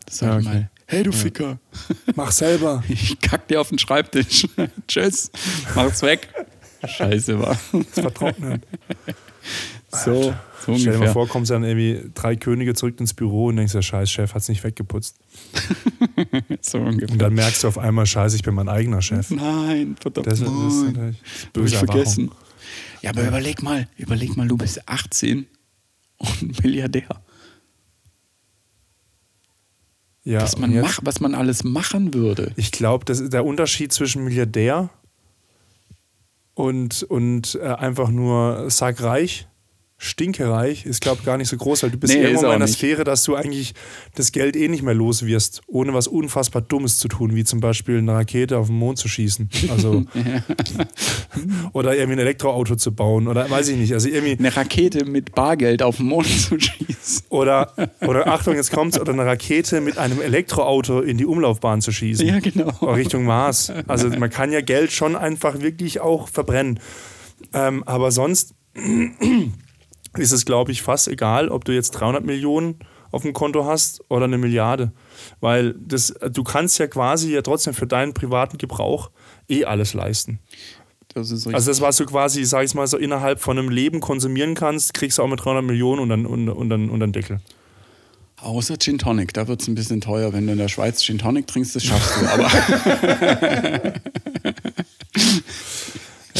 Das 0.05 0.17
sag 0.17 0.27
Ja, 0.27 0.39
ich 0.39 0.47
okay. 0.47 0.55
mal. 0.55 0.69
Hey, 0.87 1.03
du 1.03 1.11
Ficker. 1.11 1.59
Mach 2.15 2.31
selber. 2.31 2.83
Ich 2.89 3.19
kack 3.21 3.47
dir 3.47 3.61
auf 3.61 3.69
den 3.69 3.77
Schreibtisch. 3.77 4.47
Tschüss. 4.87 5.29
Mach's 5.75 6.01
weg. 6.01 6.27
Scheiße 6.85 7.39
war. 7.39 7.55
Das 7.71 7.85
vertrocknen. 7.93 8.63
So, 9.91 10.23
so 10.23 10.33
Stell 10.63 10.75
dir 10.75 10.85
mal 10.85 10.93
ungefähr. 10.95 11.13
vor, 11.13 11.27
kommst 11.27 11.51
dann 11.51 11.63
irgendwie 11.63 12.09
drei 12.15 12.35
Könige 12.35 12.73
zurück 12.73 12.99
ins 12.99 13.13
Büro 13.13 13.45
und 13.45 13.57
denkst, 13.57 13.73
der 13.73 13.81
scheiß 13.83 14.09
Chef 14.09 14.33
hat's 14.33 14.49
nicht 14.49 14.63
weggeputzt. 14.63 15.17
So 16.61 16.79
ungefähr. 16.79 17.11
Und 17.13 17.21
dann 17.21 17.33
merkst 17.35 17.63
du 17.63 17.67
auf 17.67 17.77
einmal, 17.77 18.07
scheiße, 18.07 18.35
ich 18.35 18.43
bin 18.43 18.55
mein 18.55 18.69
eigener 18.69 19.01
Chef. 19.03 19.29
Nein, 19.29 19.95
verdammt. 20.01 20.25
Das 20.27 20.39
ist, 20.41 20.47
das 20.47 20.73
ist 21.43 21.53
böse 21.53 21.73
ich 21.75 21.77
vergessen. 21.77 22.25
Erwachung. 22.29 22.48
Ja, 23.01 23.11
aber 23.11 23.27
überleg 23.27 23.63
mal, 23.63 23.87
überleg 23.97 24.35
mal, 24.35 24.47
du 24.47 24.57
bist 24.57 24.87
18 24.87 25.47
und 26.17 26.63
Milliardär. 26.63 27.23
Ja, 30.23 30.41
was, 30.41 30.57
man 30.57 30.79
mach, 30.79 30.99
was 31.01 31.19
man 31.21 31.33
alles 31.33 31.63
machen 31.63 32.13
würde. 32.13 32.51
Ich 32.55 32.71
glaube, 32.71 33.05
das 33.05 33.19
ist 33.19 33.33
der 33.33 33.45
Unterschied 33.45 33.93
zwischen 33.93 34.23
Milliardär 34.23 34.89
und, 36.53 37.03
und 37.03 37.55
äh, 37.55 37.67
einfach 37.67 38.09
nur 38.09 38.69
sackreich, 38.69 39.47
stinkereich, 40.01 40.85
ist, 40.85 41.01
glaube 41.01 41.17
ich, 41.19 41.25
gar 41.25 41.37
nicht 41.37 41.49
so 41.49 41.57
groß, 41.57 41.83
weil 41.83 41.91
du 41.91 41.97
bist 41.97 42.13
Nee, 42.13 42.25
auch 42.35 42.41
in 42.41 42.45
einer 42.47 42.65
nicht. 42.65 42.75
Sphäre, 42.75 43.03
dass 43.03 43.23
du 43.25 43.35
eigentlich 43.35 43.73
das 44.15 44.31
Geld 44.31 44.55
eh 44.55 44.69
nicht 44.69 44.81
mehr 44.81 44.93
los 44.93 45.25
wirst, 45.25 45.61
ohne 45.67 45.93
was 45.93 46.07
unfassbar 46.07 46.61
Dummes 46.61 46.99
zu 46.99 47.09
tun, 47.09 47.35
wie 47.35 47.43
zum 47.43 47.59
Beispiel 47.59 47.97
eine 47.97 48.13
Rakete 48.13 48.57
auf 48.57 48.67
den 48.67 48.77
Mond 48.77 48.97
zu 48.97 49.09
schießen. 49.09 49.49
Also, 49.69 50.05
oder 51.73 51.95
irgendwie 51.95 52.13
ein 52.13 52.19
Elektroauto 52.19 52.77
zu 52.77 52.93
bauen 52.93 53.27
oder 53.27 53.49
weiß 53.49 53.67
ich 53.67 53.77
nicht. 53.77 53.93
Also 53.93 54.07
irgendwie, 54.07 54.37
Eine 54.39 54.55
Rakete 54.55 55.03
mit 55.03 55.35
Bargeld 55.35 55.83
auf 55.83 55.97
den 55.97 56.05
Mond 56.07 56.27
zu 56.27 56.57
schießen. 56.57 57.25
oder, 57.29 57.73
oder 58.01 58.27
Achtung, 58.27 58.55
jetzt 58.55 58.71
kommt's, 58.71 58.97
oder 58.99 59.11
eine 59.11 59.25
Rakete 59.25 59.81
mit 59.81 59.97
einem 59.97 60.21
Elektroauto 60.21 61.01
in 61.01 61.17
die 61.17 61.25
Umlaufbahn 61.25 61.81
zu 61.81 61.91
schießen. 61.91 62.25
Ja, 62.25 62.39
genau. 62.39 62.69
Auch 62.79 62.95
Richtung 62.95 63.25
Mars. 63.25 63.69
Also 63.87 64.07
man 64.09 64.29
kann 64.29 64.53
ja 64.53 64.61
Geld 64.61 64.93
schon 64.93 65.17
einfach 65.17 65.59
wirklich 65.59 65.99
auch 65.99 66.29
verbrennen. 66.29 66.79
Ähm, 67.53 67.83
aber 67.85 68.11
sonst 68.11 68.53
ist 70.17 70.31
es, 70.31 70.45
glaube 70.45 70.71
ich, 70.71 70.81
fast 70.81 71.07
egal, 71.07 71.49
ob 71.49 71.65
du 71.65 71.73
jetzt 71.73 71.91
300 71.91 72.23
Millionen 72.23 72.79
auf 73.11 73.23
dem 73.23 73.33
Konto 73.33 73.65
hast 73.65 74.03
oder 74.09 74.25
eine 74.25 74.37
Milliarde. 74.37 74.91
Weil 75.39 75.73
das, 75.79 76.13
du 76.31 76.43
kannst 76.43 76.79
ja 76.79 76.87
quasi 76.87 77.33
ja 77.33 77.41
trotzdem 77.41 77.73
für 77.73 77.87
deinen 77.87 78.13
privaten 78.13 78.57
Gebrauch 78.57 79.09
eh 79.47 79.65
alles 79.65 79.93
leisten. 79.93 80.39
Das. 81.13 81.31
Also 81.31 81.71
das, 81.71 81.81
was 81.81 81.97
du 81.97 82.05
quasi, 82.05 82.43
sag 82.45 82.65
ich 82.65 82.75
mal, 82.75 82.85
so 82.85 82.97
innerhalb 82.97 83.39
von 83.39 83.57
einem 83.57 83.69
Leben 83.69 83.99
konsumieren 83.99 84.53
kannst, 84.53 84.93
kriegst 84.93 85.17
du 85.17 85.23
auch 85.23 85.27
mit 85.27 85.43
300 85.43 85.63
Millionen 85.63 86.01
und 86.01 86.09
dann, 86.09 86.25
und, 86.27 86.49
und 86.49 86.69
dann, 86.69 86.89
und 86.89 86.99
dann 86.99 87.11
Deckel. 87.11 87.39
Außer 88.41 88.77
Gin 88.77 88.99
Tonic, 88.99 89.33
da 89.33 89.47
wird 89.47 89.61
es 89.61 89.67
ein 89.67 89.75
bisschen 89.75 90.01
teuer. 90.01 90.31
Wenn 90.31 90.45
du 90.45 90.53
in 90.53 90.59
der 90.59 90.69
Schweiz 90.69 91.03
Gin 91.03 91.17
Tonic 91.17 91.47
trinkst, 91.47 91.75
das 91.75 91.83
schaffst 91.83 92.21
du. 92.21 92.27
Aber 92.27 92.47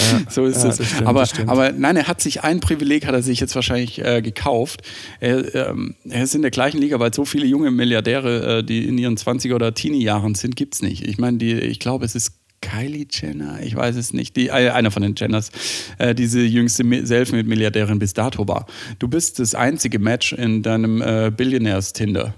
so 0.30 0.46
ist 0.46 0.64
es. 0.64 0.78
das 0.78 0.90
stimmt, 0.90 1.08
aber, 1.08 1.26
aber 1.48 1.72
nein, 1.72 1.96
er 1.96 2.08
hat 2.08 2.22
sich 2.22 2.44
ein 2.44 2.60
Privileg, 2.60 3.06
hat 3.06 3.14
er 3.16 3.22
sich 3.22 3.40
jetzt 3.40 3.56
wahrscheinlich 3.56 4.04
äh, 4.04 4.22
gekauft. 4.22 4.82
Er, 5.20 5.54
ähm, 5.70 5.96
er 6.10 6.24
ist 6.24 6.36
in 6.36 6.42
der 6.42 6.52
gleichen 6.52 6.80
Liga, 6.80 7.00
weil 7.00 7.14
so 7.14 7.26
viele 7.26 7.46
junge 7.46 7.72
Milliardäre, 7.72 8.60
äh, 8.60 8.64
die 8.64 8.88
in 8.88 8.98
ihren 8.98 9.18
20er 9.18 9.56
oder 9.56 9.74
Teenie-Jahren 9.74 10.36
sind, 10.36 10.56
gibt 10.56 10.76
es 10.76 10.82
nicht. 10.82 11.06
Ich 11.08 11.18
meine, 11.18 11.44
ich 11.44 11.80
glaube, 11.80 12.06
es 12.06 12.16
ist 12.16 12.34
Kylie 12.62 13.08
Jenner, 13.10 13.60
ich 13.64 13.76
weiß 13.76 13.96
es 13.96 14.12
nicht, 14.14 14.36
die, 14.36 14.48
äh, 14.48 14.70
einer 14.72 14.92
von 14.92 15.02
den 15.02 15.16
Jenners, 15.16 15.50
äh, 15.98 16.14
diese 16.14 16.42
jüngste 16.42 16.84
Mi- 16.84 17.06
Selfmade-Milliardärin 17.06 18.00
bis 18.00 18.14
dato 18.14 18.48
war. 18.50 18.66
Du 19.00 19.08
bist 19.08 19.40
das 19.40 19.56
einzige 19.56 19.98
Match 19.98 20.34
in 20.34 20.62
deinem 20.62 21.02
äh, 21.02 21.32
Billionärs-Tinder. 21.36 22.34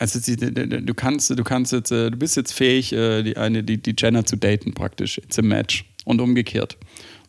Also 0.00 0.18
du 0.18 0.94
kannst, 0.94 1.28
du 1.30 1.44
kannst 1.44 1.72
jetzt, 1.72 1.92
äh, 1.92 2.10
du 2.10 2.16
bist 2.16 2.36
jetzt 2.36 2.52
fähig, 2.52 2.92
äh, 2.92 3.22
die, 3.22 3.36
eine, 3.36 3.62
die, 3.62 3.76
die 3.76 3.94
Jenner 3.96 4.24
zu 4.24 4.36
daten 4.36 4.72
praktisch. 4.72 5.18
It's 5.18 5.38
a 5.38 5.42
match. 5.42 5.84
Und 6.06 6.20
umgekehrt. 6.22 6.78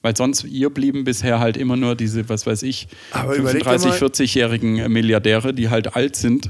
Weil 0.01 0.15
sonst, 0.15 0.45
ihr 0.45 0.69
blieben 0.69 1.03
bisher 1.03 1.39
halt 1.39 1.57
immer 1.57 1.76
nur 1.76 1.95
diese, 1.95 2.28
was 2.30 2.47
weiß 2.47 2.63
ich, 2.63 2.88
Aber 3.11 3.36
überleg 3.36 3.63
dir 3.63 3.69
35, 3.78 4.01
mal- 4.01 4.09
40-jährigen 4.09 4.91
Milliardäre, 4.91 5.53
die 5.53 5.69
halt 5.69 5.95
alt 5.95 6.15
sind. 6.15 6.49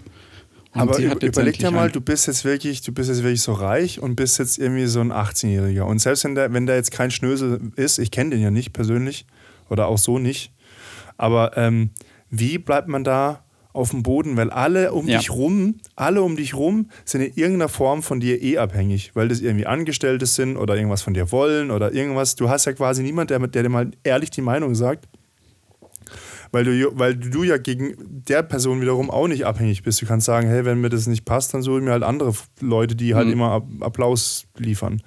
Und 0.73 0.81
Aber 0.81 0.99
über- 0.99 1.21
überleg 1.25 1.57
dir 1.57 1.71
mal, 1.71 1.89
du 1.91 1.99
bist 1.99 2.27
jetzt 2.27 2.45
wirklich, 2.45 2.81
du 2.81 2.93
bist 2.93 3.09
jetzt 3.09 3.23
wirklich 3.23 3.41
so 3.41 3.51
reich 3.53 3.99
und 3.99 4.15
bist 4.15 4.37
jetzt 4.39 4.57
irgendwie 4.59 4.85
so 4.85 5.01
ein 5.01 5.11
18-Jähriger. 5.11 5.81
Und 5.81 5.99
selbst 5.99 6.23
wenn 6.23 6.35
der, 6.35 6.53
wenn 6.53 6.65
der 6.67 6.75
jetzt 6.77 6.91
kein 6.91 7.11
Schnösel 7.11 7.59
ist, 7.75 7.97
ich 7.97 8.11
kenne 8.11 8.29
den 8.29 8.41
ja 8.41 8.51
nicht 8.51 8.71
persönlich 8.71 9.25
oder 9.69 9.87
auch 9.87 9.97
so 9.97 10.17
nicht, 10.19 10.53
aber 11.17 11.57
ähm, 11.57 11.89
wie 12.29 12.57
bleibt 12.59 12.87
man 12.87 13.03
da 13.03 13.43
auf 13.73 13.91
dem 13.91 14.03
Boden? 14.03 14.37
Weil 14.37 14.49
alle 14.49 14.91
um 14.93 15.07
Ja. 15.07 15.17
dich 15.17 15.31
rum, 15.31 15.75
alle 15.95 16.21
um 16.21 16.35
dich 16.35 16.53
rum 16.55 16.89
sind 17.05 17.21
in 17.21 17.33
irgendeiner 17.35 17.69
Form 17.69 18.03
von 18.03 18.19
dir 18.19 18.41
eh 18.41 18.57
abhängig, 18.57 19.11
weil 19.15 19.27
das 19.27 19.41
irgendwie 19.41 19.65
Angestellte 19.65 20.25
sind 20.25 20.57
oder 20.57 20.75
irgendwas 20.75 21.01
von 21.01 21.13
dir 21.13 21.31
wollen 21.31 21.71
oder 21.71 21.93
irgendwas. 21.93 22.35
Du 22.35 22.49
hast 22.49 22.65
ja 22.65 22.73
quasi 22.73 23.03
niemand, 23.03 23.29
der, 23.29 23.39
der 23.39 23.63
dir 23.63 23.69
mal 23.69 23.91
ehrlich 24.03 24.29
die 24.31 24.41
Meinung 24.41 24.75
sagt 24.75 25.07
weil 26.53 26.65
du, 26.65 26.91
weil 26.99 27.15
du 27.15 27.43
ja 27.43 27.55
gegen 27.57 27.95
der 28.27 28.43
Person 28.43 28.81
wiederum 28.81 29.09
auch 29.09 29.29
nicht 29.29 29.45
abhängig 29.45 29.83
bist. 29.83 30.01
Du 30.01 30.05
kannst 30.05 30.25
sagen, 30.25 30.49
hey, 30.49 30.65
wenn 30.65 30.81
mir 30.81 30.89
das 30.89 31.07
nicht 31.07 31.23
passt, 31.23 31.53
dann 31.53 31.61
suche 31.61 31.77
ich 31.77 31.83
mir 31.85 31.91
halt 31.91 32.03
andere 32.03 32.33
Leute, 32.59 32.93
die 32.93 33.15
halt 33.15 33.29
immer 33.29 33.55
App- 33.55 33.63
Applaus 33.85 34.47
liefern. 34.57 35.01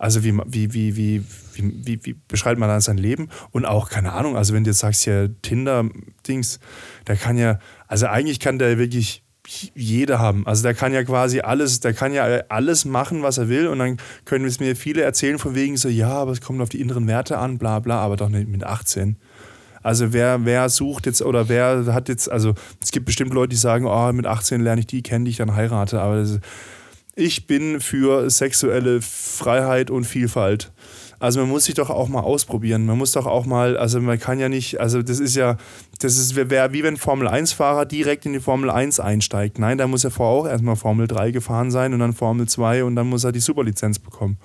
Also 0.00 0.24
wie, 0.24 0.32
wie, 0.46 0.72
wie, 0.72 0.96
wie, 0.96 1.22
wie, 1.52 1.86
wie, 1.86 2.00
wie 2.06 2.16
beschreibt 2.26 2.58
man 2.58 2.70
dann 2.70 2.80
sein 2.80 2.96
Leben? 2.96 3.28
Und 3.50 3.66
auch, 3.66 3.90
keine 3.90 4.12
Ahnung, 4.12 4.34
also 4.34 4.54
wenn 4.54 4.64
du 4.64 4.70
jetzt 4.70 4.78
sagst, 4.78 5.04
ja, 5.04 5.28
Tinder-Dings, 5.42 6.58
der 7.06 7.16
kann 7.16 7.36
ja, 7.36 7.58
also 7.86 8.06
eigentlich 8.06 8.40
kann 8.40 8.58
der 8.58 8.78
wirklich 8.78 9.22
jeder 9.74 10.18
haben. 10.18 10.46
Also 10.46 10.62
der 10.62 10.72
kann 10.72 10.94
ja 10.94 11.04
quasi 11.04 11.40
alles, 11.40 11.80
der 11.80 11.92
kann 11.92 12.14
ja 12.14 12.24
alles 12.48 12.86
machen, 12.86 13.22
was 13.22 13.36
er 13.36 13.50
will 13.50 13.66
und 13.68 13.78
dann 13.78 13.98
können 14.24 14.46
es 14.46 14.58
mir 14.58 14.74
viele 14.74 15.02
erzählen 15.02 15.38
von 15.38 15.54
wegen 15.54 15.76
so, 15.76 15.90
ja, 15.90 16.08
aber 16.08 16.32
es 16.32 16.40
kommt 16.40 16.62
auf 16.62 16.70
die 16.70 16.80
inneren 16.80 17.06
Werte 17.06 17.36
an, 17.36 17.58
bla 17.58 17.78
bla, 17.80 17.98
aber 17.98 18.16
doch 18.16 18.30
nicht 18.30 18.48
mit 18.48 18.64
18. 18.64 19.16
Also 19.82 20.14
wer, 20.14 20.46
wer 20.46 20.70
sucht 20.70 21.04
jetzt 21.04 21.20
oder 21.20 21.50
wer 21.50 21.92
hat 21.92 22.08
jetzt, 22.08 22.30
also 22.30 22.54
es 22.82 22.90
gibt 22.90 23.04
bestimmt 23.04 23.34
Leute, 23.34 23.50
die 23.50 23.56
sagen, 23.56 23.84
oh, 23.84 24.12
mit 24.14 24.26
18 24.26 24.62
lerne 24.62 24.80
ich 24.80 24.86
die 24.86 25.02
kennen, 25.02 25.26
die 25.26 25.32
ich 25.32 25.36
dann 25.36 25.54
heirate, 25.54 26.00
aber 26.00 26.16
das, 26.16 26.40
ich 27.20 27.46
bin 27.46 27.80
für 27.80 28.28
sexuelle 28.30 29.00
Freiheit 29.02 29.90
und 29.90 30.04
Vielfalt. 30.04 30.72
Also 31.20 31.40
man 31.40 31.50
muss 31.50 31.64
sich 31.64 31.74
doch 31.74 31.90
auch 31.90 32.08
mal 32.08 32.20
ausprobieren. 32.20 32.86
Man 32.86 32.96
muss 32.96 33.12
doch 33.12 33.26
auch 33.26 33.44
mal, 33.44 33.76
also 33.76 34.00
man 34.00 34.18
kann 34.18 34.40
ja 34.40 34.48
nicht, 34.48 34.80
also 34.80 35.02
das 35.02 35.20
ist 35.20 35.36
ja, 35.36 35.58
das 36.00 36.16
ist 36.16 36.34
wäre 36.34 36.72
wie 36.72 36.82
wenn 36.82 36.96
Formel 36.96 37.28
1-Fahrer 37.28 37.84
direkt 37.84 38.24
in 38.24 38.32
die 38.32 38.40
Formel 38.40 38.70
1 38.70 39.00
einsteigt. 39.00 39.58
Nein, 39.58 39.76
da 39.76 39.86
muss 39.86 40.02
er 40.02 40.10
vorher 40.10 40.40
auch 40.40 40.50
erstmal 40.50 40.76
Formel 40.76 41.06
3 41.06 41.30
gefahren 41.30 41.70
sein 41.70 41.92
und 41.92 42.00
dann 42.00 42.14
Formel 42.14 42.48
2 42.48 42.84
und 42.84 42.96
dann 42.96 43.06
muss 43.06 43.24
er 43.24 43.32
die 43.32 43.40
Superlizenz 43.40 43.98
bekommen. 43.98 44.38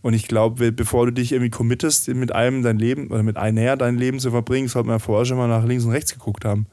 Und 0.00 0.14
ich 0.14 0.28
glaube, 0.28 0.72
bevor 0.72 1.04
du 1.04 1.12
dich 1.12 1.32
irgendwie 1.32 1.50
committest, 1.50 2.08
mit 2.08 2.34
einem 2.34 2.62
dein 2.62 2.78
Leben 2.78 3.08
oder 3.08 3.22
mit 3.22 3.36
einer 3.36 3.76
dein 3.76 3.98
Leben 3.98 4.18
zu 4.18 4.30
verbringen, 4.30 4.68
sollte 4.68 4.88
man 4.88 5.00
vorher 5.00 5.26
schon 5.26 5.36
mal 5.36 5.48
nach 5.48 5.66
links 5.66 5.84
und 5.84 5.90
rechts 5.90 6.14
geguckt 6.14 6.46
haben. 6.46 6.66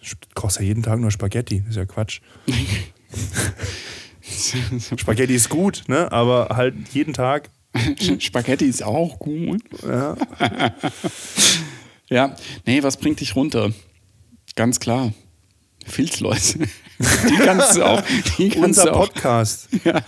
Du 0.00 0.14
kochst 0.34 0.60
ja 0.60 0.64
jeden 0.64 0.84
Tag 0.84 1.00
nur 1.00 1.10
Spaghetti, 1.10 1.64
ist 1.68 1.76
ja 1.76 1.84
Quatsch. 1.84 2.20
Spaghetti 4.96 5.34
ist 5.34 5.48
gut, 5.48 5.84
ne? 5.88 6.10
aber 6.12 6.48
halt 6.56 6.74
jeden 6.92 7.14
Tag. 7.14 7.50
Spaghetti 8.18 8.64
ist 8.66 8.82
auch 8.82 9.18
gut. 9.18 9.62
Ja. 9.86 10.16
Ja, 12.10 12.34
nee, 12.64 12.82
was 12.82 12.96
bringt 12.96 13.20
dich 13.20 13.36
runter? 13.36 13.70
Ganz 14.56 14.80
klar. 14.80 15.12
Filzläuse. 15.84 16.60
Die 16.98 17.36
kannst 17.36 17.76
du 17.76 17.84
auch. 17.84 18.02
Die 18.38 18.48
kannst 18.48 18.64
Unser 18.64 18.84
du 18.84 18.92
auch, 18.92 19.12
Podcast. 19.12 19.68
ja, 19.84 20.00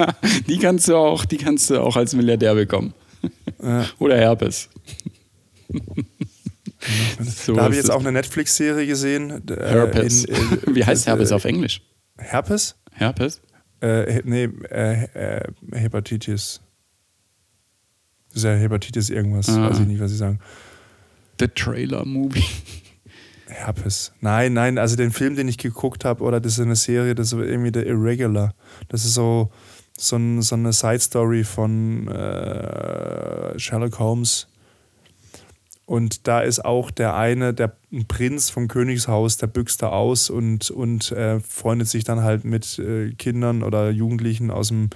die 0.48 0.58
kannst 0.58 0.88
du 0.88 0.96
auch, 0.96 1.26
die 1.26 1.36
kannst 1.36 1.68
du 1.68 1.78
auch 1.78 1.96
als 1.96 2.14
Milliardär 2.14 2.54
bekommen. 2.54 2.94
Ja. 3.62 3.84
Oder 3.98 4.16
Herpes. 4.16 4.70
So 7.44 7.54
Da 7.56 7.64
habe 7.64 7.74
ich 7.74 7.78
jetzt 7.80 7.90
auch 7.90 8.00
eine 8.00 8.12
Netflix-Serie 8.12 8.86
gesehen. 8.86 9.46
äh, 9.50 9.56
Herpes. 9.68 10.24
in- 10.24 10.34
äh, 10.34 10.74
Wie 10.74 10.82
heißt 10.86 11.02
das, 11.02 11.06
Herpes 11.06 11.32
äh, 11.32 11.34
auf 11.34 11.44
Englisch? 11.44 11.82
Herpes? 12.16 12.76
Herpes? 13.00 13.40
Äh, 13.80 14.20
nee, 14.24 14.44
äh, 14.70 15.04
äh, 15.14 15.52
Hepatitis. 15.72 16.60
Das 18.28 18.36
ist 18.38 18.44
ja 18.44 18.52
Hepatitis 18.54 19.08
irgendwas, 19.10 19.48
Ah. 19.48 19.70
weiß 19.70 19.80
ich 19.80 19.86
nicht, 19.86 20.00
was 20.00 20.10
sie 20.10 20.16
sagen. 20.18 20.38
The 21.40 21.48
Trailer 21.48 22.04
Movie. 22.04 22.44
Herpes. 23.48 24.12
Nein, 24.20 24.52
nein, 24.52 24.78
also 24.78 24.96
den 24.96 25.10
Film, 25.10 25.34
den 25.34 25.48
ich 25.48 25.58
geguckt 25.58 26.04
habe, 26.04 26.22
oder 26.22 26.40
das 26.40 26.52
ist 26.52 26.60
eine 26.60 26.76
Serie, 26.76 27.14
das 27.14 27.32
ist 27.32 27.38
irgendwie 27.38 27.72
The 27.74 27.86
Irregular. 27.86 28.54
Das 28.88 29.04
ist 29.04 29.14
so, 29.14 29.50
so, 29.98 30.16
ein, 30.16 30.42
so 30.42 30.54
eine 30.54 30.72
Side-Story 30.72 31.42
von 31.44 32.06
äh, 32.08 33.58
Sherlock 33.58 33.98
Holmes. 33.98 34.46
Und 35.86 36.28
da 36.28 36.40
ist 36.42 36.64
auch 36.64 36.90
der 36.92 37.16
eine, 37.16 37.52
der 37.54 37.76
ein 37.92 38.06
Prinz 38.06 38.50
vom 38.50 38.68
Königshaus, 38.68 39.36
der 39.36 39.48
büchst 39.48 39.82
da 39.82 39.88
aus 39.88 40.30
und, 40.30 40.70
und 40.70 41.10
äh, 41.12 41.40
freundet 41.40 41.88
sich 41.88 42.04
dann 42.04 42.22
halt 42.22 42.44
mit 42.44 42.78
äh, 42.78 43.12
Kindern 43.12 43.62
oder 43.62 43.90
Jugendlichen 43.90 44.50
aus 44.50 44.68
dem 44.68 44.90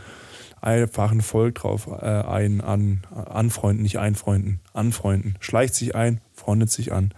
einfachen 0.61 1.21
Volk 1.21 1.57
drauf 1.57 1.89
äh, 1.89 2.05
ein, 2.07 2.61
an, 2.61 3.03
anfreunden, 3.13 3.83
nicht 3.83 3.99
einfreunden, 3.99 4.61
anfreunden. 4.73 5.37
Schleicht 5.41 5.75
sich 5.75 5.95
ein, 5.95 6.21
freundet 6.33 6.71
sich 6.71 6.93
an. 6.93 7.13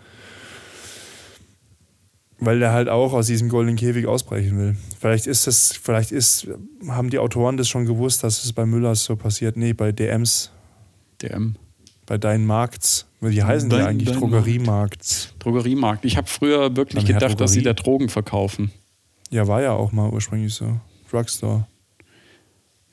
Weil 2.38 2.58
der 2.58 2.72
halt 2.72 2.88
auch 2.88 3.12
aus 3.12 3.28
diesem 3.28 3.48
goldenen 3.48 3.76
Käfig 3.76 4.06
ausbrechen 4.06 4.58
will. 4.58 4.76
Vielleicht 4.98 5.26
ist 5.26 5.46
das, 5.46 5.72
vielleicht 5.80 6.12
ist, 6.12 6.48
haben 6.88 7.08
die 7.08 7.18
Autoren 7.18 7.56
das 7.56 7.68
schon 7.68 7.86
gewusst, 7.86 8.24
dass 8.24 8.44
es 8.44 8.52
bei 8.52 8.66
Müllers 8.66 9.04
so 9.04 9.16
passiert. 9.16 9.56
Nee, 9.56 9.72
bei 9.72 9.92
DMs, 9.92 10.50
DM. 11.22 11.56
Bei 12.06 12.18
deinen 12.18 12.46
Markts. 12.46 13.06
Wie 13.20 13.42
heißen 13.42 13.68
die 13.68 13.76
Dein- 13.76 13.86
eigentlich? 13.86 14.10
Dein 14.10 14.20
Drogeriemarkts. 14.20 15.34
Drogeriemarkt. 15.40 16.04
Ich 16.04 16.16
habe 16.16 16.26
früher 16.28 16.74
wirklich 16.76 17.04
Herr 17.08 17.14
gedacht, 17.14 17.40
dass 17.40 17.52
sie 17.52 17.62
da? 17.62 17.72
Drogen 17.72 18.08
verkaufen. 18.08 18.70
Ja, 19.30 19.46
war 19.48 19.60
ja 19.62 19.72
auch 19.72 19.92
mal 19.92 20.08
ursprünglich 20.10 20.54
so. 20.54 20.78
Drugstore. 21.10 21.66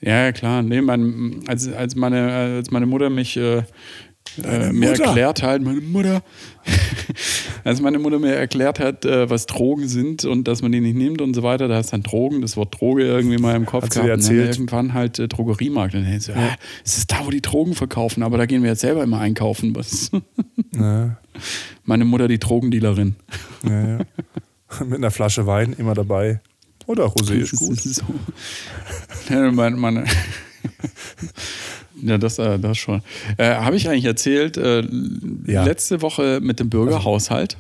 Ja, 0.01 0.32
klar. 0.32 0.61
Nee, 0.64 0.82
mein, 0.82 1.43
als, 1.47 1.72
als, 1.72 1.95
meine, 1.95 2.32
als 2.34 2.72
meine 2.72 2.86
Mutter 2.86 3.09
mich 3.09 3.38
äh, 3.38 3.64
äh, 4.43 4.72
mir 4.74 4.89
erklärt 4.89 5.43
hat, 5.43 5.61
meine 5.61 5.80
Mutter, 5.82 6.24
als 7.64 7.82
meine 7.82 7.99
Mutter 7.99 8.20
mir 8.20 8.36
erklärt 8.36 8.80
hat, 8.80 9.05
äh, 9.05 9.30
was 9.30 9.45
Drogen 9.45 9.88
sind 9.88 10.26
und 10.26 10.47
dass 10.47 10.61
man 10.61 10.72
die 10.72 10.82
nicht 10.82 10.95
nimmt 10.95 11.22
und 11.22 11.34
so 11.34 11.43
weiter, 11.43 11.68
da 11.68 11.76
hast 11.76 11.93
dann 11.93 12.03
Drogen, 12.03 12.41
das 12.41 12.57
Wort 12.57 12.80
Droge 12.80 13.03
irgendwie 13.03 13.38
mal 13.38 13.55
im 13.55 13.66
Kopf 13.66 13.84
Hat 13.86 13.91
gehabt. 13.91 14.03
Und 14.03 14.09
dann 14.09 14.20
erzählt? 14.20 14.55
irgendwann 14.55 14.93
halt 14.93 15.20
äh, 15.20 15.28
Drogeriemarkt. 15.28 15.95
Und 15.95 16.03
dann 16.03 16.20
so, 16.20 16.34
ah, 16.34 16.55
es 16.84 16.97
ist 16.97 17.11
da, 17.11 17.26
wo 17.26 17.30
die 17.30 17.41
Drogen 17.41 17.74
verkaufen, 17.76 18.24
aber 18.24 18.38
da 18.38 18.45
gehen 18.45 18.64
wir 18.64 18.70
jetzt 18.70 18.82
selber 18.82 19.03
immer 19.03 19.20
einkaufen. 19.20 19.76
Was? 19.76 20.11
Ja, 20.76 21.18
meine 21.84 22.03
Mutter, 22.03 22.28
die 22.28 22.39
Drogendealerin. 22.39 23.16
ja, 23.64 23.97
ja. 23.97 23.99
Mit 24.86 24.95
einer 24.95 25.11
Flasche 25.11 25.45
Wein 25.45 25.74
immer 25.74 25.93
dabei. 25.93 26.41
Oder 26.88 27.05
Rosé 27.05 27.36
ist 27.36 27.55
gut. 27.57 27.80
So. 27.80 28.03
Ja, 29.30 29.51
meine, 29.51 29.76
meine 29.76 30.05
ja, 32.02 32.18
das, 32.18 32.39
äh, 32.39 32.58
das 32.60 32.78
schon. 32.78 33.02
Äh, 33.38 33.56
Habe 33.56 33.76
ich 33.76 33.88
eigentlich 33.89 34.06
erzählt, 34.06 34.58
äh, 34.58 34.84
Ja. 35.46 35.64
letzte 35.64 36.02
Woche 36.02 36.39
mit 36.41 36.60
dem 36.60 36.70
Bürgerhaushalt 36.70 37.58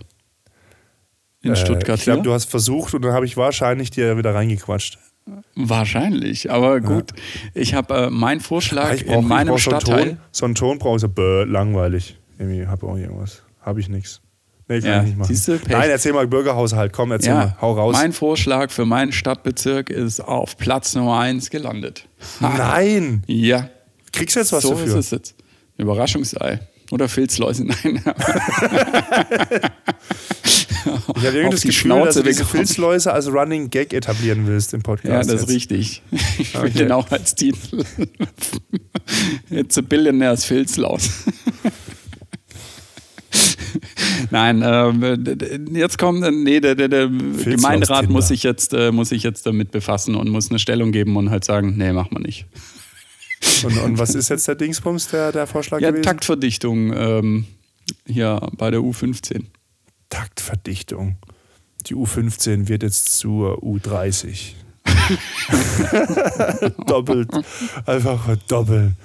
in 1.41 1.53
Äh, 1.53 1.55
Stuttgart 1.55 1.99
Ich 1.99 2.05
glaube, 2.05 2.21
du 2.23 2.33
hast 2.33 2.45
versucht 2.49 2.93
und 2.93 3.03
dann 3.03 3.13
habe 3.13 3.25
ich 3.25 3.37
wahrscheinlich 3.37 3.91
dir 3.91 4.17
wieder 4.17 4.33
reingequatscht. 4.33 4.97
Wahrscheinlich, 5.55 6.51
aber 6.51 6.81
gut. 6.81 7.11
Ich 7.53 7.73
habe 7.73 7.93
äh, 7.95 8.09
meinen 8.09 8.41
Vorschlag 8.41 8.97
brauch- 9.05 9.19
in 9.21 9.27
meinem 9.27 9.57
Stadtteil. 9.57 10.05
Ton, 10.09 10.17
so 10.31 10.45
einen 10.45 10.55
Ton 10.55 10.79
brauche 10.79 10.95
ich 10.97 11.01
so, 11.01 11.07
bäh, 11.09 11.43
langweilig. 11.45 12.17
Irgendwie 12.39 12.67
habe 12.67 12.85
auch 12.87 12.97
irgendwas. 12.97 13.41
Habe 13.61 13.79
ich 13.79 13.87
nichts. 13.87 14.19
Nee, 14.67 14.79
kann 14.81 14.89
Ja, 14.89 14.99
ich 15.01 15.05
nicht 15.07 15.17
machen. 15.17 15.27
siehst 15.33 15.47
du, 15.47 15.57
Pech. 15.59 15.69
Nein, 15.69 15.89
erzähl 15.89 16.13
mal 16.13 16.27
Bürgerhaushalt. 16.27 16.91
Komm, 16.93 17.11
erzähl 17.11 17.33
mal. 17.33 17.55
Hau 17.61 17.73
raus. 17.73 17.93
Mein 17.93 18.11
Vorschlag 18.13 18.71
für 18.71 18.85
meinen 18.85 19.11
Stadtbezirk 19.11 19.89
ist 19.89 20.19
auf 20.19 20.57
Platz 20.57 20.95
Nummer 20.95 21.19
1 21.19 21.49
gelandet. 21.49 22.07
Nein. 22.39 23.23
Ja, 23.27 23.69
Kriegst 24.13 24.35
du 24.35 24.39
jetzt 24.39 24.51
was 24.53 24.63
so 24.63 24.71
dafür? 24.71 24.85
ist 24.87 24.93
es 24.93 25.11
jetzt. 25.11 25.35
Überraschungsei. 25.77 26.59
Oder 26.91 27.07
Filzläuse, 27.09 27.65
nein. 27.83 27.95
Ich 27.95 28.05
habe 31.25 31.37
irgendwie 31.37 31.49
das 31.51 31.61
Gefühl, 31.61 31.73
Schnauze 31.73 32.05
dass 32.05 32.15
du 32.15 32.23
diese. 32.23 32.45
Filzläuse 32.45 33.13
als 33.13 33.27
Running 33.31 33.69
Gag 33.69 33.93
etablieren 33.93 34.45
willst 34.47 34.73
im 34.73 34.81
Ja, 34.81 34.83
Podcast. 34.83 35.31
das 35.31 35.43
ist 35.43 35.49
richtig. 35.49 36.01
Ich 36.37 36.53
will 36.53 36.61
Okay. 36.61 36.71
den 36.79 36.91
auch 36.91 37.09
als 37.09 37.35
Titel. 37.35 37.83
It's 39.49 39.77
a 39.77 39.81
Billionaire's 39.81 40.45
Filzlaus. 40.45 41.09
Nein, 44.29 44.63
ähm, 44.65 45.71
jetzt 45.73 45.97
kommt, 45.97 46.21
nee, 46.43 46.59
der, 46.59 46.75
der, 46.75 46.87
der 46.87 47.07
Gemeinderat 47.07 48.09
muss 48.09 48.27
sich, 48.27 48.43
jetzt, 48.43 48.73
äh, 48.73 48.91
muss 48.91 49.09
sich 49.09 49.23
jetzt 49.23 49.45
damit 49.45 49.71
befassen 49.71 50.15
und 50.15 50.29
muss 50.29 50.49
eine 50.49 50.59
Stellung 50.59 50.91
geben 50.91 51.15
und 51.17 51.29
halt 51.31 51.43
sagen, 51.43 51.75
nee, 51.77 51.91
machen 51.91 52.09
wir 52.11 52.19
nicht. 52.19 52.45
Und, 53.63 53.77
und 53.77 53.97
was 53.97 54.15
ist 54.15 54.29
jetzt 54.29 54.47
der 54.47 54.55
Dingsbums, 54.55 55.09
der, 55.09 55.31
der 55.31 55.47
Vorschlag 55.47 55.79
Ja, 55.79 55.89
gewesen? 55.89 56.03
Taktverdichtung 56.03 56.93
ähm, 56.93 57.45
hier 58.05 58.49
bei 58.57 58.71
der 58.71 58.81
U15. 58.81 59.45
Taktverdichtung. 60.09 61.17
Die 61.87 61.95
U15 61.95 62.67
wird 62.67 62.83
jetzt 62.83 63.17
zur 63.17 63.63
U30. 63.63 64.53
Doppelt. 66.87 67.29
Einfach 67.85 68.23
verdoppeln. 68.23 68.95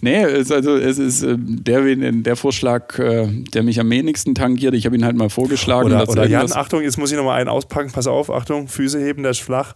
Nee, 0.00 0.22
es, 0.22 0.52
also 0.52 0.76
es 0.76 0.98
ist 0.98 1.22
äh, 1.22 1.36
der, 1.36 1.82
der 2.12 2.36
Vorschlag, 2.36 2.98
äh, 2.98 3.26
der 3.52 3.62
mich 3.62 3.80
am 3.80 3.90
wenigsten 3.90 4.34
tangiert. 4.34 4.74
Ich 4.74 4.86
habe 4.86 4.96
ihn 4.96 5.04
halt 5.04 5.16
mal 5.16 5.30
vorgeschlagen. 5.30 5.86
Oder, 5.86 6.08
oder 6.08 6.28
Jan, 6.28 6.52
Achtung, 6.52 6.82
jetzt 6.82 6.98
muss 6.98 7.10
ich 7.10 7.16
nochmal 7.16 7.40
einen 7.40 7.48
auspacken. 7.48 7.90
Pass 7.90 8.06
auf, 8.06 8.30
Achtung, 8.30 8.68
Füße 8.68 9.00
heben, 9.00 9.22
der 9.22 9.32
ist 9.32 9.40
flach. 9.40 9.74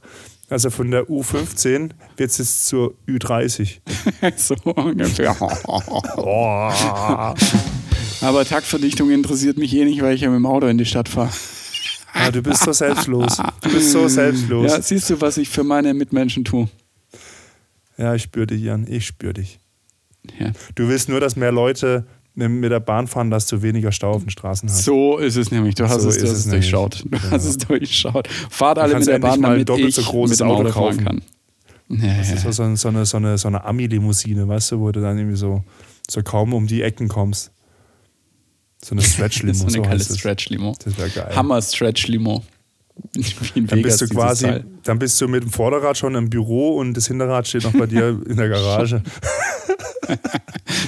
Also 0.52 0.68
von 0.68 0.90
der 0.90 1.04
U15 1.04 1.92
wird 2.18 2.30
es 2.30 2.36
jetzt 2.36 2.66
zur 2.66 2.94
U30. 3.08 3.78
so 4.36 4.54
ungefähr. 4.64 5.34
Oh. 6.16 6.70
Aber 8.20 8.44
Taktverdichtung 8.44 9.10
interessiert 9.10 9.56
mich 9.56 9.74
eh 9.74 9.84
nicht, 9.84 10.02
weil 10.02 10.14
ich 10.14 10.20
ja 10.20 10.28
mit 10.28 10.36
dem 10.36 10.46
Auto 10.46 10.66
in 10.66 10.76
die 10.76 10.84
Stadt 10.84 11.08
fahre. 11.08 11.30
Ah, 12.12 12.30
du 12.30 12.42
bist 12.42 12.62
so 12.62 12.72
selbstlos. 12.72 13.38
Du 13.62 13.70
bist 13.70 13.92
so 13.92 14.06
selbstlos. 14.08 14.70
Ja, 14.70 14.82
siehst 14.82 15.08
du, 15.08 15.20
was 15.22 15.38
ich 15.38 15.48
für 15.48 15.64
meine 15.64 15.94
Mitmenschen 15.94 16.44
tue? 16.44 16.68
Ja, 17.96 18.14
ich 18.14 18.22
spüre 18.22 18.46
dich, 18.46 18.62
Jan. 18.62 18.86
Ich 18.86 19.06
spüre 19.06 19.32
dich. 19.32 19.58
Ja. 20.38 20.52
Du 20.74 20.86
willst 20.86 21.08
nur, 21.08 21.20
dass 21.20 21.34
mehr 21.34 21.52
Leute 21.52 22.06
mit, 22.34 22.70
der 22.70 22.80
Bahn 22.80 23.06
fahren, 23.08 23.30
dass 23.30 23.46
du 23.46 23.60
weniger 23.62 23.92
Stau 23.92 24.12
auf 24.12 24.22
den 24.22 24.30
Straßen 24.30 24.68
hast. 24.68 24.84
So 24.84 25.18
ist 25.18 25.36
es 25.36 25.50
nämlich. 25.50 25.74
Du 25.74 25.88
hast 25.88 26.02
So 26.02 26.08
es, 26.08 26.18
du 26.18 26.24
hast 26.24 26.32
es 26.38 26.48
durchschaut. 26.48 27.04
Du 27.04 27.18
hast 27.18 27.30
Genau. 27.30 27.36
es 27.36 27.58
durchschaut. 27.58 28.28
Fahrt 28.50 28.78
alle 28.78 28.98
mit 28.98 29.06
der 29.06 29.18
Bahn, 29.18 29.42
damit 29.42 29.68
doppelt 29.68 29.88
ich 29.88 29.94
so 29.96 30.02
großes 30.02 30.40
mit 30.40 30.40
dem 30.40 30.50
Auto 30.50 30.62
Auto 30.68 30.72
fahren 30.72 31.04
kaufen. 31.04 31.04
kann. 31.04 31.22
Ja, 32.00 32.16
Das 32.18 32.30
ist 32.32 32.42
so, 32.42 32.50
so, 32.52 32.88
eine, 32.88 33.04
so 33.06 33.16
eine, 33.18 33.36
so 33.38 33.48
eine 33.48 33.64
Ami-Limousine, 33.64 34.48
weißt 34.48 34.72
du, 34.72 34.80
wo 34.80 34.90
du 34.92 35.00
dann 35.02 35.18
irgendwie 35.18 35.36
so, 35.36 35.62
so 36.10 36.22
kaum 36.22 36.54
um 36.54 36.66
die 36.66 36.80
Ecken 36.82 37.08
kommst. 37.08 37.50
So 38.82 38.94
eine 38.94 39.02
Stretch-Limo, 39.02 39.52
so 39.54 39.64
eine 39.66 39.72
so 39.76 39.82
geile. 39.82 40.00
Stretch-Limo. 40.02 40.74
Das 40.82 40.96
wäre 40.96 41.10
geil. 41.10 41.36
Hammer 41.36 41.60
Stretch-Limo. 41.60 42.42
Wie 43.14 43.24
in 43.58 43.66
Dann 43.66 43.82
bist 43.82 44.00
du 44.00 44.08
quasi, 44.08 44.44
Teil. 44.46 44.64
dann 44.84 44.98
bist 44.98 45.20
du 45.20 45.28
mit 45.28 45.42
dem 45.42 45.50
Vorderrad 45.50 45.96
schon 45.98 46.14
im 46.14 46.30
Büro 46.30 46.76
und 46.78 46.94
das 46.94 47.08
Hinterrad 47.08 47.46
steht 47.46 47.64
noch 47.64 47.72
bei 47.72 47.86
dir 47.86 48.18
in 48.26 48.36
der 48.38 48.48
Garage. 48.48 49.02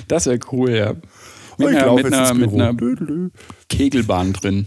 Das 0.09 0.26
wäre 0.26 0.38
cool, 0.53 0.70
ja. 0.70 0.95
Mit 1.59 1.70
ich 1.70 1.76
einer, 1.78 1.94
mit 1.94 2.07
einer, 2.07 2.34
mit 2.34 2.52
einer. 2.52 3.30
Kegelbahn 3.68 4.32
drin. 4.32 4.66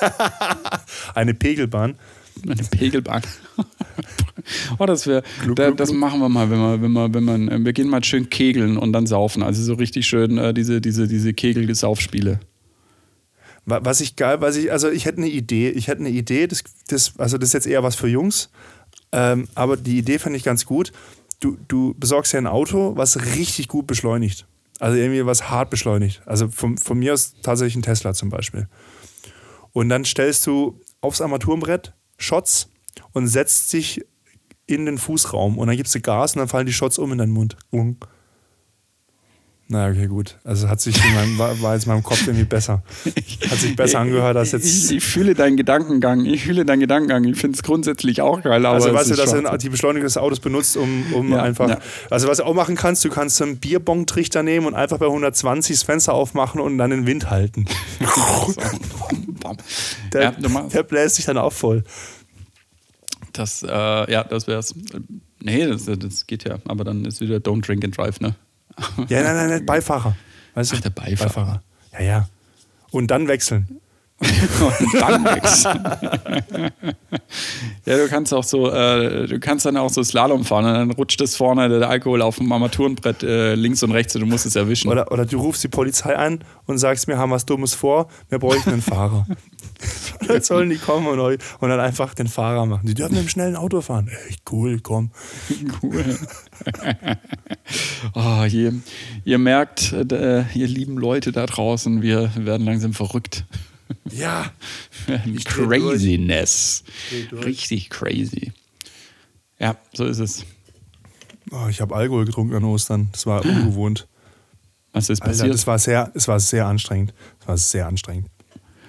Eine 1.14 1.34
Pegelbahn. 1.34 1.96
Eine 2.46 2.62
Pegelbahn. 2.70 3.22
oh, 4.78 4.86
das 4.86 5.06
wäre, 5.06 5.22
da, 5.54 5.70
das 5.70 5.92
machen 5.92 6.20
wir 6.20 6.28
mal, 6.28 6.50
wenn 6.50 6.58
wir, 6.58 6.82
wenn 6.82 6.92
wir, 6.92 7.14
wenn 7.14 7.24
man, 7.24 7.48
äh, 7.48 7.64
wir 7.64 7.72
gehen 7.72 7.88
mal 7.88 8.02
schön 8.04 8.30
kegeln 8.30 8.76
und 8.76 8.92
dann 8.92 9.06
saufen. 9.06 9.42
Also 9.42 9.62
so 9.62 9.74
richtig 9.74 10.06
schön 10.06 10.38
äh, 10.38 10.54
diese, 10.54 10.80
diese, 10.80 11.06
diese 11.08 11.32
Kegel-Saufspiele. 11.34 12.40
Wa- 13.66 13.80
Was 13.82 14.00
ich 14.00 14.16
geil, 14.16 14.40
was 14.40 14.56
ich, 14.56 14.72
also 14.72 14.90
ich 14.90 15.04
hätte 15.04 15.18
eine 15.18 15.28
Idee. 15.28 15.70
Ich 15.70 15.88
hätte 15.88 16.00
eine 16.00 16.10
Idee, 16.10 16.46
das, 16.46 16.62
das, 16.88 17.18
also 17.18 17.36
das 17.36 17.50
ist 17.50 17.52
jetzt 17.54 17.66
eher 17.66 17.82
was 17.82 17.96
für 17.96 18.08
Jungs, 18.08 18.50
ähm, 19.12 19.48
aber 19.54 19.76
die 19.76 19.98
Idee 19.98 20.18
fand 20.18 20.36
ich 20.36 20.42
ganz 20.44 20.64
gut. 20.64 20.92
Du, 21.40 21.56
du 21.68 21.94
besorgst 21.98 22.32
ja 22.32 22.38
ein 22.38 22.46
Auto, 22.46 22.96
was 22.96 23.34
richtig 23.36 23.68
gut 23.68 23.86
beschleunigt. 23.86 24.46
Also 24.80 24.96
irgendwie 24.96 25.24
was 25.26 25.50
hart 25.50 25.70
beschleunigt. 25.70 26.22
Also 26.26 26.48
von, 26.48 26.78
von 26.78 26.98
mir 26.98 27.12
aus 27.12 27.34
tatsächlich 27.42 27.76
ein 27.76 27.82
Tesla 27.82 28.14
zum 28.14 28.30
Beispiel. 28.30 28.66
Und 29.72 29.88
dann 29.88 30.04
stellst 30.04 30.46
du 30.46 30.80
aufs 31.00 31.20
Armaturenbrett 31.20 31.92
Shots 32.18 32.68
und 33.12 33.28
setzt 33.28 33.72
dich 33.72 34.04
in 34.66 34.86
den 34.86 34.98
Fußraum 34.98 35.58
und 35.58 35.66
dann 35.68 35.76
gibst 35.76 35.94
du 35.94 36.00
Gas 36.00 36.34
und 36.34 36.40
dann 36.40 36.48
fallen 36.48 36.66
die 36.66 36.72
Shots 36.72 36.98
um 36.98 37.12
in 37.12 37.18
deinen 37.18 37.32
Mund. 37.32 37.56
Na, 39.72 39.88
okay, 39.88 40.08
gut. 40.08 40.36
Also 40.42 40.68
hat 40.68 40.80
sich 40.80 40.96
in 40.96 41.14
meinem, 41.14 41.38
war, 41.38 41.62
war 41.62 41.74
jetzt 41.74 41.84
in 41.86 41.92
meinem 41.92 42.02
Kopf 42.02 42.26
irgendwie 42.26 42.44
besser. 42.44 42.82
Hat 43.48 43.56
sich 43.58 43.76
besser 43.76 44.00
angehört 44.00 44.36
als 44.36 44.48
Ich, 44.48 44.52
jetzt. 44.54 44.90
ich 44.90 45.04
fühle 45.04 45.34
deinen 45.34 45.56
Gedankengang. 45.56 46.24
Ich 46.24 46.42
fühle 46.42 46.64
deinen 46.64 46.80
Gedankengang. 46.80 47.22
Ich 47.22 47.36
finde 47.38 47.54
es 47.54 47.62
grundsätzlich 47.62 48.20
auch 48.20 48.42
geil. 48.42 48.66
Aber 48.66 48.74
Also 48.74 48.92
weißt 48.92 49.12
du, 49.12 49.14
dass 49.14 49.30
du 49.30 49.58
die 49.58 49.68
Beschleunigung 49.68 50.06
des 50.06 50.16
Autos 50.16 50.40
benutzt, 50.40 50.76
um, 50.76 51.04
um 51.14 51.30
Ja, 51.30 51.44
einfach. 51.44 51.68
ja. 51.68 51.78
Also 52.10 52.26
was 52.26 52.38
du 52.38 52.44
auch 52.46 52.54
machen 52.54 52.74
kannst, 52.74 53.04
du 53.04 53.10
kannst 53.10 53.36
so 53.36 53.44
einen 53.44 53.58
Bierbong-Trichter 53.58 54.42
nehmen 54.42 54.66
und 54.66 54.74
einfach 54.74 54.98
bei 54.98 55.06
120 55.06 55.76
das 55.76 55.82
Fenster 55.84 56.14
aufmachen 56.14 56.60
und 56.60 56.76
dann 56.76 56.90
den 56.90 57.06
Wind 57.06 57.30
halten. 57.30 57.66
Der, 60.12 60.22
ja, 60.22 60.30
der 60.32 60.82
bläst 60.82 61.16
sich 61.16 61.24
dann 61.24 61.38
auch 61.38 61.52
voll. 61.52 61.84
das, 63.32 63.62
äh, 63.62 63.68
ja, 64.12 64.24
das 64.24 64.46
wär's. 64.46 64.74
Nee, 65.40 65.66
das, 65.66 65.84
das 65.86 66.26
geht 66.26 66.44
ja. 66.44 66.58
Aber 66.66 66.84
dann 66.84 67.04
ist 67.04 67.20
wieder 67.20 67.36
Don't 67.36 67.64
Drink 67.66 67.84
and 67.84 67.96
Drive, 67.96 68.20
ne? 68.20 68.34
Ja, 69.08 69.22
nein, 69.22 69.36
nein, 69.36 69.48
nein, 69.50 69.66
Beifahrer. 69.66 70.16
Weißt 70.54 70.72
du? 70.72 70.76
Ach, 70.76 70.80
der 70.80 70.90
Beifahrer. 70.90 71.62
Ja, 71.92 72.00
ja. 72.00 72.28
Und 72.90 73.08
dann 73.08 73.28
wechseln. 73.28 73.80
Und 74.60 75.00
dann 75.00 75.24
wechseln. 75.24 75.82
ja, 77.86 77.96
du 77.96 78.06
kannst 78.08 78.34
auch 78.34 78.44
so, 78.44 78.70
äh, 78.70 79.26
du 79.26 79.40
kannst 79.40 79.64
dann 79.64 79.78
auch 79.78 79.88
so 79.88 80.02
Slalom 80.02 80.44
fahren 80.44 80.66
und 80.66 80.74
dann 80.74 80.90
rutscht 80.90 81.22
es 81.22 81.36
vorne 81.36 81.70
der 81.70 81.88
Alkohol 81.88 82.20
auf 82.20 82.36
dem 82.36 82.52
Armaturenbrett 82.52 83.22
äh, 83.22 83.54
links 83.54 83.82
und 83.82 83.92
rechts 83.92 84.14
und 84.14 84.20
du 84.20 84.26
musst 84.26 84.44
es 84.44 84.56
erwischen. 84.56 84.90
Oder, 84.90 85.10
oder 85.10 85.24
du 85.24 85.38
rufst 85.38 85.64
die 85.64 85.68
Polizei 85.68 86.14
an 86.14 86.44
und 86.66 86.76
sagst, 86.76 87.08
wir 87.08 87.16
haben 87.16 87.30
was 87.30 87.46
Dummes 87.46 87.72
vor, 87.72 88.08
wir 88.28 88.38
bräuchten 88.38 88.70
einen 88.70 88.82
Fahrer. 88.82 89.26
dann 90.28 90.42
sollen 90.42 90.68
die 90.68 90.76
kommen 90.76 91.06
und, 91.06 91.18
euch- 91.18 91.38
und 91.60 91.70
dann 91.70 91.80
einfach 91.80 92.12
den 92.12 92.28
Fahrer 92.28 92.66
machen. 92.66 92.86
Die 92.86 92.94
dürfen 92.94 93.16
im 93.16 93.28
schnellen 93.28 93.56
Auto 93.56 93.80
fahren. 93.80 94.10
Echt 94.28 94.42
cool, 94.52 94.80
komm. 94.82 95.12
Cool. 95.82 96.18
oh, 98.14 98.44
ihr, 98.50 98.74
ihr 99.24 99.38
merkt, 99.38 99.94
äh, 99.94 100.44
ihr 100.52 100.66
lieben 100.66 100.98
Leute 100.98 101.32
da 101.32 101.46
draußen, 101.46 102.02
wir 102.02 102.30
werden 102.36 102.66
langsam 102.66 102.92
verrückt. 102.92 103.46
Ja. 104.10 104.52
Craziness. 105.44 106.84
Richtig 107.32 107.90
crazy. 107.90 108.52
Ja, 109.58 109.76
so 109.92 110.06
ist 110.06 110.18
es. 110.18 110.44
Oh, 111.50 111.66
ich 111.68 111.80
habe 111.80 111.94
Alkohol 111.94 112.24
getrunken 112.24 112.54
an 112.54 112.64
Ostern. 112.64 113.08
Das 113.12 113.26
war 113.26 113.44
ungewohnt. 113.44 114.08
Was 114.92 115.08
ist 115.08 115.22
Alter, 115.22 115.32
passiert? 115.32 115.54
das 115.54 115.66
war 115.66 115.78
sehr, 115.78 116.10
es 116.14 116.26
war 116.28 116.40
sehr 116.40 116.66
anstrengend. 116.66 117.14
Das 117.38 117.48
war 117.48 117.56
sehr 117.56 117.86
anstrengend. 117.86 118.28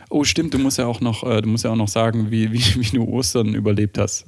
oh, 0.09 0.23
stimmt, 0.23 0.53
du 0.53 0.59
musst 0.59 0.77
ja 0.77 0.87
auch 0.87 0.99
noch, 0.99 1.23
äh, 1.23 1.41
du 1.41 1.49
musst 1.49 1.63
ja 1.63 1.71
auch 1.71 1.75
noch 1.75 1.87
sagen, 1.87 2.31
wie, 2.31 2.51
wie, 2.51 2.63
wie 2.75 2.97
du 2.97 3.03
Ostern 3.05 3.53
überlebt 3.53 3.97
hast. 3.97 4.25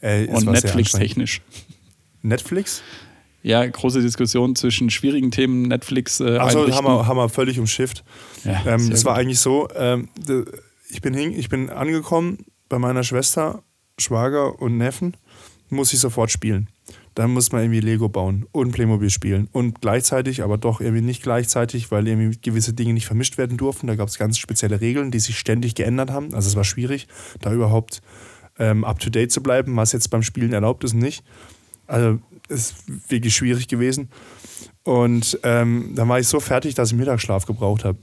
Ey, 0.00 0.26
es 0.26 0.42
Und. 0.42 0.52
Netflix-technisch. 0.52 1.40
Netflix? 2.22 2.82
Ja, 3.42 3.64
große 3.64 4.00
Diskussion 4.02 4.56
zwischen 4.56 4.90
schwierigen 4.90 5.30
Themen, 5.30 5.62
Netflix 5.62 6.20
äh, 6.20 6.38
Achso, 6.38 6.70
haben 6.70 6.86
wir, 6.86 7.06
haben 7.06 7.16
wir 7.16 7.28
völlig 7.28 7.58
umschifft. 7.58 8.04
Ja, 8.44 8.62
Ähm, 8.66 8.90
das 8.90 9.04
war 9.04 9.14
eigentlich 9.14 9.40
so, 9.40 9.68
ähm, 9.76 10.08
ich, 10.90 11.00
bin 11.00 11.14
hin, 11.14 11.32
ich 11.38 11.48
bin 11.48 11.70
angekommen 11.70 12.38
bei 12.68 12.78
meiner 12.78 13.04
Schwester, 13.04 13.62
Schwager 13.98 14.60
und 14.60 14.76
Neffen, 14.76 15.16
muss 15.70 15.92
ich 15.92 16.00
sofort 16.00 16.30
spielen. 16.30 16.68
Dann 17.14 17.32
muss 17.32 17.50
man 17.50 17.62
irgendwie 17.62 17.80
Lego 17.80 18.08
bauen 18.08 18.46
und 18.52 18.70
Playmobil 18.72 19.10
spielen. 19.10 19.48
Und 19.50 19.80
gleichzeitig, 19.80 20.42
aber 20.42 20.56
doch 20.56 20.80
irgendwie 20.80 21.02
nicht 21.02 21.22
gleichzeitig, 21.22 21.90
weil 21.90 22.06
irgendwie 22.06 22.38
gewisse 22.40 22.74
Dinge 22.74 22.92
nicht 22.92 23.06
vermischt 23.06 23.38
werden 23.38 23.56
durften. 23.56 23.88
Da 23.88 23.96
gab 23.96 24.08
es 24.08 24.18
ganz 24.18 24.38
spezielle 24.38 24.80
Regeln, 24.80 25.10
die 25.10 25.18
sich 25.18 25.36
ständig 25.36 25.74
geändert 25.74 26.10
haben. 26.10 26.32
Also 26.32 26.48
es 26.48 26.54
war 26.54 26.64
schwierig, 26.64 27.08
da 27.40 27.52
überhaupt 27.52 28.02
ähm, 28.58 28.84
up-to-date 28.84 29.32
zu 29.32 29.42
bleiben, 29.42 29.74
was 29.76 29.92
jetzt 29.92 30.10
beim 30.10 30.22
Spielen 30.22 30.52
erlaubt 30.52 30.84
ist 30.84 30.94
und 30.94 31.00
nicht. 31.00 31.24
Also 31.88 32.18
es 32.36 32.37
ist 32.48 32.74
wirklich 33.08 33.34
schwierig 33.34 33.68
gewesen. 33.68 34.10
Und 34.84 35.38
ähm, 35.42 35.92
dann 35.94 36.08
war 36.08 36.18
ich 36.18 36.28
so 36.28 36.40
fertig, 36.40 36.74
dass 36.74 36.90
ich 36.90 36.96
Mittagsschlaf 36.96 37.46
gebraucht 37.46 37.84
habe. 37.84 37.98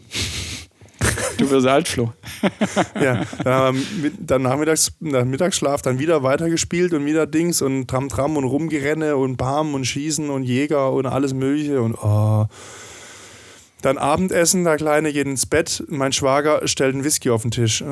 Du 1.38 1.50
wirst 1.50 1.68
alt, 1.68 1.88
Flo. 1.88 2.14
Ja, 3.02 3.24
dann 3.44 3.54
haben 3.54 3.86
wir 4.02 4.12
dann 4.20 4.44
nachmittags, 4.44 4.94
nach 5.00 5.26
Mittagsschlaf 5.26 5.82
dann 5.82 6.00
wieder 6.00 6.24
weitergespielt 6.24 6.94
und 6.94 7.06
wieder 7.06 7.28
Dings 7.28 7.62
und 7.62 7.88
Tram 7.88 8.10
Tram 8.10 8.38
und 8.38 8.46
Rumgerenne 8.46 9.18
und 9.18 9.38
Bam 9.38 9.74
und 9.74 9.86
Schießen 9.86 10.30
und 10.30 10.44
Jäger 10.44 10.92
und 10.92 11.06
alles 11.06 11.34
Mögliche 11.34 11.82
und 11.82 11.96
oh. 11.96 12.46
Dann 13.82 13.98
Abendessen, 14.00 14.64
der 14.64 14.78
Kleine 14.78 15.14
geht 15.14 15.28
ins 15.28 15.46
Bett, 15.46 15.84
mein 15.90 16.12
Schwager 16.12 16.68
stellt 16.68 16.96
einen 16.96 17.04
Whisky 17.04 17.30
auf 17.30 17.44
den 17.44 17.52
Tisch. 17.52 17.84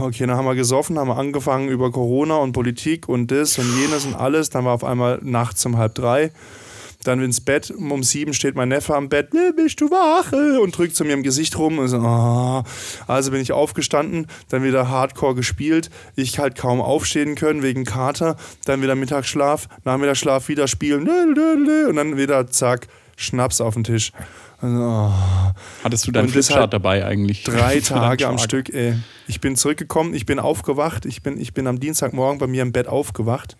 Okay, 0.00 0.26
dann 0.26 0.36
haben 0.36 0.44
wir 0.44 0.54
gesoffen, 0.54 0.96
haben 0.98 1.08
wir 1.08 1.16
angefangen 1.16 1.68
über 1.68 1.90
Corona 1.90 2.36
und 2.36 2.52
Politik 2.52 3.08
und 3.08 3.30
das 3.32 3.58
und 3.58 3.66
jenes 3.80 4.04
und 4.06 4.14
alles. 4.14 4.50
Dann 4.50 4.64
war 4.64 4.74
auf 4.74 4.84
einmal 4.84 5.18
nachts 5.22 5.64
um 5.66 5.76
halb 5.76 5.94
drei. 5.96 6.30
dann 7.04 7.22
ins 7.22 7.40
Bett. 7.40 7.70
Um 7.70 8.02
sieben 8.02 8.34
steht 8.34 8.56
mein 8.56 8.68
Neffe 8.70 8.94
am 8.96 9.08
Bett. 9.08 9.32
"Äh, 9.32 9.52
Bist 9.56 9.80
du 9.80 9.88
wach? 9.88 10.32
Äh, 10.32 10.58
Und 10.58 10.76
drückt 10.76 10.96
zu 10.96 11.04
mir 11.04 11.12
im 11.14 11.22
Gesicht 11.22 11.56
rum. 11.56 11.86
So, 11.86 11.96
ah. 11.98 12.64
Also 13.06 13.30
bin 13.30 13.40
ich 13.40 13.52
aufgestanden, 13.52 14.26
dann 14.48 14.64
wieder 14.64 14.88
Hardcore 14.90 15.36
gespielt. 15.36 15.90
Ich 16.16 16.40
halt 16.40 16.56
kaum 16.56 16.80
aufstehen 16.80 17.36
können 17.36 17.62
wegen 17.62 17.84
Kater. 17.84 18.36
Dann 18.66 18.82
wieder 18.82 18.96
Mittagsschlaf, 18.96 19.68
Nachmittagsschlaf 19.84 20.48
wieder 20.48 20.66
spielen. 20.66 21.08
Und 21.88 21.94
dann 21.96 22.16
wieder 22.16 22.48
zack, 22.48 22.88
Schnaps 23.16 23.60
auf 23.60 23.74
den 23.74 23.84
Tisch. 23.84 24.12
Oh. 24.60 25.12
Hattest 25.84 26.06
du 26.06 26.10
deinen 26.12 26.28
Flipchart 26.28 26.60
halt 26.60 26.72
dabei 26.72 27.04
eigentlich? 27.04 27.44
Drei 27.44 27.80
Tage 27.84 28.26
am? 28.26 28.38
Stück, 28.38 28.68
ey. 28.70 28.96
Ich 29.28 29.40
bin 29.40 29.54
zurückgekommen, 29.56 30.14
ich 30.14 30.26
bin 30.26 30.38
aufgewacht, 30.40 31.06
ich 31.06 31.22
bin, 31.22 31.38
ich 31.40 31.54
bin 31.54 31.66
am 31.68 31.78
Dienstagmorgen 31.78 32.38
bei 32.38 32.46
mir 32.48 32.62
im 32.62 32.72
Bett 32.72 32.88
aufgewacht. 32.88 33.56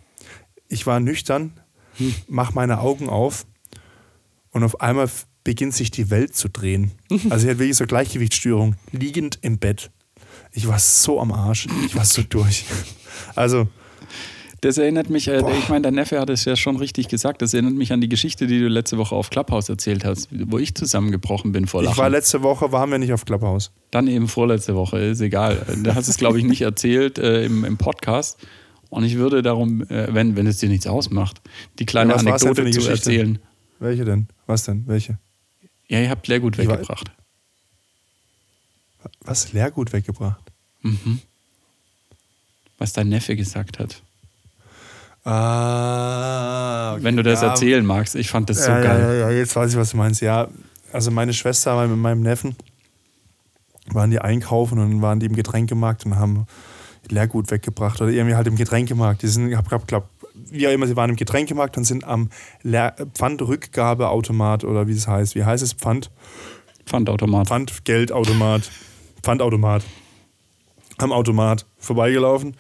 Ich 0.69 0.87
war 0.87 0.99
nüchtern, 1.01 1.53
Hm. 1.99 2.15
mach 2.29 2.53
meine 2.55 2.81
Augen 2.81 3.09
auf 3.09 3.47
und 4.51 4.63
auf 4.65 4.81
einmal 4.81 5.09
beginnt 5.45 5.75
sich 5.75 5.91
die 5.91 6.11
Welt 6.11 6.35
zu 6.37 6.49
drehen. 6.49 6.93
Also 7.31 7.47
ich 7.47 7.51
hatte 7.51 7.59
wirklich 7.61 7.77
so 7.77 7.87
Gleichgewichtsstörung, 7.87 8.75
liegend 8.93 9.39
im 9.43 9.59
Bett. 9.59 9.91
Ich 10.53 10.67
war 10.67 10.79
so 10.79 11.21
am 11.21 11.33
Arsch, 11.33 11.67
ich 11.87 11.95
war 11.97 12.05
so 12.05 12.23
durch. 12.23 12.65
Also, 13.35 13.69
Das 14.61 14.77
erinnert 14.77 15.09
mich, 15.09 15.29
äh, 15.29 15.39
ich 15.59 15.69
meine, 15.69 15.83
dein 15.83 15.95
Neffe 15.95 16.19
hat 16.19 16.31
es 16.31 16.45
ja 16.45 16.57
schon 16.57 16.77
richtig 16.77 17.07
gesagt, 17.09 17.43
das 17.43 17.55
erinnert 17.55 17.75
mich 17.75 17.93
an 17.93 18.01
die 18.01 18.09
Geschichte, 18.09 18.49
die 18.49 18.59
du 18.59 18.67
letzte 18.69 18.99
Woche 18.99 19.15
auf 19.15 19.31
Clubhouse 19.31 19.69
erzählt 19.69 20.05
hast, 20.05 20.29
wo 20.33 20.59
ich 20.59 20.75
zusammengebrochen 20.75 21.53
bin 21.53 21.69
vor 21.69 21.81
ich 21.83 21.87
Lachen. 21.87 21.99
war 21.99 22.11
letzte 22.11 22.43
Woche, 22.43 22.73
waren 22.73 22.91
wir 22.91 22.99
nicht 22.99 23.13
auf 23.13 23.25
Clubhouse. 23.25 23.71
Dann 23.93 24.09
eben 24.09 24.27
vorletzte 24.27 24.75
Woche, 24.75 24.99
ist 24.99 25.21
egal. 25.21 25.65
Da 25.85 25.95
hast 25.95 26.09
du 26.09 26.11
es, 26.11 26.17
glaube 26.17 26.39
ich, 26.39 26.45
nicht 26.45 26.63
erzählt 26.63 27.19
äh, 27.19 27.45
im, 27.45 27.65
im 27.65 27.77
Podcast. 27.77 28.39
Und 28.91 29.05
ich 29.05 29.15
würde 29.17 29.43
darum, 29.43 29.83
äh, 29.91 30.13
wenn, 30.13 30.35
wenn 30.35 30.47
es 30.49 30.59
dir 30.59 30.69
nichts 30.69 30.87
ausmacht, 30.89 31.41
die 31.79 31.87
kleine 31.87 32.15
Ja, 32.15 32.19
Anekdote 32.19 32.55
zu 32.55 32.65
Geschichte? 32.65 32.91
erzählen. 32.91 33.39
Welche 33.79 34.05
denn? 34.05 34.27
Was 34.47 34.65
denn? 34.65 34.85
Welche? 34.89 35.19
Ja, 35.87 36.01
ihr 36.01 36.11
habt 36.11 36.27
Leergut 36.27 36.59
Ich 36.59 36.67
war- 36.67 36.75
weggebracht. 36.75 37.13
Was? 39.21 39.53
Leergut 39.53 39.93
weggebracht? 39.93 40.41
Was 42.79 42.93
dein 42.93 43.09
Neffe 43.09 43.37
gesagt 43.37 43.79
hat. 43.79 44.03
Ah, 45.31 46.95
okay. 46.95 47.05
Wenn 47.05 47.16
du 47.16 47.22
das 47.22 47.43
Ja, 47.43 47.49
erzählen 47.49 47.85
magst, 47.85 48.14
ich 48.14 48.31
fand 48.31 48.49
das 48.49 48.64
so 48.64 48.70
ja, 48.70 48.81
geil. 48.81 49.01
Ja, 49.01 49.29
ja, 49.29 49.31
jetzt 49.31 49.55
weiß 49.55 49.72
ich, 49.72 49.76
was 49.76 49.91
du 49.91 49.99
meinst. 49.99 50.22
Ja, 50.22 50.49
also 50.91 51.11
meine 51.11 51.35
Schwester 51.35 51.76
war 51.76 51.87
mit 51.87 51.99
meinem 51.99 52.22
Neffen, 52.22 52.57
waren 53.93 54.11
die 54.11 54.20
einkaufen 54.20 54.79
und 54.79 55.03
waren 55.03 55.20
die 55.20 55.26
im 55.26 55.37
Getränkemarkt 55.37 56.07
und 56.07 56.16
haben 56.16 56.47
Leergut 57.11 57.51
weggebracht 57.51 58.01
oder 58.01 58.11
irgendwie 58.11 58.37
halt 58.37 58.47
im 58.47 58.57
Getränkemarkt. 58.57 59.22
Die 59.22 59.29
sind, 59.29 59.51
ich 59.51 59.57
hab, 59.57 59.87
glaub, 59.87 60.09
wie 60.51 60.66
auch 60.66 60.72
immer, 60.72 60.87
sie 60.87 60.97
waren 60.97 61.11
im 61.11 61.16
Getränkemarkt 61.16 61.76
und 61.76 61.85
sind 61.85 62.05
am 62.05 62.31
Leer 62.62 62.95
Pfandrückgabeautomat 63.14 64.64
oder 64.64 64.89
wie 64.89 64.93
es 64.93 65.07
heißt. 65.09 65.35
Wie 65.35 65.45
heißt 65.45 65.62
es? 65.62 65.74
Pfand? 65.74 66.11
Pfandautomat. 66.87 67.49
Pfandgeldautomat, 67.49 68.70
Pfandautomat, 69.22 69.83
am 70.97 71.12
Automat 71.12 71.66
vorbeigelaufen. 71.79 72.57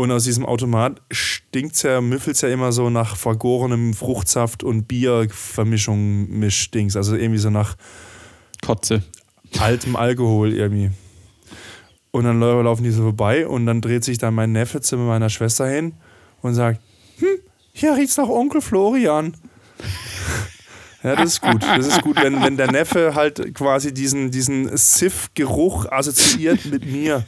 Und 0.00 0.12
aus 0.12 0.22
diesem 0.22 0.46
Automat 0.46 1.02
stinkt's 1.10 1.82
ja, 1.82 2.00
müffelt's 2.00 2.40
ja 2.42 2.48
immer 2.50 2.70
so 2.70 2.88
nach 2.88 3.16
vergorenem 3.16 3.94
Fruchtsaft 3.94 4.62
und 4.62 4.86
Biervermischung, 4.86 6.28
Mischdings. 6.30 6.94
Also 6.96 7.16
irgendwie 7.16 7.40
so 7.40 7.50
nach 7.50 7.74
Kotze. 8.64 9.02
altem 9.58 9.96
Alkohol 9.96 10.52
irgendwie. 10.52 10.92
Und 12.12 12.24
dann 12.24 12.38
lau- 12.38 12.62
laufen 12.62 12.84
die 12.84 12.92
so 12.92 13.02
vorbei 13.02 13.46
und 13.48 13.66
dann 13.66 13.80
dreht 13.80 14.04
sich 14.04 14.18
dann 14.18 14.34
mein 14.34 14.52
Neffe 14.52 14.80
zu 14.80 14.96
meiner 14.96 15.30
Schwester 15.30 15.66
hin 15.68 15.94
und 16.42 16.54
sagt, 16.54 16.80
hm, 17.18 17.26
hier 17.72 17.96
riecht's 17.96 18.16
nach 18.16 18.28
Onkel 18.28 18.60
Florian. 18.60 19.36
Ja, 21.04 21.14
das 21.14 21.34
ist 21.34 21.40
gut. 21.42 21.62
Das 21.62 21.86
ist 21.86 22.02
gut, 22.02 22.16
wenn, 22.20 22.42
wenn 22.42 22.56
der 22.56 22.72
Neffe 22.72 23.14
halt 23.14 23.54
quasi 23.54 23.94
diesen, 23.94 24.32
diesen 24.32 24.76
Siff-Geruch 24.76 25.86
assoziiert 25.92 26.64
mit 26.66 26.86
mir. 26.86 27.22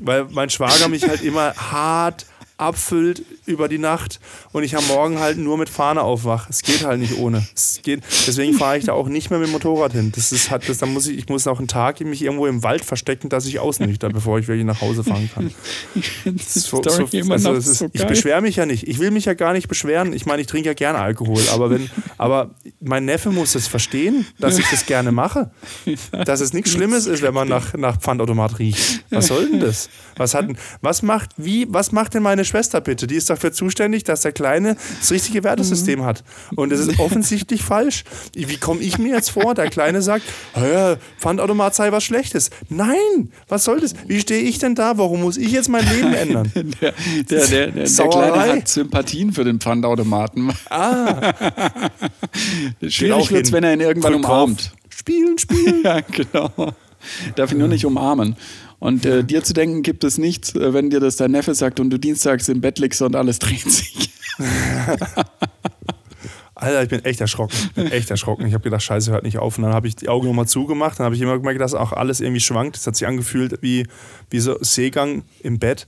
Weil 0.00 0.24
mein 0.30 0.50
Schwager 0.50 0.88
mich 0.88 1.06
halt 1.08 1.22
immer 1.22 1.54
hart 1.54 2.26
abfüllt 2.56 3.22
über 3.46 3.68
die 3.68 3.78
Nacht 3.78 4.20
und 4.52 4.62
ich 4.62 4.76
am 4.76 4.86
Morgen 4.88 5.18
halt 5.18 5.38
nur 5.38 5.56
mit 5.58 5.68
Fahne 5.68 6.02
aufwach. 6.02 6.48
Es 6.50 6.62
geht 6.62 6.84
halt 6.84 7.00
nicht 7.00 7.18
ohne. 7.18 7.46
Es 7.54 7.80
geht, 7.82 8.02
deswegen 8.26 8.54
fahre 8.54 8.78
ich 8.78 8.84
da 8.84 8.92
auch 8.92 9.08
nicht 9.08 9.30
mehr 9.30 9.38
mit 9.38 9.48
dem 9.48 9.52
Motorrad 9.52 9.92
hin. 9.92 10.12
Das 10.14 10.32
ist 10.32 10.50
halt, 10.50 10.68
das, 10.68 10.78
da 10.78 10.86
muss 10.86 11.06
ich, 11.06 11.18
ich 11.18 11.28
muss 11.28 11.46
auch 11.46 11.58
einen 11.58 11.68
Tag 11.68 12.00
mich 12.00 12.22
irgendwo 12.22 12.46
im 12.46 12.62
Wald 12.62 12.84
verstecken, 12.84 13.28
dass 13.28 13.46
ich 13.46 13.58
ausnüchter, 13.58 14.08
bevor 14.08 14.38
ich 14.38 14.48
wirklich 14.48 14.66
nach 14.66 14.80
Hause 14.80 15.04
fahren 15.04 15.30
kann. 15.32 15.50
So, 16.46 16.82
so, 16.82 17.04
immer 17.12 17.34
also 17.34 17.52
ist, 17.54 17.78
so 17.78 17.88
ich 17.92 18.04
beschwere 18.04 18.40
mich 18.40 18.56
ja 18.56 18.66
nicht. 18.66 18.86
Ich 18.88 18.98
will 18.98 19.10
mich 19.10 19.24
ja 19.24 19.34
gar 19.34 19.52
nicht 19.52 19.68
beschweren. 19.68 20.12
Ich 20.12 20.26
meine, 20.26 20.40
ich 20.42 20.46
trinke 20.46 20.68
ja 20.68 20.74
gerne 20.74 20.98
Alkohol, 20.98 21.40
aber 21.52 21.70
wenn, 21.70 21.90
aber 22.18 22.54
mein 22.80 23.04
Neffe 23.04 23.30
muss 23.30 23.54
es 23.54 23.66
verstehen, 23.66 24.26
dass 24.38 24.58
ich 24.58 24.68
das 24.70 24.86
gerne 24.86 25.12
mache. 25.12 25.50
Dass 26.24 26.40
es 26.40 26.52
nichts 26.52 26.72
Schlimmes 26.72 27.06
ist, 27.06 27.22
wenn 27.22 27.34
man 27.34 27.48
nach, 27.48 27.74
nach 27.74 27.98
Pfandautomat 27.98 28.58
riecht. 28.58 29.04
Was 29.10 29.28
soll 29.28 29.50
denn 29.50 29.60
das? 29.60 29.88
Was 30.16 30.34
hat 30.34 30.46
was 30.80 31.02
macht, 31.02 31.30
wie, 31.36 31.66
was 31.68 31.92
macht 31.92 32.14
denn 32.14 32.22
meine 32.22 32.44
Schwester 32.44 32.80
bitte? 32.80 33.06
Die 33.06 33.16
ist 33.16 33.30
dafür 33.36 33.52
zuständig, 33.52 34.04
dass 34.04 34.22
der 34.22 34.32
Kleine 34.32 34.76
das 35.00 35.10
richtige 35.12 35.44
Wertesystem 35.44 36.04
hat. 36.04 36.24
Und 36.56 36.70
das 36.70 36.80
ist 36.80 36.98
offensichtlich 36.98 37.62
falsch. 37.62 38.04
Wie 38.34 38.56
komme 38.56 38.80
ich 38.80 38.98
mir 38.98 39.14
jetzt 39.14 39.30
vor? 39.30 39.54
Der 39.54 39.68
Kleine 39.70 40.02
sagt, 40.02 40.24
"Ah 40.54 40.66
ja, 40.66 40.96
Pfandautomat 41.18 41.74
sei 41.74 41.92
was 41.92 42.04
Schlechtes. 42.04 42.50
Nein, 42.68 43.30
was 43.48 43.64
soll 43.64 43.80
das? 43.80 43.94
Wie 44.06 44.20
stehe 44.20 44.42
ich 44.42 44.58
denn 44.58 44.74
da? 44.74 44.98
Warum 44.98 45.20
muss 45.22 45.36
ich 45.36 45.52
jetzt 45.52 45.68
mein 45.68 45.86
Leben 45.88 46.12
ändern? 46.22 46.50
Der, 46.54 46.92
der, 47.30 47.46
der, 47.46 47.66
der. 47.68 47.86
Kleine 48.16 48.52
hat 48.60 48.68
Sympathien 48.68 49.32
für 49.32 49.44
den 49.44 49.60
Pfandautomaten. 49.60 50.52
Ah, 50.70 51.32
Schwierig 52.88 53.30
wird 53.30 53.46
es, 53.46 53.52
wenn 53.52 53.64
er 53.64 53.72
ihn 53.74 53.80
irgendwann 53.80 54.12
drauf. 54.22 54.24
umarmt. 54.24 54.72
spielen, 54.88 55.38
spielen. 55.38 55.82
Ja, 55.84 56.00
genau. 56.00 56.50
Darf 57.36 57.52
ihn 57.52 57.58
nur 57.58 57.68
nicht 57.68 57.84
umarmen. 57.84 58.36
Und 58.78 59.06
äh, 59.06 59.24
dir 59.24 59.42
zu 59.42 59.54
denken 59.54 59.82
gibt 59.82 60.04
es 60.04 60.18
nichts, 60.18 60.54
äh, 60.54 60.72
wenn 60.72 60.90
dir 60.90 61.00
das 61.00 61.16
dein 61.16 61.30
Neffe 61.30 61.54
sagt 61.54 61.80
und 61.80 61.90
du 61.90 61.98
dienstags 61.98 62.48
im 62.48 62.60
Bett 62.60 62.78
liegst 62.78 63.00
und 63.02 63.16
alles 63.16 63.38
dreht 63.38 63.70
sich. 63.70 64.10
Alter, 66.54 66.82
ich 66.82 66.88
bin 66.88 67.04
echt 67.04 67.20
erschrocken. 67.20 67.54
Ich 67.54 67.72
bin 67.74 67.92
echt 67.92 68.10
erschrocken. 68.10 68.46
Ich 68.46 68.54
habe 68.54 68.64
gedacht, 68.64 68.82
scheiße, 68.82 69.12
hört 69.12 69.24
nicht 69.24 69.38
auf. 69.38 69.58
Und 69.58 69.64
dann 69.64 69.74
habe 69.74 69.88
ich 69.88 69.96
die 69.96 70.08
Augen 70.08 70.26
nochmal 70.26 70.48
zugemacht. 70.48 70.98
Dann 70.98 71.04
habe 71.04 71.14
ich 71.14 71.20
immer 71.20 71.36
gemerkt, 71.36 71.60
dass 71.60 71.74
auch 71.74 71.92
alles 71.92 72.20
irgendwie 72.20 72.40
schwankt. 72.40 72.76
Es 72.76 72.86
hat 72.86 72.96
sich 72.96 73.06
angefühlt 73.06 73.58
wie, 73.60 73.86
wie 74.30 74.40
so 74.40 74.56
Seegang 74.62 75.24
im 75.42 75.58
Bett. 75.58 75.86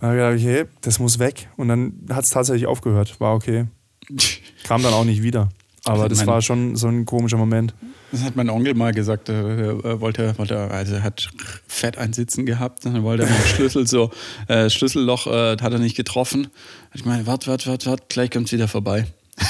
Dann 0.00 0.10
habe 0.10 0.34
ich 0.36 0.42
gedacht, 0.42 0.66
okay, 0.66 0.76
das 0.80 0.98
muss 0.98 1.20
weg. 1.20 1.48
Und 1.56 1.68
dann 1.68 1.94
hat 2.10 2.24
es 2.24 2.30
tatsächlich 2.30 2.66
aufgehört. 2.66 3.20
War 3.20 3.34
okay. 3.34 3.66
Kam 4.64 4.82
dann 4.82 4.94
auch 4.94 5.04
nicht 5.04 5.22
wieder. 5.22 5.48
Aber 5.84 6.08
das 6.08 6.26
war 6.26 6.42
schon 6.42 6.74
so 6.74 6.88
ein 6.88 7.06
komischer 7.06 7.36
Moment. 7.36 7.74
Das 8.12 8.22
hat 8.22 8.36
mein 8.36 8.50
Onkel 8.50 8.74
mal 8.74 8.92
gesagt, 8.92 9.30
äh, 9.30 9.32
er 9.32 10.00
wollte, 10.00 10.36
wollte, 10.38 10.70
also 10.70 10.94
er 10.96 11.02
hat 11.02 11.30
fett 11.66 11.96
einsitzen 11.96 12.44
gehabt, 12.44 12.84
dann 12.84 13.02
wollte 13.02 13.22
er 13.24 13.30
mit 13.30 13.38
dem 13.38 13.46
Schlüssel 13.46 13.86
so, 13.86 14.10
äh, 14.48 14.68
Schlüsselloch 14.68 15.26
äh, 15.26 15.56
hat 15.56 15.72
er 15.72 15.78
nicht 15.78 15.96
getroffen. 15.96 16.48
Ich 16.92 17.06
meine, 17.06 17.26
warte, 17.26 17.46
warte, 17.46 17.70
warte, 17.70 17.90
warte, 17.90 18.04
gleich 18.08 18.30
kommt's 18.30 18.52
wieder 18.52 18.68
vorbei. 18.68 19.06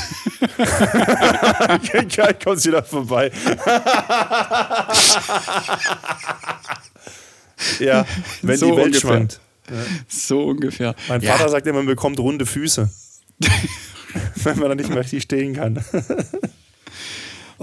Geil, 2.17 2.39
kommst 2.43 2.65
wieder 2.67 2.85
vorbei. 2.85 3.33
ja, 7.81 8.07
wenn 8.43 8.57
So 8.57 8.67
die 8.67 8.77
Welt 8.77 8.87
ungefähr. 8.87 9.01
schwankt. 9.01 9.41
So 10.09 10.45
ungefähr. 10.45 10.95
Mein 11.09 11.21
Ja, 11.21 11.33
Vater 11.33 11.49
sagt 11.49 11.67
immer, 11.67 11.79
man 11.79 11.87
bekommt 11.87 12.21
runde 12.21 12.47
Füße. 12.47 12.89
wenn 14.37 14.59
man 14.59 14.69
dann 14.69 14.79
nicht 14.79 14.91
mehr 14.91 15.01
richtig 15.01 15.25
stehen 15.25 15.55
kann. 15.55 15.85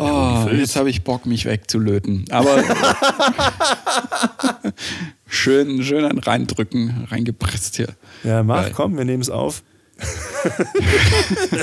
Oh, 0.01 0.47
jetzt 0.53 0.75
habe 0.77 0.89
ich 0.89 1.03
Bock, 1.03 1.25
mich 1.25 1.43
wegzulöten. 1.45 2.23
Aber 2.31 2.63
schön, 5.27 5.83
schön 5.83 6.05
ein 6.05 6.17
reindrücken, 6.19 7.05
reingepresst 7.09 7.75
hier. 7.75 7.89
Ja, 8.23 8.43
mach, 8.43 8.63
Geil. 8.63 8.71
komm, 8.75 8.97
wir 8.97 9.05
nehmen 9.05 9.21
es 9.21 9.29
auf. 9.29 9.63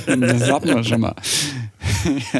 Das 0.07 0.51
hatten 0.51 0.69
wir 0.69 0.85
schon 0.85 1.01
mal. 1.01 1.15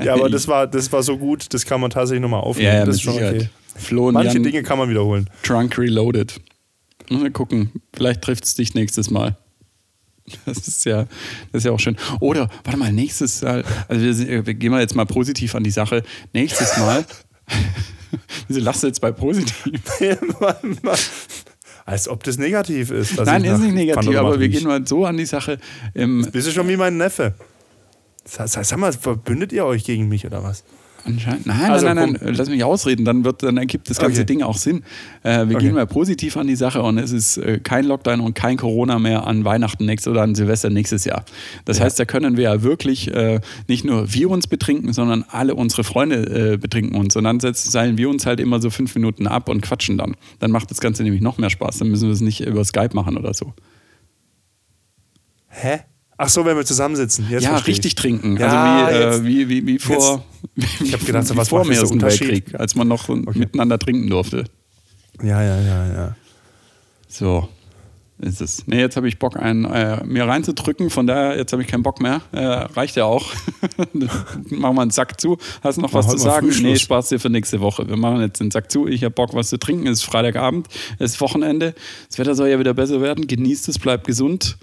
Ja, 0.05 0.15
aber 0.15 0.29
das 0.29 0.47
war, 0.47 0.67
das 0.67 0.93
war 0.93 1.03
so 1.03 1.17
gut, 1.19 1.53
das 1.53 1.65
kann 1.65 1.81
man 1.81 1.91
tatsächlich 1.91 2.21
nochmal 2.23 2.41
aufnehmen. 2.41 2.69
Ja, 2.73 2.79
ja, 2.81 2.85
das 2.85 2.97
ist 2.97 3.03
schon 3.03 3.15
Sicherheit. 3.15 3.35
okay. 3.37 3.49
Flo 3.75 4.09
und 4.09 4.15
Manche 4.15 4.35
Jan, 4.35 4.43
Dinge 4.43 4.63
kann 4.63 4.79
man 4.79 4.89
wiederholen. 4.91 5.29
Trunk 5.43 5.77
Reloaded. 5.79 6.41
Mal 7.11 7.31
gucken, 7.31 7.73
vielleicht 7.95 8.23
trifft 8.23 8.45
es 8.45 8.55
dich 8.55 8.75
nächstes 8.75 9.11
Mal. 9.11 9.37
Das 10.45 10.69
ist 10.69 10.85
ja, 10.85 11.05
das 11.53 11.61
ist 11.61 11.65
ja 11.65 11.73
auch 11.73 11.81
schön. 11.81 11.97
Oder, 12.21 12.49
warte 12.65 12.79
mal, 12.79 12.93
nächstes 12.93 13.43
Mal, 13.43 13.65
also 13.89 14.03
wir, 14.27 14.47
wir 14.47 14.55
gehen 14.55 14.71
mal 14.71 14.81
jetzt 14.81 14.95
mal 14.95 15.07
positiv 15.07 15.55
an 15.55 15.65
die 15.65 15.71
Sache. 15.71 16.03
Nächstes 16.33 16.77
Mal, 16.79 17.05
wieso 18.49 18.61
lachst 18.61 18.83
du 18.83 18.89
jetzt 18.89 19.01
bei 19.01 19.13
positiv? 19.13 19.81
Als 21.85 22.09
ob 22.09 22.25
das 22.25 22.37
negativ 22.37 22.91
ist. 22.91 23.17
Nein, 23.17 23.45
ist 23.45 23.61
nicht 23.61 23.75
negativ, 23.75 24.05
Pfandautomat 24.05 24.33
aber 24.33 24.41
wir 24.41 24.49
gehen 24.49 24.65
mal 24.65 24.85
so 24.87 25.07
an 25.07 25.17
die 25.17 25.27
Sache. 25.27 25.59
Ähm, 25.95 26.27
Bist 26.33 26.49
du 26.49 26.53
schon 26.53 26.69
wie 26.69 26.77
mein 26.77 26.97
Neffe? 26.97 27.35
Sag 28.25 28.49
sag 28.49 28.79
mal, 28.79 28.93
verbündet 28.93 29.53
ihr 29.53 29.65
euch 29.65 29.85
gegen 29.85 30.09
mich 30.09 30.27
oder 30.27 30.43
was? 30.43 30.65
Anscheinend. 31.07 31.47
Nein, 31.47 31.71
Also, 31.71 31.87
nein, 31.87 31.97
nein, 31.97 32.19
nein, 32.21 32.35
lass 32.35 32.49
mich 32.51 32.65
ausreden, 32.65 33.05
dann, 33.05 33.25
wird, 33.25 33.43
dann 33.43 33.57
ergibt 33.57 33.89
das 33.89 33.99
ganze 33.99 34.23
Okay. 34.23 34.27
Ding 34.27 34.43
auch 34.43 34.57
Sinn. 34.57 34.83
Äh, 35.23 35.49
wir 35.49 35.57
Okay. 35.57 35.67
gehen 35.67 35.75
mal 35.75 35.87
positiv 35.87 36.37
an 36.37 36.47
die 36.47 36.57
Sache 36.57 36.83
und 36.83 36.99
es 36.99 37.13
ist 37.13 37.37
äh, 37.39 37.61
kein 37.61 37.85
Lockdown 37.85 38.21
und 38.21 38.35
kein 38.35 38.57
Corona 38.57 38.99
mehr 38.99 39.27
an 39.27 39.45
Weihnachten 39.45 39.87
nächstes 39.87 40.11
oder 40.11 40.23
an 40.23 40.35
Silvester 40.35 40.71
nächstes 40.71 41.05
Jahr. 41.05 41.25
Das 41.65 41.81
heißt, 41.81 41.99
da 41.99 42.05
können 42.05 42.37
wir 42.37 42.45
ja 42.45 42.63
wirklich 42.63 43.13
äh, 43.15 43.41
nicht 43.69 43.85
nur 43.85 44.13
wir 44.13 44.31
uns 44.31 44.47
betrinken, 44.47 44.93
sondern 44.93 45.25
alle 45.29 45.55
unsere 45.55 45.85
Freunde 45.85 46.53
äh, 46.53 46.57
betrinken 46.57 46.97
uns. 46.97 47.17
Und 47.17 47.25
dann 47.25 47.41
setzen, 47.41 47.71
seilen 47.71 47.97
wir 47.99 48.11
uns 48.11 48.27
halt 48.27 48.41
immer 48.41 48.61
so 48.61 48.71
fünf 48.71 48.95
Minuten 48.95 49.27
ab 49.27 49.49
und 49.49 49.61
quatschen 49.63 49.97
dann. 49.99 50.17
Dann 50.41 50.51
macht 50.51 50.71
das 50.71 50.81
Ganze 50.81 51.03
nämlich 51.03 51.23
noch 51.23 51.39
mehr 51.39 51.51
Spaß. 51.51 51.79
Dann 51.79 51.89
müssen 51.89 52.09
wir 52.09 52.13
es 52.13 52.21
nicht 52.21 52.41
über 52.47 52.65
Skype 52.65 52.91
machen 52.95 53.17
oder 53.17 53.33
so. 53.35 53.53
Hä? 55.49 55.81
Ach 56.19 56.29
so, 56.29 56.45
wenn 56.45 56.57
wir 56.57 56.65
zusammensitzen. 56.65 57.27
Jetzt 57.29 57.43
ja, 57.45 57.57
richtig 57.57 57.87
ich. 57.87 57.95
trinken. 57.95 58.37
Ja, 58.39 58.87
also 58.87 59.01
jetzt- 59.01 59.25
wie, 59.25 59.43
äh, 59.43 59.49
wie, 59.49 59.67
wie, 59.67 59.75
wie 59.75 59.79
vor, 59.79 60.25
Ich 60.81 60.93
hab 60.93 61.05
gedacht, 61.05 61.27
so, 61.27 61.37
was 61.37 61.49
vor 61.49 61.63
dem 61.63 61.73
Ersten? 61.73 62.01
Weltkrieg, 62.01 62.59
als 62.59 62.75
man 62.75 62.89
noch 62.89 63.09
miteinander 63.09 63.79
trinken 63.79 64.09
durfte. 64.09 64.45
Ja, 65.23 65.43
ja, 65.43 65.61
ja, 65.61 65.87
ja. 65.93 66.17
So 67.09 67.49
ist 68.19 68.41
es. 68.41 68.67
Nee, 68.67 68.81
jetzt 68.81 68.97
habe 68.97 69.09
ich 69.09 69.19
Bock, 69.19 69.37
einen 69.37 69.65
äh, 69.67 70.03
mir 70.05 70.27
reinzudrücken. 70.27 70.91
Von 70.91 71.07
daher, 71.07 71.37
jetzt 71.37 71.53
habe 71.53 71.63
ich 71.63 71.69
keinen 71.69 71.83
Bock 71.83 72.01
mehr. 72.01 72.23
Äh, 72.33 72.45
reicht 72.45 72.97
ja 72.97 73.05
auch. 73.05 73.27
machen 74.51 74.77
wir 74.77 74.83
einen 74.83 74.91
Sack 74.91 75.21
zu. 75.21 75.37
Hast 75.63 75.77
du 75.77 75.83
noch 75.83 75.93
was 75.93 76.09
zu 76.09 76.17
sagen? 76.17 76.49
Nee, 76.63 76.77
Spaß 76.77 77.11
dir 77.11 77.21
für 77.21 77.29
nächste 77.29 77.61
Woche. 77.61 77.87
Wir 77.89 77.97
machen 77.97 78.21
jetzt 78.21 78.41
den 78.41 78.51
Sack 78.51 78.71
zu. 78.71 78.87
Ich 78.87 79.05
habe 79.05 79.15
Bock, 79.15 79.35
was 79.35 79.49
zu 79.51 79.59
trinken. 79.59 79.87
Es 79.87 79.99
ist 79.99 80.05
Freitagabend, 80.05 80.69
es 80.99 81.13
ist 81.13 81.21
Wochenende. 81.21 81.75
Das 82.09 82.19
Wetter 82.19 82.35
soll 82.35 82.49
ja 82.49 82.59
wieder 82.59 82.73
besser 82.75 83.01
werden. 83.03 83.27
Genießt 83.27 83.69
es, 83.69 83.79
bleibt 83.79 84.07
gesund. 84.07 84.57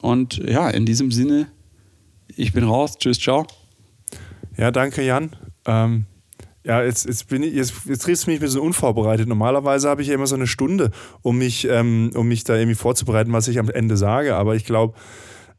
Und 0.00 0.36
ja, 0.38 0.70
in 0.70 0.86
diesem 0.86 1.10
Sinne, 1.10 1.48
ich 2.36 2.52
bin 2.52 2.64
raus. 2.64 2.98
Tschüss, 2.98 3.18
ciao. 3.18 3.46
Ja, 4.56 4.70
danke, 4.70 5.02
Jan. 5.02 5.30
Ähm, 5.66 6.06
ja, 6.64 6.82
jetzt, 6.82 7.06
jetzt, 7.06 7.28
bin 7.28 7.42
ich, 7.42 7.54
jetzt, 7.54 7.86
jetzt 7.86 8.02
triffst 8.02 8.26
du 8.26 8.30
mich 8.30 8.40
ein 8.40 8.42
bisschen 8.42 8.60
unvorbereitet. 8.60 9.28
Normalerweise 9.28 9.88
habe 9.88 10.02
ich 10.02 10.08
ja 10.08 10.14
immer 10.14 10.26
so 10.26 10.34
eine 10.34 10.46
Stunde, 10.46 10.90
um 11.22 11.38
mich, 11.38 11.66
ähm, 11.68 12.10
um 12.14 12.28
mich 12.28 12.44
da 12.44 12.56
irgendwie 12.56 12.74
vorzubereiten, 12.74 13.32
was 13.32 13.48
ich 13.48 13.58
am 13.58 13.70
Ende 13.70 13.96
sage. 13.96 14.36
Aber 14.36 14.54
ich 14.54 14.64
glaube, 14.64 14.94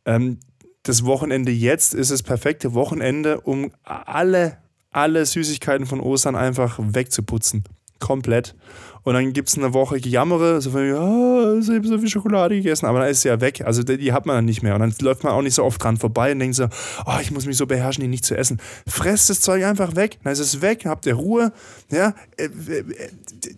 ähm, 0.05 0.39
das 0.83 1.05
Wochenende 1.05 1.51
jetzt 1.51 1.93
ist 1.93 2.11
das 2.11 2.23
perfekte 2.23 2.73
Wochenende, 2.73 3.41
um 3.41 3.71
alle, 3.83 4.57
alle 4.91 5.25
Süßigkeiten 5.25 5.85
von 5.85 5.99
Ostern 5.99 6.35
einfach 6.35 6.79
wegzuputzen. 6.79 7.63
Komplett. 7.99 8.55
Und 9.04 9.14
dann 9.14 9.34
gibt 9.34 9.50
es 9.50 9.58
eine 9.58 9.74
Woche 9.74 10.00
Gejammere, 10.00 10.62
so 10.62 10.72
von, 10.72 10.88
ja, 10.88 11.58
ich 11.60 11.70
habe 11.70 11.88
so 11.88 11.97
viel 12.00 12.10
Schokolade 12.10 12.56
gegessen, 12.56 12.86
aber 12.86 13.00
dann 13.00 13.10
ist 13.10 13.22
sie 13.22 13.30
ja 13.30 13.39
weg. 13.41 13.62
Also 13.66 13.84
die, 13.84 13.97
die 13.97 14.14
hat 14.14 14.26
man 14.26 14.36
dann 14.36 14.45
nicht 14.45 14.62
mehr. 14.62 14.76
Und 14.76 14.82
dann 14.82 14.93
läuft 15.02 15.24
man 15.24 15.34
auch 15.34 15.41
nicht 15.41 15.56
so 15.56 15.64
oft 15.64 15.84
dran 15.84 15.97
vorbei 15.97 16.32
und 16.32 16.39
denkt 16.39 16.56
so, 16.56 16.68
oh, 17.06 17.18
ich 17.22 17.32
muss 17.32 17.45
mich 17.45 17.58
so 17.58 17.66
beherrschen, 17.66 18.02
die 18.02 18.08
nicht 18.08 18.26
zu 18.26 18.38
essen. 18.38 18.62
Fresst 18.88 19.30
das 19.30 19.41
Zeug 19.41 19.64
einfach 19.64 19.95
weg, 19.95 20.20
dann 20.24 20.34
ist 20.34 20.39
es 20.39 20.62
weg, 20.62 20.84
habt 20.86 21.06
ihr 21.06 21.16
Ruhe. 21.16 21.52
Ja, 21.91 22.14
äh, 22.38 22.45
äh, 22.45 22.84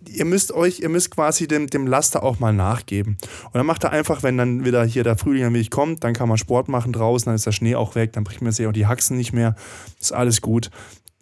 ihr 0.08 0.24
müsst 0.24 0.52
euch, 0.52 0.80
ihr 0.80 0.88
müsst 0.88 1.10
quasi 1.10 1.46
dem, 1.46 1.66
dem 1.68 1.86
Laster 1.86 2.22
auch 2.22 2.38
mal 2.38 2.52
nachgeben. 2.52 3.16
Und 3.46 3.54
dann 3.54 3.66
macht 3.66 3.84
er 3.84 3.90
einfach, 3.90 4.22
wenn 4.22 4.38
dann 4.38 4.64
wieder 4.64 4.84
hier 4.84 5.04
der 5.04 5.16
Frühling 5.16 5.44
ein 5.44 5.54
wenig 5.54 5.70
kommt, 5.70 6.04
dann 6.04 6.14
kann 6.14 6.28
man 6.28 6.38
Sport 6.38 6.68
machen 6.68 6.92
draußen, 6.92 7.26
dann 7.26 7.34
ist 7.34 7.46
der 7.46 7.52
Schnee 7.52 7.74
auch 7.74 7.94
weg, 7.94 8.12
dann 8.12 8.24
bricht 8.24 8.42
man 8.42 8.52
sich 8.52 8.66
auch 8.66 8.72
die 8.72 8.86
Haxen 8.86 9.16
nicht 9.16 9.32
mehr. 9.32 9.56
Ist 10.00 10.12
alles 10.12 10.40
gut. 10.40 10.70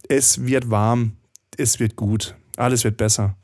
Es 0.09 0.45
wird 0.45 0.71
warm, 0.71 1.13
es 1.57 1.79
wird 1.79 1.97
gut, 1.97 2.35
alles 2.57 2.85
wird 2.85 2.97
besser. 2.97 3.37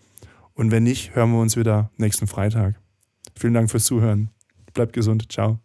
Und 0.57 0.71
wenn 0.71 0.83
nicht, 0.83 1.15
hören 1.15 1.33
wir 1.33 1.39
uns 1.39 1.57
wieder 1.57 1.91
nächsten 1.99 2.27
Freitag. 2.27 2.81
Vielen 3.39 3.55
Dank 3.55 3.71
fürs 3.71 3.85
Zuhören. 3.85 4.31
Bleibt 4.73 4.95
gesund. 4.95 5.31
Ciao. 5.31 5.61